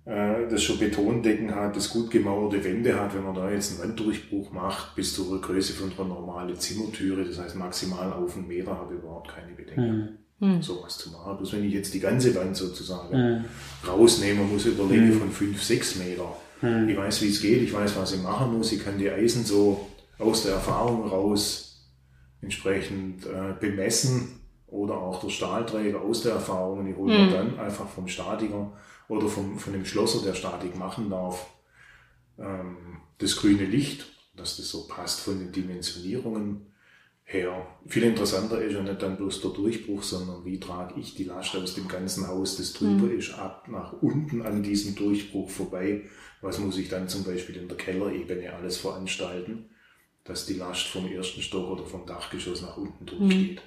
das 0.05 0.63
schon 0.63 0.79
Betondecken 0.81 1.55
hat, 1.55 1.77
das 1.77 1.89
gut 1.91 2.11
gemauerte 2.11 2.65
Wände 2.65 2.99
hat, 2.99 3.15
wenn 3.15 3.23
man 3.23 3.37
da 3.37 3.49
jetzt 3.51 3.81
einen 3.81 3.91
Wanddurchbruch 3.91 4.51
macht, 4.51 4.97
bis 4.97 5.15
zur 5.15 5.41
Größe 5.41 5.75
von 5.75 5.93
einer 5.93 6.09
normalen 6.09 6.57
Zimmertüre, 6.59 7.25
das 7.25 7.39
heißt 7.39 7.55
maximal 7.55 8.13
auf 8.13 8.37
einen 8.37 8.49
Meter, 8.49 8.73
habe 8.77 8.95
ich 8.95 9.01
überhaupt 9.01 9.29
keine 9.29 9.53
Bedenken, 9.55 10.19
sowas 10.61 10.99
zu 10.99 11.11
machen. 11.11 11.37
Bloß 11.37 11.53
wenn 11.53 11.65
ich 11.65 11.73
jetzt 11.73 11.95
die 11.95 12.01
ganze 12.01 12.35
Wand 12.35 12.57
sozusagen 12.57 13.45
rausnehme, 13.87 14.43
muss 14.43 14.67
ich 14.67 14.73
überlegen 14.73 15.13
von 15.13 15.31
5, 15.31 15.63
6 15.63 15.97
Meter. 15.97 16.37
Ich 16.89 16.97
weiß, 16.97 17.23
wie 17.23 17.29
es 17.29 17.41
geht, 17.41 17.63
ich 17.63 17.73
weiß, 17.73 17.97
was 17.97 18.13
ich 18.13 18.23
machen 18.23 18.57
muss, 18.57 18.73
ich 18.73 18.85
kann 18.85 18.99
die 18.99 19.09
Eisen 19.11 19.45
so 19.45 19.87
aus 20.19 20.43
der 20.43 20.55
Erfahrung 20.55 21.07
raus 21.09 21.69
entsprechend 22.41 23.25
äh, 23.27 23.55
bemessen 23.61 24.42
oder 24.73 24.95
auch 24.95 25.21
der 25.21 25.29
Stahlträger 25.29 26.01
aus 26.01 26.23
der 26.23 26.33
Erfahrung. 26.33 26.81
Und 26.81 26.87
ich 26.89 26.97
hole 26.97 27.13
mir 27.13 27.31
dann 27.31 27.59
einfach 27.59 27.87
vom 27.87 28.09
Statiker 28.09 28.73
oder 29.07 29.29
vom, 29.29 29.59
von 29.59 29.73
dem 29.75 29.85
Schlosser, 29.85 30.25
der 30.25 30.35
Statik 30.35 30.77
machen 30.77 31.11
darf, 31.11 31.47
ähm, 32.39 32.97
das 33.19 33.37
grüne 33.37 33.67
Licht, 33.67 34.07
dass 34.35 34.57
das 34.57 34.71
so 34.71 34.89
passt 34.89 35.21
von 35.21 35.39
den 35.39 35.53
Dimensionierungen 35.53 36.73
her. 37.25 37.67
Viel 37.87 38.03
interessanter 38.05 38.63
ist 38.63 38.73
ja 38.73 38.83
nicht 38.83 39.03
dann 39.03 39.19
bloß 39.19 39.43
der 39.43 39.51
Durchbruch, 39.51 40.03
sondern 40.03 40.45
wie 40.47 40.59
trage 40.59 40.99
ich 40.99 41.15
die 41.15 41.25
Last 41.25 41.55
aus 41.55 41.75
dem 41.75 41.87
ganzen 41.87 42.27
Haus, 42.27 42.57
das 42.57 42.73
drüber 42.73 43.13
ist, 43.13 43.35
ab 43.35 43.69
nach 43.69 43.93
unten 44.01 44.41
an 44.41 44.63
diesem 44.63 44.97
Durchbruch 44.97 45.51
vorbei. 45.51 46.05
Was 46.41 46.59
muss 46.59 46.79
ich 46.79 46.89
dann 46.89 47.09
zum 47.09 47.25
Beispiel 47.25 47.57
in 47.57 47.69
der 47.69 47.77
Kellerebene 47.77 48.55
alles 48.55 48.79
veranstalten, 48.79 49.67
dass 50.25 50.47
die 50.47 50.55
Last 50.55 50.87
vom 50.87 51.07
ersten 51.07 51.43
Stock 51.43 51.69
oder 51.71 51.85
vom 51.85 52.07
Dachgeschoss 52.07 52.63
nach 52.63 52.79
unten 52.79 53.05
durchgeht. 53.05 53.63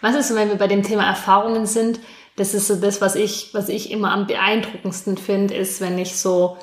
Was 0.00 0.14
ist, 0.14 0.34
wenn 0.34 0.48
wir 0.48 0.56
bei 0.56 0.66
dem 0.66 0.82
Thema 0.82 1.06
Erfahrungen 1.06 1.66
sind? 1.66 2.00
Das 2.36 2.54
ist 2.54 2.68
so 2.68 2.76
das, 2.76 3.00
was 3.00 3.16
ich, 3.16 3.50
was 3.52 3.68
ich 3.68 3.90
immer 3.90 4.12
am 4.12 4.26
beeindruckendsten 4.26 5.18
finde, 5.18 5.54
ist, 5.54 5.80
wenn 5.80 5.98
ich 5.98 6.16
so, 6.16 6.56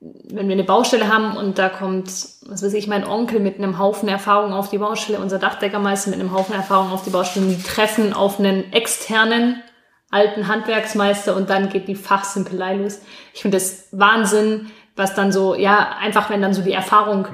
wenn 0.00 0.48
wir 0.48 0.54
eine 0.54 0.64
Baustelle 0.64 1.12
haben 1.12 1.36
und 1.36 1.58
da 1.58 1.68
kommt, 1.68 2.08
was 2.46 2.62
weiß 2.62 2.74
ich, 2.74 2.86
mein 2.86 3.04
Onkel 3.04 3.40
mit 3.40 3.58
einem 3.58 3.78
Haufen 3.78 4.08
Erfahrung 4.08 4.52
auf 4.52 4.70
die 4.70 4.78
Baustelle, 4.78 5.18
unser 5.18 5.38
Dachdeckermeister 5.38 6.10
mit 6.10 6.20
einem 6.20 6.32
Haufen 6.32 6.54
Erfahrung 6.54 6.92
auf 6.92 7.02
die 7.02 7.10
Baustelle, 7.10 7.46
die 7.46 7.62
treffen 7.62 8.12
auf 8.12 8.38
einen 8.38 8.72
externen 8.72 9.62
alten 10.10 10.48
Handwerksmeister 10.48 11.36
und 11.36 11.50
dann 11.50 11.68
geht 11.68 11.88
die 11.88 11.94
Fachsimpelei 11.94 12.76
los. 12.76 13.00
Ich 13.32 13.42
finde 13.42 13.56
das 13.56 13.88
Wahnsinn, 13.92 14.70
was 14.96 15.14
dann 15.14 15.32
so, 15.32 15.54
ja, 15.54 15.96
einfach 16.00 16.30
wenn 16.30 16.42
dann 16.42 16.54
so 16.54 16.62
die 16.62 16.72
Erfahrung 16.72 17.26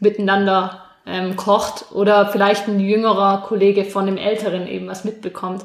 miteinander 0.00 0.89
ähm, 1.06 1.36
kocht 1.36 1.92
oder 1.92 2.30
vielleicht 2.30 2.68
ein 2.68 2.80
jüngerer 2.80 3.42
Kollege 3.42 3.84
von 3.84 4.06
dem 4.06 4.16
Älteren 4.16 4.66
eben 4.66 4.86
was 4.86 5.04
mitbekommt. 5.04 5.64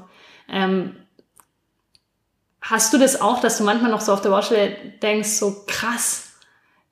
Ähm, 0.50 0.96
hast 2.62 2.94
du 2.94 2.98
das 2.98 3.22
auch, 3.22 3.42
dass 3.42 3.58
du 3.58 3.64
manchmal 3.64 3.92
noch 3.92 4.02
so 4.02 4.14
auf 4.14 4.22
der 4.22 4.30
Baustelle 4.30 4.76
denkst, 5.02 5.30
so 5.30 5.64
krass, 5.68 6.26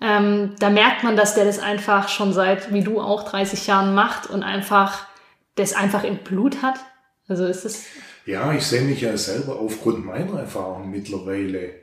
ähm, 0.04 0.56
da 0.60 0.70
merkt 0.70 1.04
man, 1.04 1.16
dass 1.16 1.34
der 1.34 1.46
das 1.46 1.60
einfach 1.60 2.10
schon 2.10 2.34
seit, 2.34 2.74
wie 2.74 2.84
du 2.84 3.00
auch, 3.00 3.24
30 3.24 3.68
Jahren 3.68 3.96
macht 3.96 4.30
und 4.30 4.44
einfach 4.44 5.08
das 5.56 5.74
einfach 5.74 6.04
im 6.04 6.18
Blut 6.18 6.62
hat? 6.62 6.78
Also 7.30 7.46
ist 7.46 7.64
es. 7.64 7.86
Ja, 8.26 8.54
ich 8.54 8.66
sehe 8.66 8.82
mich 8.82 9.00
ja 9.00 9.16
selber 9.16 9.60
aufgrund 9.60 10.06
meiner 10.06 10.40
Erfahrung 10.40 10.92
mittlerweile 10.92 11.74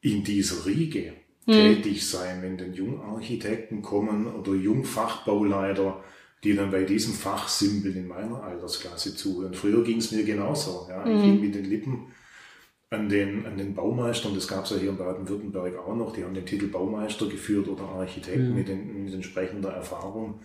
in 0.00 0.24
dieser 0.24 0.64
Riege 0.64 1.12
tätig 1.46 2.08
sein, 2.08 2.42
wenn 2.42 2.56
dann 2.56 2.72
Jungarchitekten 2.72 3.82
kommen 3.82 4.26
oder 4.26 4.54
Jungfachbauleiter, 4.54 6.02
die 6.44 6.54
dann 6.54 6.70
bei 6.70 6.84
diesem 6.84 7.14
Fachsimpel 7.14 7.96
in 7.96 8.08
meiner 8.08 8.42
Altersklasse 8.42 9.14
zuhören. 9.16 9.54
Früher 9.54 9.84
ging 9.84 9.98
es 9.98 10.12
mir 10.12 10.24
genauso. 10.24 10.86
Ja. 10.88 11.04
Ich 11.06 11.22
hing 11.22 11.40
mit 11.40 11.54
den 11.54 11.64
Lippen 11.64 12.06
an 12.92 13.08
den, 13.08 13.46
an 13.46 13.56
den 13.56 13.74
Baumeistern, 13.74 14.34
das 14.34 14.46
gab 14.46 14.64
es 14.64 14.70
ja 14.70 14.76
hier 14.76 14.90
in 14.90 14.98
Baden-Württemberg 14.98 15.78
auch 15.78 15.96
noch, 15.96 16.12
die 16.12 16.24
haben 16.24 16.34
den 16.34 16.44
Titel 16.44 16.66
Baumeister 16.66 17.26
geführt 17.26 17.68
oder 17.68 17.84
Architekt 17.84 18.50
mit, 18.50 18.68
den, 18.68 19.04
mit 19.04 19.14
entsprechender 19.14 19.70
Erfahrung, 19.70 20.40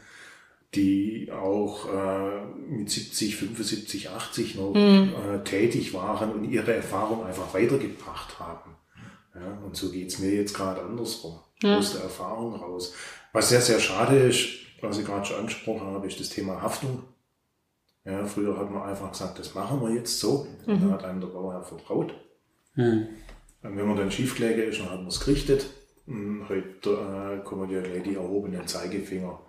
die 0.73 1.29
auch 1.31 1.93
äh, 1.93 2.45
mit 2.69 2.89
70, 2.89 3.35
75, 3.35 4.09
80 4.09 4.55
noch 4.55 4.75
äh, 4.75 5.43
tätig 5.43 5.93
waren 5.93 6.31
und 6.31 6.49
ihre 6.49 6.73
Erfahrung 6.73 7.25
einfach 7.25 7.53
weitergebracht 7.53 8.39
haben. 8.39 8.71
Ja, 9.39 9.57
und 9.63 9.75
so 9.75 9.91
geht's 9.91 10.19
mir 10.19 10.33
jetzt 10.33 10.53
gerade 10.53 10.81
andersrum, 10.81 11.39
aus 11.63 11.93
der 11.93 12.03
Erfahrung 12.03 12.55
raus. 12.55 12.93
Was 13.33 13.49
sehr, 13.49 13.61
sehr 13.61 13.79
schade 13.79 14.17
ist, 14.17 14.47
was 14.81 14.97
ich 14.97 15.05
gerade 15.05 15.25
schon 15.25 15.37
angesprochen 15.37 15.87
habe, 15.87 16.07
ist 16.07 16.19
das 16.19 16.29
Thema 16.29 16.61
Haftung. 16.61 17.03
Ja, 18.05 18.25
früher 18.25 18.57
hat 18.57 18.71
man 18.71 18.83
einfach 18.83 19.11
gesagt, 19.11 19.37
das 19.37 19.53
machen 19.53 19.81
wir 19.81 19.93
jetzt 19.93 20.19
so. 20.19 20.47
Und 20.65 20.81
da 20.83 20.93
hat 20.93 21.03
einem 21.03 21.19
der 21.19 21.27
Bauherr 21.27 21.63
vertraut. 21.63 22.13
Und 23.63 23.77
wenn 23.77 23.87
man 23.87 23.97
dann 23.97 24.11
Schiefkläger 24.11 24.63
ist, 24.63 24.79
dann 24.79 24.89
hat 24.89 24.99
man 24.99 25.07
es 25.07 25.19
gerichtet. 25.19 25.67
Und 26.05 26.45
heute 26.47 26.89
äh, 26.89 27.43
kommen 27.43 27.69
ja 27.69 27.81
gleich 27.81 28.03
die 28.03 28.15
erhobenen 28.15 28.65
Zeigefinger, 28.65 29.39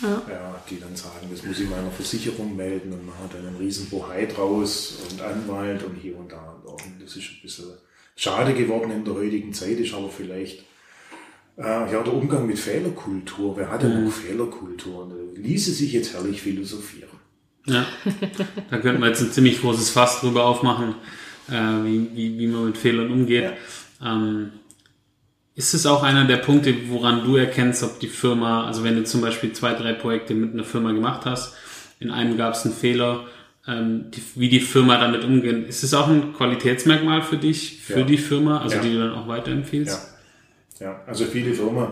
ja. 0.00 0.62
die 0.70 0.80
dann 0.80 0.96
sagen, 0.96 1.28
das 1.30 1.44
muss 1.44 1.60
ich 1.60 1.68
meiner 1.68 1.90
Versicherung 1.90 2.56
melden 2.56 2.92
und 2.92 3.04
man 3.04 3.18
hat 3.18 3.34
dann 3.34 3.46
einen 3.46 3.56
riesen 3.58 3.90
Bohai 3.90 4.24
draus 4.24 4.98
und 5.10 5.20
Anwalt 5.20 5.82
und 5.82 5.96
hier 5.96 6.16
und 6.16 6.32
da. 6.32 6.58
Und 6.64 7.02
das 7.02 7.16
ist 7.16 7.30
ein 7.30 7.42
bisschen 7.42 7.74
schade 8.20 8.52
geworden 8.52 8.90
in 8.90 9.04
der 9.04 9.14
heutigen 9.14 9.52
Zeit, 9.54 9.78
ist 9.78 9.94
aber 9.94 10.10
vielleicht 10.10 10.60
äh, 11.56 11.62
ja, 11.62 12.02
der 12.02 12.12
Umgang 12.12 12.46
mit 12.46 12.58
Fehlerkultur. 12.58 13.56
Wer 13.56 13.70
hat 13.70 13.82
denn 13.82 14.04
noch 14.04 14.12
Fehlerkultur? 14.12 15.10
Äh, 15.10 15.40
ließe 15.40 15.72
sich 15.72 15.92
jetzt 15.92 16.12
herrlich 16.12 16.42
philosophieren. 16.42 17.08
Ja, 17.64 17.86
da 18.70 18.78
könnten 18.78 19.00
wir 19.00 19.08
jetzt 19.08 19.22
ein 19.22 19.32
ziemlich 19.32 19.60
großes 19.60 19.90
Fass 19.90 20.20
drüber 20.20 20.44
aufmachen, 20.44 20.94
äh, 21.48 21.52
wie, 21.52 22.08
wie, 22.14 22.38
wie 22.38 22.46
man 22.46 22.66
mit 22.66 22.76
Fehlern 22.76 23.10
umgeht. 23.10 23.52
Ja. 24.00 24.14
Ähm, 24.14 24.50
ist 25.54 25.72
es 25.74 25.86
auch 25.86 26.02
einer 26.02 26.26
der 26.26 26.38
Punkte, 26.38 26.74
woran 26.88 27.24
du 27.24 27.36
erkennst, 27.36 27.82
ob 27.82 28.00
die 28.00 28.08
Firma, 28.08 28.66
also 28.66 28.84
wenn 28.84 28.96
du 28.96 29.04
zum 29.04 29.20
Beispiel 29.22 29.52
zwei, 29.52 29.74
drei 29.74 29.94
Projekte 29.94 30.34
mit 30.34 30.52
einer 30.52 30.64
Firma 30.64 30.92
gemacht 30.92 31.22
hast, 31.24 31.54
in 31.98 32.10
einem 32.10 32.36
gab 32.36 32.54
es 32.54 32.64
einen 32.64 32.74
Fehler, 32.74 33.26
ähm, 33.66 34.10
die, 34.10 34.22
wie 34.36 34.48
die 34.48 34.60
Firma 34.60 34.98
damit 34.98 35.24
umgeht, 35.24 35.68
ist 35.68 35.82
es 35.82 35.94
auch 35.94 36.08
ein 36.08 36.32
Qualitätsmerkmal 36.32 37.22
für 37.22 37.36
dich, 37.36 37.80
für 37.82 38.00
ja. 38.00 38.06
die 38.06 38.18
Firma, 38.18 38.60
also 38.60 38.76
ja. 38.76 38.82
die 38.82 38.92
du 38.92 38.98
dann 38.98 39.12
auch 39.12 39.28
weiterempfiehlst? 39.28 40.16
Ja. 40.78 40.86
ja, 40.86 41.00
also 41.06 41.24
viele 41.26 41.52
Firmen, 41.52 41.88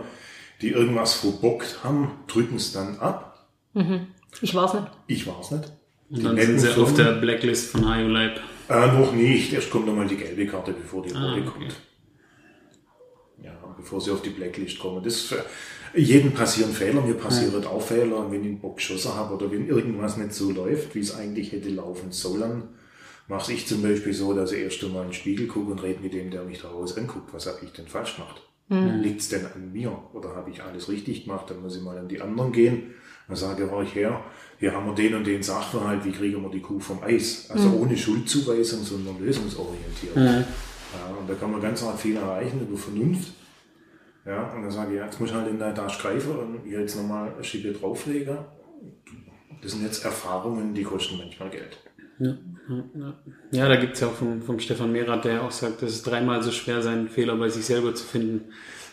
die 0.63 0.71
irgendwas 0.71 1.15
verbockt 1.15 1.85
haben, 1.85 2.13
drücken 2.27 2.57
es 2.57 2.73
dann 2.73 2.99
ab. 2.99 3.49
Mhm. 3.75 4.09
Ich 4.41 4.55
war's 4.55 4.75
nicht. 4.75 4.87
Ich 5.07 5.27
war's 5.27 5.51
nicht. 5.51 5.73
Und 6.11 6.19
die 6.19 6.23
dann 6.23 6.37
sind 6.37 6.59
sie 6.59 6.69
Firmen, 6.69 6.85
auf 6.85 6.95
der 6.95 7.13
Blacklist 7.13 7.71
von 7.71 7.93
HioLab. 7.93 8.41
Äh, 8.69 8.87
noch 8.99 9.13
nicht. 9.13 9.53
Erst 9.53 9.71
kommt 9.71 9.87
nochmal 9.87 10.07
die 10.07 10.17
gelbe 10.17 10.47
Karte, 10.47 10.73
bevor 10.73 11.03
die 11.03 11.15
ah, 11.15 11.31
rote 11.31 11.43
okay. 11.43 11.51
kommt. 11.51 11.75
Ja, 13.43 13.53
bevor 13.77 14.01
sie 14.01 14.11
auf 14.11 14.23
die 14.23 14.31
Blacklist 14.31 14.79
kommen. 14.79 15.03
Das 15.03 15.21
für 15.21 15.45
jeden 15.95 16.33
passieren 16.33 16.73
Fehler, 16.73 17.01
mir 17.03 17.15
passieren 17.15 17.63
ja. 17.63 17.69
auch 17.69 17.83
Fehler. 17.83 18.31
wenn 18.31 18.43
ich 18.43 18.49
einen 18.49 18.61
Bock 18.61 18.77
geschossen 18.77 19.15
habe 19.15 19.35
oder 19.35 19.51
wenn 19.51 19.69
irgendwas 19.69 20.17
nicht 20.17 20.33
so 20.33 20.51
läuft, 20.51 20.95
wie 20.95 21.01
es 21.01 21.15
eigentlich 21.15 21.53
hätte 21.53 21.69
laufen 21.71 22.13
sollen, 22.13 22.65
mache 23.29 23.53
ich 23.53 23.67
zum 23.67 23.83
Beispiel 23.83 24.15
so, 24.15 24.33
dass 24.33 24.53
ich 24.53 24.63
erst 24.63 24.83
einmal 24.85 25.03
in 25.03 25.09
den 25.09 25.15
Spiegel 25.15 25.47
gucke 25.47 25.71
und 25.71 25.83
rede 25.83 26.01
mit 26.01 26.13
dem, 26.13 26.31
der 26.31 26.45
mich 26.45 26.61
daraus 26.61 26.97
anguckt. 26.97 27.33
Was 27.33 27.47
habe 27.47 27.59
ich 27.63 27.73
denn 27.73 27.87
falsch 27.87 28.17
gemacht? 28.17 28.43
Mhm. 28.69 29.01
Liegt 29.01 29.21
es 29.21 29.29
denn 29.29 29.47
an 29.47 29.73
mir? 29.73 29.97
Oder 30.13 30.35
habe 30.35 30.51
ich 30.51 30.63
alles 30.63 30.89
richtig 30.89 31.25
gemacht? 31.25 31.51
Dann 31.51 31.63
muss 31.63 31.77
ich 31.77 31.83
mal 31.83 31.99
an 31.99 32.09
die 32.09 32.21
anderen 32.21 32.53
gehen 32.53 32.95
dann 33.29 33.37
sage 33.37 33.69
ich 33.85 33.95
her, 33.95 34.25
hier 34.59 34.73
haben 34.73 34.87
wir 34.87 34.95
den 34.95 35.15
und 35.15 35.27
den 35.27 35.43
Sachverhalt, 35.43 36.05
wie 36.05 36.13
kriegen 36.13 36.43
wir 36.43 36.51
die 36.51 36.61
Kuh 36.61 36.81
vom 36.81 37.03
Eis? 37.03 37.51
Also 37.51 37.69
mhm. 37.69 37.83
ohne 37.83 37.97
Schuldzuweisung, 37.97 38.83
sondern 38.83 39.21
lösungsorientiert. 39.21 40.17
Mhm. 40.17 40.45
Ja, 40.95 41.15
und 41.21 41.29
da 41.29 41.35
kann 41.35 41.53
man 41.53 41.61
ganz 41.61 41.83
arg 41.83 42.01
viel 42.01 42.17
erreichen 42.17 42.63
über 42.63 42.79
Vernunft. 42.79 43.35
Ja, 44.25 44.53
und 44.53 44.63
dann 44.63 44.71
sage 44.71 44.93
ich, 44.93 44.99
ja, 44.99 45.07
jetzt 45.07 45.21
muss 45.21 45.31
ich 45.31 45.35
halt 45.35 45.49
in 45.49 45.59
der 45.59 45.75
Tasche 45.75 46.03
greifen 46.03 46.37
und 46.37 46.67
jetzt 46.71 46.97
nochmal 46.97 47.33
eine 47.33 47.45
Schippe 47.45 47.73
drauflegen. 47.73 48.39
Das 49.63 49.73
sind 49.73 49.85
jetzt 49.85 50.05
Erfahrungen, 50.05 50.75
die 50.75 50.83
kosten 50.83 51.19
manchmal 51.19 51.51
Geld. 51.51 51.79
Ja, 52.21 52.37
ja, 52.69 53.15
ja. 53.53 53.69
da 53.69 53.77
gibt 53.77 53.95
es 53.95 54.01
ja 54.01 54.09
auch 54.09 54.13
vom, 54.13 54.43
vom 54.43 54.59
Stefan 54.59 54.93
Mehrath, 54.93 55.25
der 55.25 55.43
auch 55.43 55.53
sagt, 55.53 55.83
dass 55.83 55.91
es 55.91 56.03
dreimal 56.03 56.43
so 56.43 56.51
schwer 56.51 56.83
sein, 56.83 57.09
Fehler 57.09 57.37
bei 57.37 57.49
sich 57.49 57.65
selber 57.65 57.95
zu 57.95 58.05
finden, 58.05 58.53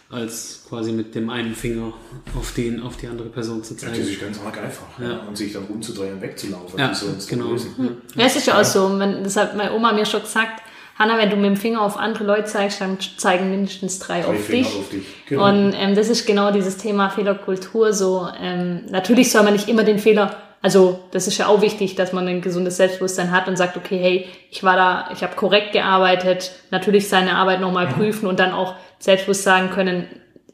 als 0.09 0.65
quasi 0.69 0.91
mit 0.91 1.15
dem 1.15 1.29
einen 1.29 1.55
Finger 1.55 1.93
auf 2.37 2.53
den, 2.53 2.81
auf 2.81 2.97
die 2.97 3.07
andere 3.07 3.29
Person 3.29 3.63
zu 3.63 3.75
zeigen. 3.75 3.95
Ja, 3.95 3.99
das 4.01 4.09
ist 4.09 4.21
ganz 4.21 4.39
arg 4.39 4.57
einfach. 4.61 4.99
Ja. 4.99 5.21
Und 5.21 5.35
sich 5.35 5.53
dann 5.53 5.65
umzudrehen 5.65 6.13
und 6.13 6.21
wegzulaufen. 6.21 6.79
Ja, 6.79 6.93
genau. 7.27 7.57
Hm. 7.57 7.97
Ja, 8.15 8.25
es 8.25 8.35
ist 8.35 8.45
ja 8.45 8.61
auch 8.61 8.63
so. 8.63 8.97
Wenn, 8.99 9.23
das 9.23 9.35
hat 9.35 9.57
meine 9.57 9.73
Oma 9.73 9.91
mir 9.91 10.05
schon 10.05 10.21
gesagt, 10.21 10.61
Hanna, 10.97 11.17
wenn 11.17 11.29
du 11.29 11.35
mit 11.35 11.45
dem 11.45 11.57
Finger 11.57 11.81
auf 11.81 11.97
andere 11.97 12.23
Leute 12.23 12.45
zeigst, 12.45 12.79
dann 12.79 12.97
zeigen 13.17 13.49
mindestens 13.51 13.99
drei, 13.99 14.21
drei 14.21 14.29
auf, 14.29 14.47
dich. 14.47 14.67
auf, 14.67 14.89
dich. 14.89 15.05
Genau. 15.27 15.47
Und 15.47 15.73
ähm, 15.77 15.95
das 15.95 16.09
ist 16.09 16.25
genau 16.25 16.51
dieses 16.51 16.77
Thema 16.77 17.09
Fehlerkultur. 17.09 17.93
So 17.93 18.27
ähm, 18.41 18.85
natürlich 18.89 19.31
soll 19.31 19.43
man 19.43 19.53
nicht 19.53 19.67
immer 19.67 19.83
den 19.83 19.99
Fehler 19.99 20.37
also 20.65 20.99
das 21.11 21.27
ist 21.27 21.37
ja 21.37 21.45
auch 21.45 21.61
wichtig, 21.61 21.93
dass 21.93 22.11
man 22.11 22.27
ein 22.27 22.41
gesundes 22.41 22.77
Selbstbewusstsein 22.77 23.29
hat 23.29 23.47
und 23.47 23.55
sagt, 23.55 23.77
okay, 23.77 23.99
hey, 23.99 24.25
ich 24.49 24.63
war 24.63 24.75
da, 24.75 25.09
ich 25.13 25.21
habe 25.21 25.35
korrekt 25.35 25.73
gearbeitet, 25.73 26.53
natürlich 26.71 27.07
seine 27.07 27.35
Arbeit 27.35 27.61
nochmal 27.61 27.85
prüfen 27.85 28.25
und 28.25 28.39
dann 28.39 28.51
auch 28.51 28.73
selbstbewusst 28.97 29.43
sagen 29.43 29.69
können, 29.69 30.07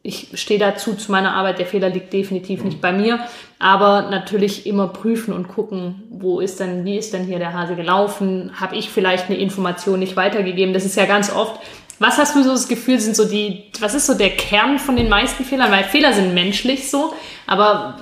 ich 0.03 0.29
stehe 0.33 0.59
dazu 0.59 0.95
zu 0.95 1.11
meiner 1.11 1.35
Arbeit, 1.35 1.59
der 1.59 1.67
Fehler 1.67 1.89
liegt 1.89 2.11
definitiv 2.11 2.63
nicht 2.63 2.81
bei 2.81 2.91
mir, 2.91 3.19
aber 3.59 4.09
natürlich 4.09 4.65
immer 4.65 4.87
prüfen 4.87 5.31
und 5.31 5.47
gucken, 5.47 6.03
wo 6.09 6.39
ist 6.39 6.59
denn, 6.59 6.85
wie 6.85 6.97
ist 6.97 7.13
denn 7.13 7.25
hier 7.25 7.37
der 7.37 7.53
Hase 7.53 7.75
gelaufen? 7.75 8.51
Habe 8.59 8.75
ich 8.75 8.89
vielleicht 8.89 9.29
eine 9.29 9.37
Information 9.37 9.99
nicht 9.99 10.15
weitergegeben? 10.15 10.73
Das 10.73 10.85
ist 10.85 10.95
ja 10.95 11.05
ganz 11.05 11.31
oft. 11.31 11.61
Was 11.99 12.17
hast 12.17 12.35
du 12.35 12.41
so 12.41 12.49
das 12.49 12.67
Gefühl, 12.67 12.99
sind 12.99 13.15
so 13.15 13.29
die, 13.29 13.65
was 13.79 13.93
ist 13.93 14.07
so 14.07 14.15
der 14.15 14.31
Kern 14.31 14.79
von 14.79 14.95
den 14.95 15.07
meisten 15.07 15.45
Fehlern? 15.45 15.71
Weil 15.71 15.83
Fehler 15.83 16.13
sind 16.13 16.33
menschlich 16.33 16.89
so, 16.89 17.13
aber 17.45 17.97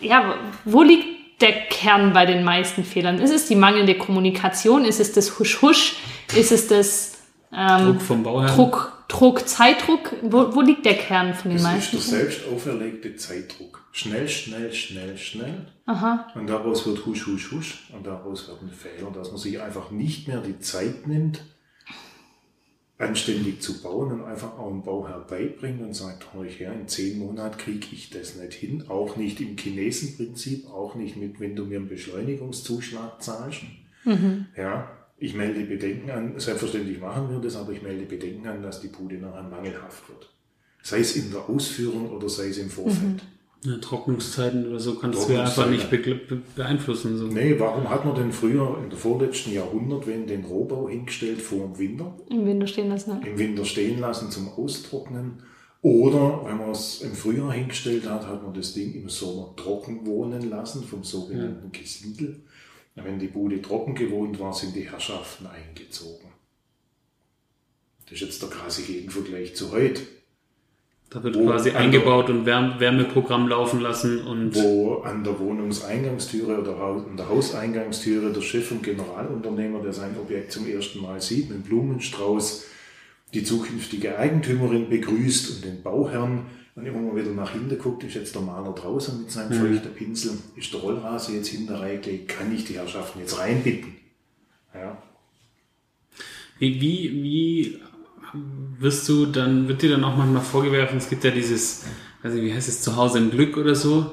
ja, 0.00 0.36
wo 0.64 0.82
liegt 0.82 1.42
der 1.42 1.52
Kern 1.52 2.12
bei 2.12 2.24
den 2.24 2.44
meisten 2.44 2.84
Fehlern? 2.84 3.18
Ist 3.18 3.32
es 3.32 3.46
die 3.46 3.56
mangelnde 3.56 3.96
Kommunikation? 3.96 4.84
Ist 4.84 5.00
es 5.00 5.12
das 5.12 5.40
Husch-Husch? 5.40 5.96
Ist 6.36 6.52
es 6.52 6.68
das 6.68 7.09
ähm, 7.52 7.86
Druck 7.86 8.02
vom 8.02 8.22
Bauherrn? 8.22 8.56
Druck, 8.56 9.04
Druck, 9.08 9.48
Zeitdruck? 9.48 10.14
Wo, 10.22 10.54
wo 10.54 10.60
liegt 10.60 10.84
der 10.84 10.94
Kern 10.94 11.34
von 11.34 11.50
den 11.50 11.58
das 11.58 11.64
meisten? 11.64 11.96
Das 11.96 12.04
ist 12.04 12.12
der 12.12 12.18
selbst 12.20 12.40
auferlegte 12.48 13.16
Zeitdruck. 13.16 13.84
Schnell, 13.92 14.28
schnell, 14.28 14.72
schnell, 14.72 15.16
schnell. 15.16 15.66
Aha. 15.86 16.28
Und 16.34 16.46
daraus 16.48 16.86
wird 16.86 17.04
Husch, 17.06 17.26
Husch, 17.26 17.50
Husch. 17.50 17.90
Und 17.92 18.06
daraus 18.06 18.48
werden 18.48 18.70
Fehler, 18.70 19.10
dass 19.10 19.30
man 19.30 19.38
sich 19.38 19.60
einfach 19.60 19.90
nicht 19.90 20.28
mehr 20.28 20.40
die 20.40 20.60
Zeit 20.60 21.08
nimmt, 21.08 21.42
anständig 22.98 23.62
zu 23.62 23.82
bauen 23.82 24.12
und 24.12 24.24
einfach 24.24 24.58
auch 24.58 24.70
einen 24.70 24.82
Bauherr 24.82 25.20
beibringen 25.20 25.86
und 25.86 25.94
sagt, 25.94 26.26
ich 26.46 26.60
her, 26.60 26.72
in 26.72 26.86
zehn 26.86 27.18
Monaten 27.18 27.56
kriege 27.58 27.86
ich 27.92 28.10
das 28.10 28.36
nicht 28.36 28.52
hin, 28.52 28.84
auch 28.88 29.16
nicht 29.16 29.40
im 29.40 29.56
Chinesenprinzip, 29.56 30.68
auch 30.68 30.94
nicht 30.94 31.16
mit, 31.16 31.40
wenn 31.40 31.56
du 31.56 31.64
mir 31.64 31.78
einen 31.78 31.88
Beschleunigungszuschlag 31.88 33.22
zahlst. 33.22 33.62
Mhm. 34.04 34.46
Ja, 34.56 34.88
ich 35.20 35.34
melde 35.34 35.60
Bedenken 35.64 36.10
an, 36.10 36.34
selbstverständlich 36.38 36.98
machen 36.98 37.30
wir 37.30 37.38
das, 37.38 37.54
aber 37.54 37.72
ich 37.72 37.82
melde 37.82 38.06
Bedenken 38.06 38.48
an, 38.48 38.62
dass 38.62 38.80
die 38.80 38.88
Bude 38.88 39.16
nachher 39.16 39.42
mangelhaft 39.42 40.08
wird. 40.08 40.30
Sei 40.82 41.00
es 41.00 41.14
in 41.14 41.30
der 41.30 41.48
Ausführung 41.48 42.10
oder 42.10 42.28
sei 42.28 42.48
es 42.48 42.58
im 42.58 42.70
Vorfeld. 42.70 43.02
Mhm. 43.02 43.20
Ja, 43.62 43.76
Trocknungszeiten 43.76 44.66
oder 44.68 44.80
so 44.80 44.94
kannst 44.94 45.28
du 45.28 45.34
ja 45.34 45.42
einfach 45.42 45.68
nicht 45.68 45.90
be 45.90 45.98
be 45.98 46.40
beeinflussen. 46.56 47.18
So. 47.18 47.26
Nee, 47.26 47.56
warum 47.58 47.90
hat 47.90 48.06
man 48.06 48.14
denn 48.14 48.32
früher 48.32 48.78
im 48.82 48.90
vorletzten 48.90 49.52
Jahrhundert, 49.52 50.06
wenn 50.06 50.26
den 50.26 50.46
Rohbau 50.46 50.88
hingestellt 50.88 51.42
vor 51.42 51.66
dem 51.66 51.78
Winter? 51.78 52.16
Im 52.30 52.46
Winter 52.46 52.66
stehen 52.66 52.88
lassen. 52.88 53.20
Im 53.22 53.38
Winter 53.38 53.66
stehen 53.66 53.98
lassen 53.98 54.30
zum 54.30 54.48
Austrocknen. 54.48 55.42
Oder 55.82 56.42
wenn 56.46 56.56
man 56.56 56.70
es 56.70 57.02
im 57.02 57.12
Frühjahr 57.12 57.52
hingestellt 57.52 58.08
hat, 58.08 58.26
hat 58.26 58.42
man 58.42 58.54
das 58.54 58.72
Ding 58.72 58.94
im 58.94 59.10
Sommer 59.10 59.54
trocken 59.56 60.06
wohnen 60.06 60.48
lassen 60.48 60.82
vom 60.82 61.04
sogenannten 61.04 61.70
ja. 61.72 61.80
Gesindel. 61.80 62.40
Wenn 63.04 63.18
die 63.18 63.28
Bude 63.28 63.60
trocken 63.62 63.94
gewohnt 63.94 64.38
war, 64.38 64.52
sind 64.52 64.74
die 64.76 64.90
Herrschaften 64.90 65.46
eingezogen. 65.46 66.28
Das 68.04 68.14
ist 68.14 68.20
jetzt 68.20 68.42
der 68.42 68.48
krasse 68.50 68.82
Gegenvergleich 68.82 69.54
zu 69.54 69.72
heute. 69.72 70.02
Da 71.10 71.24
wird 71.24 71.34
quasi 71.34 71.72
eingebaut 71.72 72.30
und 72.30 72.46
Wärme, 72.46 72.78
Wärmeprogramm 72.78 73.48
laufen 73.48 73.80
lassen 73.80 74.22
und. 74.22 74.54
Wo 74.54 74.98
an 74.98 75.24
der 75.24 75.40
Wohnungseingangstüre 75.40 76.60
oder 76.60 76.76
an 76.78 77.16
der 77.16 77.28
Hauseingangstüre 77.28 78.32
der 78.32 78.40
Chef 78.40 78.70
und 78.70 78.84
Generalunternehmer, 78.84 79.82
der 79.82 79.92
sein 79.92 80.16
Objekt 80.16 80.52
zum 80.52 80.68
ersten 80.68 81.00
Mal 81.02 81.20
sieht, 81.20 81.50
mit 81.50 81.64
Blumenstrauß 81.64 82.64
die 83.34 83.42
zukünftige 83.42 84.18
Eigentümerin 84.18 84.88
begrüßt 84.88 85.50
und 85.50 85.64
den 85.64 85.82
Bauherrn. 85.82 86.46
Und 86.80 86.86
immer 86.86 87.00
mal 87.00 87.14
wieder 87.14 87.30
nach 87.32 87.52
hinten 87.52 87.78
guckt, 87.78 88.04
ist 88.04 88.14
jetzt 88.14 88.34
der 88.34 88.40
Maler 88.40 88.72
draußen 88.72 89.20
mit 89.20 89.30
seinem 89.30 89.50
mhm. 89.50 89.74
feuchten 89.74 89.92
Pinsel, 89.92 90.32
ist 90.56 90.72
der 90.72 90.80
Rollrase 90.80 91.34
jetzt 91.34 91.48
hinter 91.48 91.78
reingelegt, 91.78 92.28
kann 92.28 92.54
ich 92.54 92.64
die 92.64 92.74
Herrschaften 92.78 93.20
jetzt 93.20 93.38
reinbitten? 93.38 93.96
Ja. 94.72 94.96
Wie, 96.58 96.80
wie, 96.80 97.22
wie 97.22 97.80
wirst 98.78 99.06
du 99.10 99.26
dann, 99.26 99.68
wird 99.68 99.82
dir 99.82 99.90
dann 99.90 100.04
auch 100.04 100.16
manchmal 100.16 100.42
vorgeworfen, 100.42 100.96
es 100.96 101.10
gibt 101.10 101.22
ja 101.22 101.30
dieses, 101.30 101.84
nicht, 102.22 102.34
wie 102.36 102.54
heißt 102.54 102.68
es, 102.70 102.80
Zuhause 102.80 103.18
im 103.18 103.30
Glück 103.30 103.58
oder 103.58 103.74
so, 103.74 104.12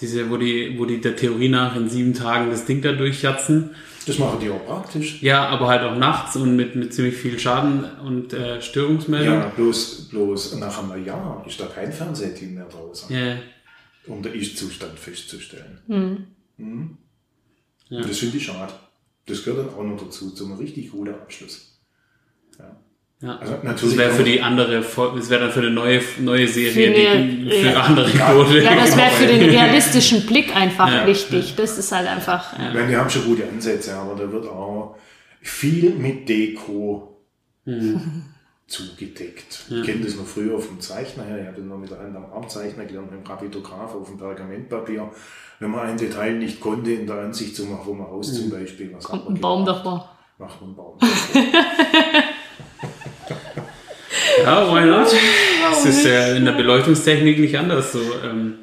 diese, 0.00 0.30
wo 0.30 0.36
die, 0.36 0.78
wo 0.78 0.84
die 0.84 1.00
der 1.00 1.16
Theorie 1.16 1.48
nach 1.48 1.76
in 1.76 1.88
sieben 1.88 2.14
Tagen 2.14 2.50
das 2.50 2.64
Ding 2.64 2.82
da 2.82 2.92
durchjatzen. 2.92 3.74
Das 4.06 4.18
machen 4.18 4.40
die 4.40 4.48
auch 4.48 4.64
praktisch. 4.64 5.20
Ja, 5.22 5.48
aber 5.48 5.68
halt 5.68 5.82
auch 5.82 5.96
nachts 5.96 6.36
und 6.36 6.56
mit, 6.56 6.74
mit 6.76 6.94
ziemlich 6.94 7.16
viel 7.16 7.38
Schaden 7.38 7.84
und 8.00 8.32
äh, 8.32 8.62
Störungsmeldung. 8.62 9.34
Ja, 9.34 9.48
bloß, 9.48 10.08
bloß 10.08 10.56
nach 10.56 10.82
einem 10.82 11.04
Jahr 11.04 11.44
ist 11.46 11.60
da 11.60 11.66
kein 11.66 11.92
Fernsehteam 11.92 12.54
mehr 12.54 12.68
draußen. 12.68 13.14
Ja. 13.14 13.36
Um 14.06 14.22
den 14.22 14.32
Ist-Zustand 14.32 14.98
festzustellen. 14.98 15.78
Mhm. 15.86 16.26
Mhm. 16.56 16.98
Ja. 17.90 17.98
Und 17.98 18.08
das 18.08 18.18
finde 18.18 18.38
ich 18.38 18.46
schade. 18.46 18.72
Das 19.26 19.44
gehört 19.44 19.66
dann 19.66 19.74
auch 19.74 19.84
noch 19.84 20.02
dazu, 20.02 20.30
zum 20.30 20.56
richtig 20.56 20.90
guten 20.90 21.12
Abschluss. 21.12 21.78
Ja. 22.58 22.76
Ja. 23.20 23.36
Also 23.38 23.54
natürlich 23.64 23.96
das 23.96 24.06
wäre 24.06 24.10
für 24.12 24.22
die 24.22 24.40
andere, 24.40 24.80
das 24.80 25.30
wäre 25.30 25.40
dann 25.40 25.50
für 25.50 25.58
eine 25.58 25.70
neue, 25.70 26.00
neue 26.20 26.46
Serie, 26.46 26.94
für, 26.94 27.10
eine, 27.10 27.26
die, 27.26 27.50
für 27.50 27.70
ja. 27.70 27.80
andere 27.80 28.10
Quote. 28.10 28.62
Ja, 28.62 28.76
das 28.76 28.96
wäre 28.96 29.10
für 29.10 29.26
den 29.26 29.50
realistischen 29.50 30.24
Blick 30.24 30.54
einfach 30.54 30.88
ja. 30.88 31.06
wichtig. 31.06 31.54
Das 31.56 31.78
ist 31.78 31.90
halt 31.90 32.06
einfach. 32.06 32.56
Ja. 32.56 32.68
Ich 32.68 32.74
meine, 32.74 32.88
wir 32.88 32.98
haben 32.98 33.10
schon 33.10 33.24
gute 33.24 33.48
Ansätze, 33.48 33.96
aber 33.96 34.14
da 34.14 34.30
wird 34.30 34.46
auch 34.46 34.96
viel 35.40 35.90
mit 35.94 36.28
Deko 36.28 37.24
mhm. 37.64 38.24
zugedeckt. 38.68 39.64
Ich 39.68 39.82
kenne 39.82 40.04
das 40.04 40.14
noch 40.14 40.26
früher 40.26 40.60
vom 40.60 40.80
Zeichner 40.80 41.24
her. 41.24 41.40
Ich 41.40 41.48
hatte 41.48 41.62
noch 41.62 41.78
mit 41.78 41.92
am 41.92 42.24
Armzeichner 42.32 42.84
gelernt, 42.84 43.10
mit 43.10 43.24
dem 43.24 43.26
Rapidograph 43.26 43.96
auf 43.96 44.08
dem 44.08 44.18
Pergamentpapier. 44.18 45.10
Wenn 45.58 45.70
man 45.72 45.88
ein 45.88 45.96
Detail 45.96 46.34
nicht 46.34 46.60
konnte, 46.60 46.92
in 46.92 47.08
der 47.08 47.16
Ansicht 47.16 47.56
zu 47.56 47.64
machen, 47.64 47.82
wo 47.84 47.94
man 47.94 48.06
Haus 48.06 48.30
mhm. 48.30 48.36
zum 48.36 48.50
Beispiel, 48.50 48.94
was 48.94 49.02
Kommt 49.02 49.28
ein 49.28 49.40
Baum 49.40 49.66
davor. 49.66 50.16
Macht 50.38 50.60
man 50.60 50.68
einen 50.68 50.76
Baum 50.76 50.98
davor. 51.00 51.42
Ja, 54.42 54.72
why 54.74 54.84
not? 54.86 55.06
Es 55.72 55.84
ist 55.84 56.04
ja 56.04 56.34
in 56.34 56.44
der 56.44 56.52
Beleuchtungstechnik 56.52 57.38
nicht 57.38 57.56
anders 57.58 57.92
so. 57.92 58.00
Ähm, 58.24 58.54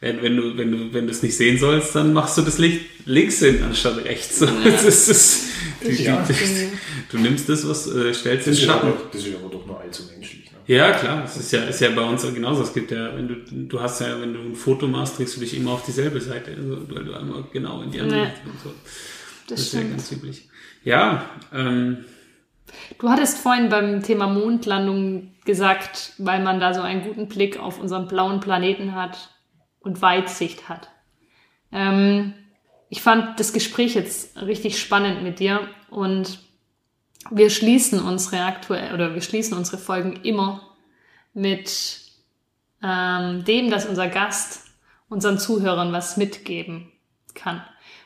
wenn, 0.00 0.22
wenn 0.22 0.36
du, 0.36 0.56
wenn 0.58 0.70
du, 0.72 0.92
wenn 0.92 1.06
du 1.06 1.12
es 1.12 1.22
nicht 1.22 1.36
sehen 1.36 1.58
sollst, 1.58 1.94
dann 1.94 2.12
machst 2.12 2.36
du 2.38 2.42
das 2.42 2.58
Licht 2.58 2.82
links 3.06 3.38
hin 3.40 3.62
anstatt 3.62 4.04
rechts. 4.04 4.38
So, 4.40 4.46
das 4.64 4.84
ist, 4.84 5.08
das, 5.08 5.44
du, 5.82 5.90
Ja. 6.02 6.24
du, 6.26 7.16
du 7.16 7.22
nimmst 7.22 7.48
das, 7.48 7.66
was 7.68 7.86
äh, 7.86 8.12
stellst 8.12 8.46
in 8.46 8.52
Das 8.52 8.60
ist, 8.60 8.66
Schatten. 8.66 8.88
aber, 8.88 8.96
das 9.12 9.24
ist 9.26 9.34
aber 9.34 9.48
doch 9.52 9.66
nur 9.66 9.80
allzu 9.80 10.02
menschlich. 10.12 10.50
Ne? 10.52 10.58
Ja, 10.76 10.92
klar, 10.92 11.22
das 11.22 11.36
ist 11.38 11.52
ja, 11.52 11.62
ist 11.64 11.80
ja 11.80 11.90
bei 11.90 12.02
uns 12.02 12.24
auch 12.24 12.34
genauso. 12.34 12.62
Es 12.62 12.74
gibt 12.74 12.90
ja, 12.90 13.16
wenn 13.16 13.28
du, 13.28 13.34
du 13.50 13.80
hast 13.80 14.00
ja, 14.00 14.20
wenn 14.20 14.34
du 14.34 14.40
ein 14.40 14.54
Foto 14.54 14.86
machst, 14.86 15.18
drehst 15.18 15.36
du 15.36 15.40
dich 15.40 15.56
immer 15.56 15.72
auf 15.72 15.84
dieselbe 15.84 16.20
Seite, 16.20 16.50
also, 16.56 16.82
weil 16.88 17.04
du 17.04 17.14
einmal 17.14 17.44
genau 17.52 17.82
in 17.82 17.90
die 17.90 18.00
andere 18.00 18.18
Nee. 18.20 18.26
Richtung 18.26 18.52
so. 18.62 18.70
Das, 19.48 19.58
Das 19.58 19.60
ist 19.68 19.72
ja 19.74 19.80
ganz 19.82 20.12
üblich. 20.12 20.48
Ja, 20.84 21.30
ähm, 21.54 21.98
Du 22.98 23.08
hattest 23.08 23.38
vorhin 23.38 23.68
beim 23.68 24.02
Thema 24.02 24.26
Mondlandung 24.26 25.34
gesagt, 25.44 26.12
weil 26.18 26.42
man 26.42 26.60
da 26.60 26.74
so 26.74 26.80
einen 26.80 27.02
guten 27.02 27.28
Blick 27.28 27.58
auf 27.58 27.78
unseren 27.78 28.08
blauen 28.08 28.40
Planeten 28.40 28.94
hat 28.94 29.30
und 29.80 30.02
Weitsicht 30.02 30.68
hat. 30.68 30.90
Ähm, 31.72 32.34
ich 32.88 33.02
fand 33.02 33.38
das 33.40 33.52
Gespräch 33.52 33.94
jetzt 33.94 34.40
richtig 34.40 34.80
spannend 34.80 35.22
mit 35.22 35.38
dir 35.40 35.68
und 35.90 36.40
wir 37.30 37.50
schließen 37.50 38.00
unsere 38.00 38.44
aktuell 38.44 38.94
oder 38.94 39.14
wir 39.14 39.22
schließen 39.22 39.56
unsere 39.56 39.78
Folgen 39.78 40.16
immer 40.22 40.76
mit 41.34 42.00
ähm, 42.82 43.44
dem, 43.44 43.70
dass 43.70 43.86
unser 43.86 44.08
Gast 44.08 44.64
unseren 45.08 45.38
Zuhörern 45.38 45.92
was 45.92 46.16
mitgeben 46.16 46.92
kann. 47.34 47.62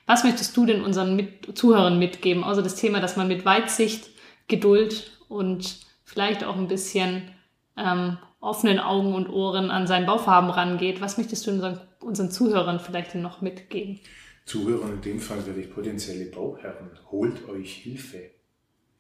Was 0.07 0.25
möchtest 0.25 0.57
du 0.57 0.67
denn 0.67 0.83
unseren 0.83 1.17
mit 1.17 1.57
Zuhörern 1.57 1.99
mitgeben, 1.99 2.45
außer 2.45 2.63
das 2.63 2.75
Thema, 2.75 3.01
dass 3.01 3.17
man 3.17 3.29
mit 3.29 3.45
Weitsicht, 3.45 4.10
Geduld 4.51 5.11
und 5.29 5.81
vielleicht 6.05 6.45
auch 6.45 6.57
ein 6.57 6.69
bisschen 6.69 7.31
ähm, 7.77 8.19
offenen 8.41 8.79
Augen 8.79 9.15
und 9.15 9.29
Ohren 9.29 9.71
an 9.71 9.87
sein 9.87 10.07
Bauvorhaben 10.07 10.51
rangeht? 10.51 11.01
Was 11.01 11.17
möchtest 11.19 11.47
du 11.47 11.53
unseren, 11.53 11.81
unseren 12.01 12.31
Zuhörern 12.31 12.81
vielleicht 12.81 13.15
denn 13.15 13.23
noch 13.23 13.41
mitgeben? 13.41 14.01
Zuhörern 14.45 14.95
in 14.95 15.03
dem 15.03 15.21
Fall 15.21 15.47
werde 15.47 15.61
ich 15.61 15.73
potenzielle 15.73 16.27
Bauherren. 16.27 16.91
Holt 17.11 17.49
euch 17.49 17.75
Hilfe. 17.75 18.31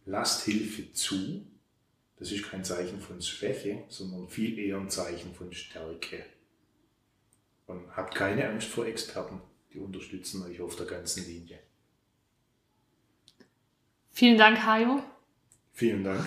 Lasst 0.07 0.44
Hilfe 0.44 0.92
zu. 0.92 1.46
Das 2.16 2.30
ist 2.30 2.44
kein 2.44 2.64
Zeichen 2.64 3.01
von 3.01 3.20
Schwäche, 3.20 3.84
sondern 3.88 4.28
viel 4.28 4.59
eher 4.59 4.76
ein 4.76 4.90
Zeichen 4.90 5.34
von 5.34 5.53
Stärke. 5.53 6.24
Und 7.66 7.96
habt 7.96 8.14
keine 8.14 8.48
Angst 8.48 8.68
vor 8.68 8.86
Experten. 8.86 9.40
Die 9.72 9.78
unterstützen 9.78 10.42
euch 10.44 10.61
auf 10.61 10.76
der 10.76 10.86
ganzen 10.86 11.26
Linie. 11.26 11.59
Vielen 14.11 14.36
Dank, 14.36 14.64
Hajo. 14.64 15.03
Vielen 15.73 16.05
Dank, 16.05 16.27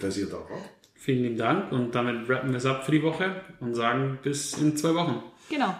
dass 0.00 0.16
ihr 0.16 0.26
da 0.26 0.36
wart. 0.38 0.70
vielen 0.94 1.22
lieben 1.22 1.36
Dank 1.38 1.72
und 1.72 1.94
damit 1.94 2.28
wrappen 2.28 2.50
wir 2.50 2.58
es 2.58 2.66
ab 2.66 2.84
für 2.84 2.92
die 2.92 3.02
Woche 3.02 3.42
und 3.60 3.74
sagen 3.74 4.18
bis 4.22 4.54
in 4.58 4.76
zwei 4.76 4.94
Wochen. 4.94 5.22
Genau. 5.48 5.74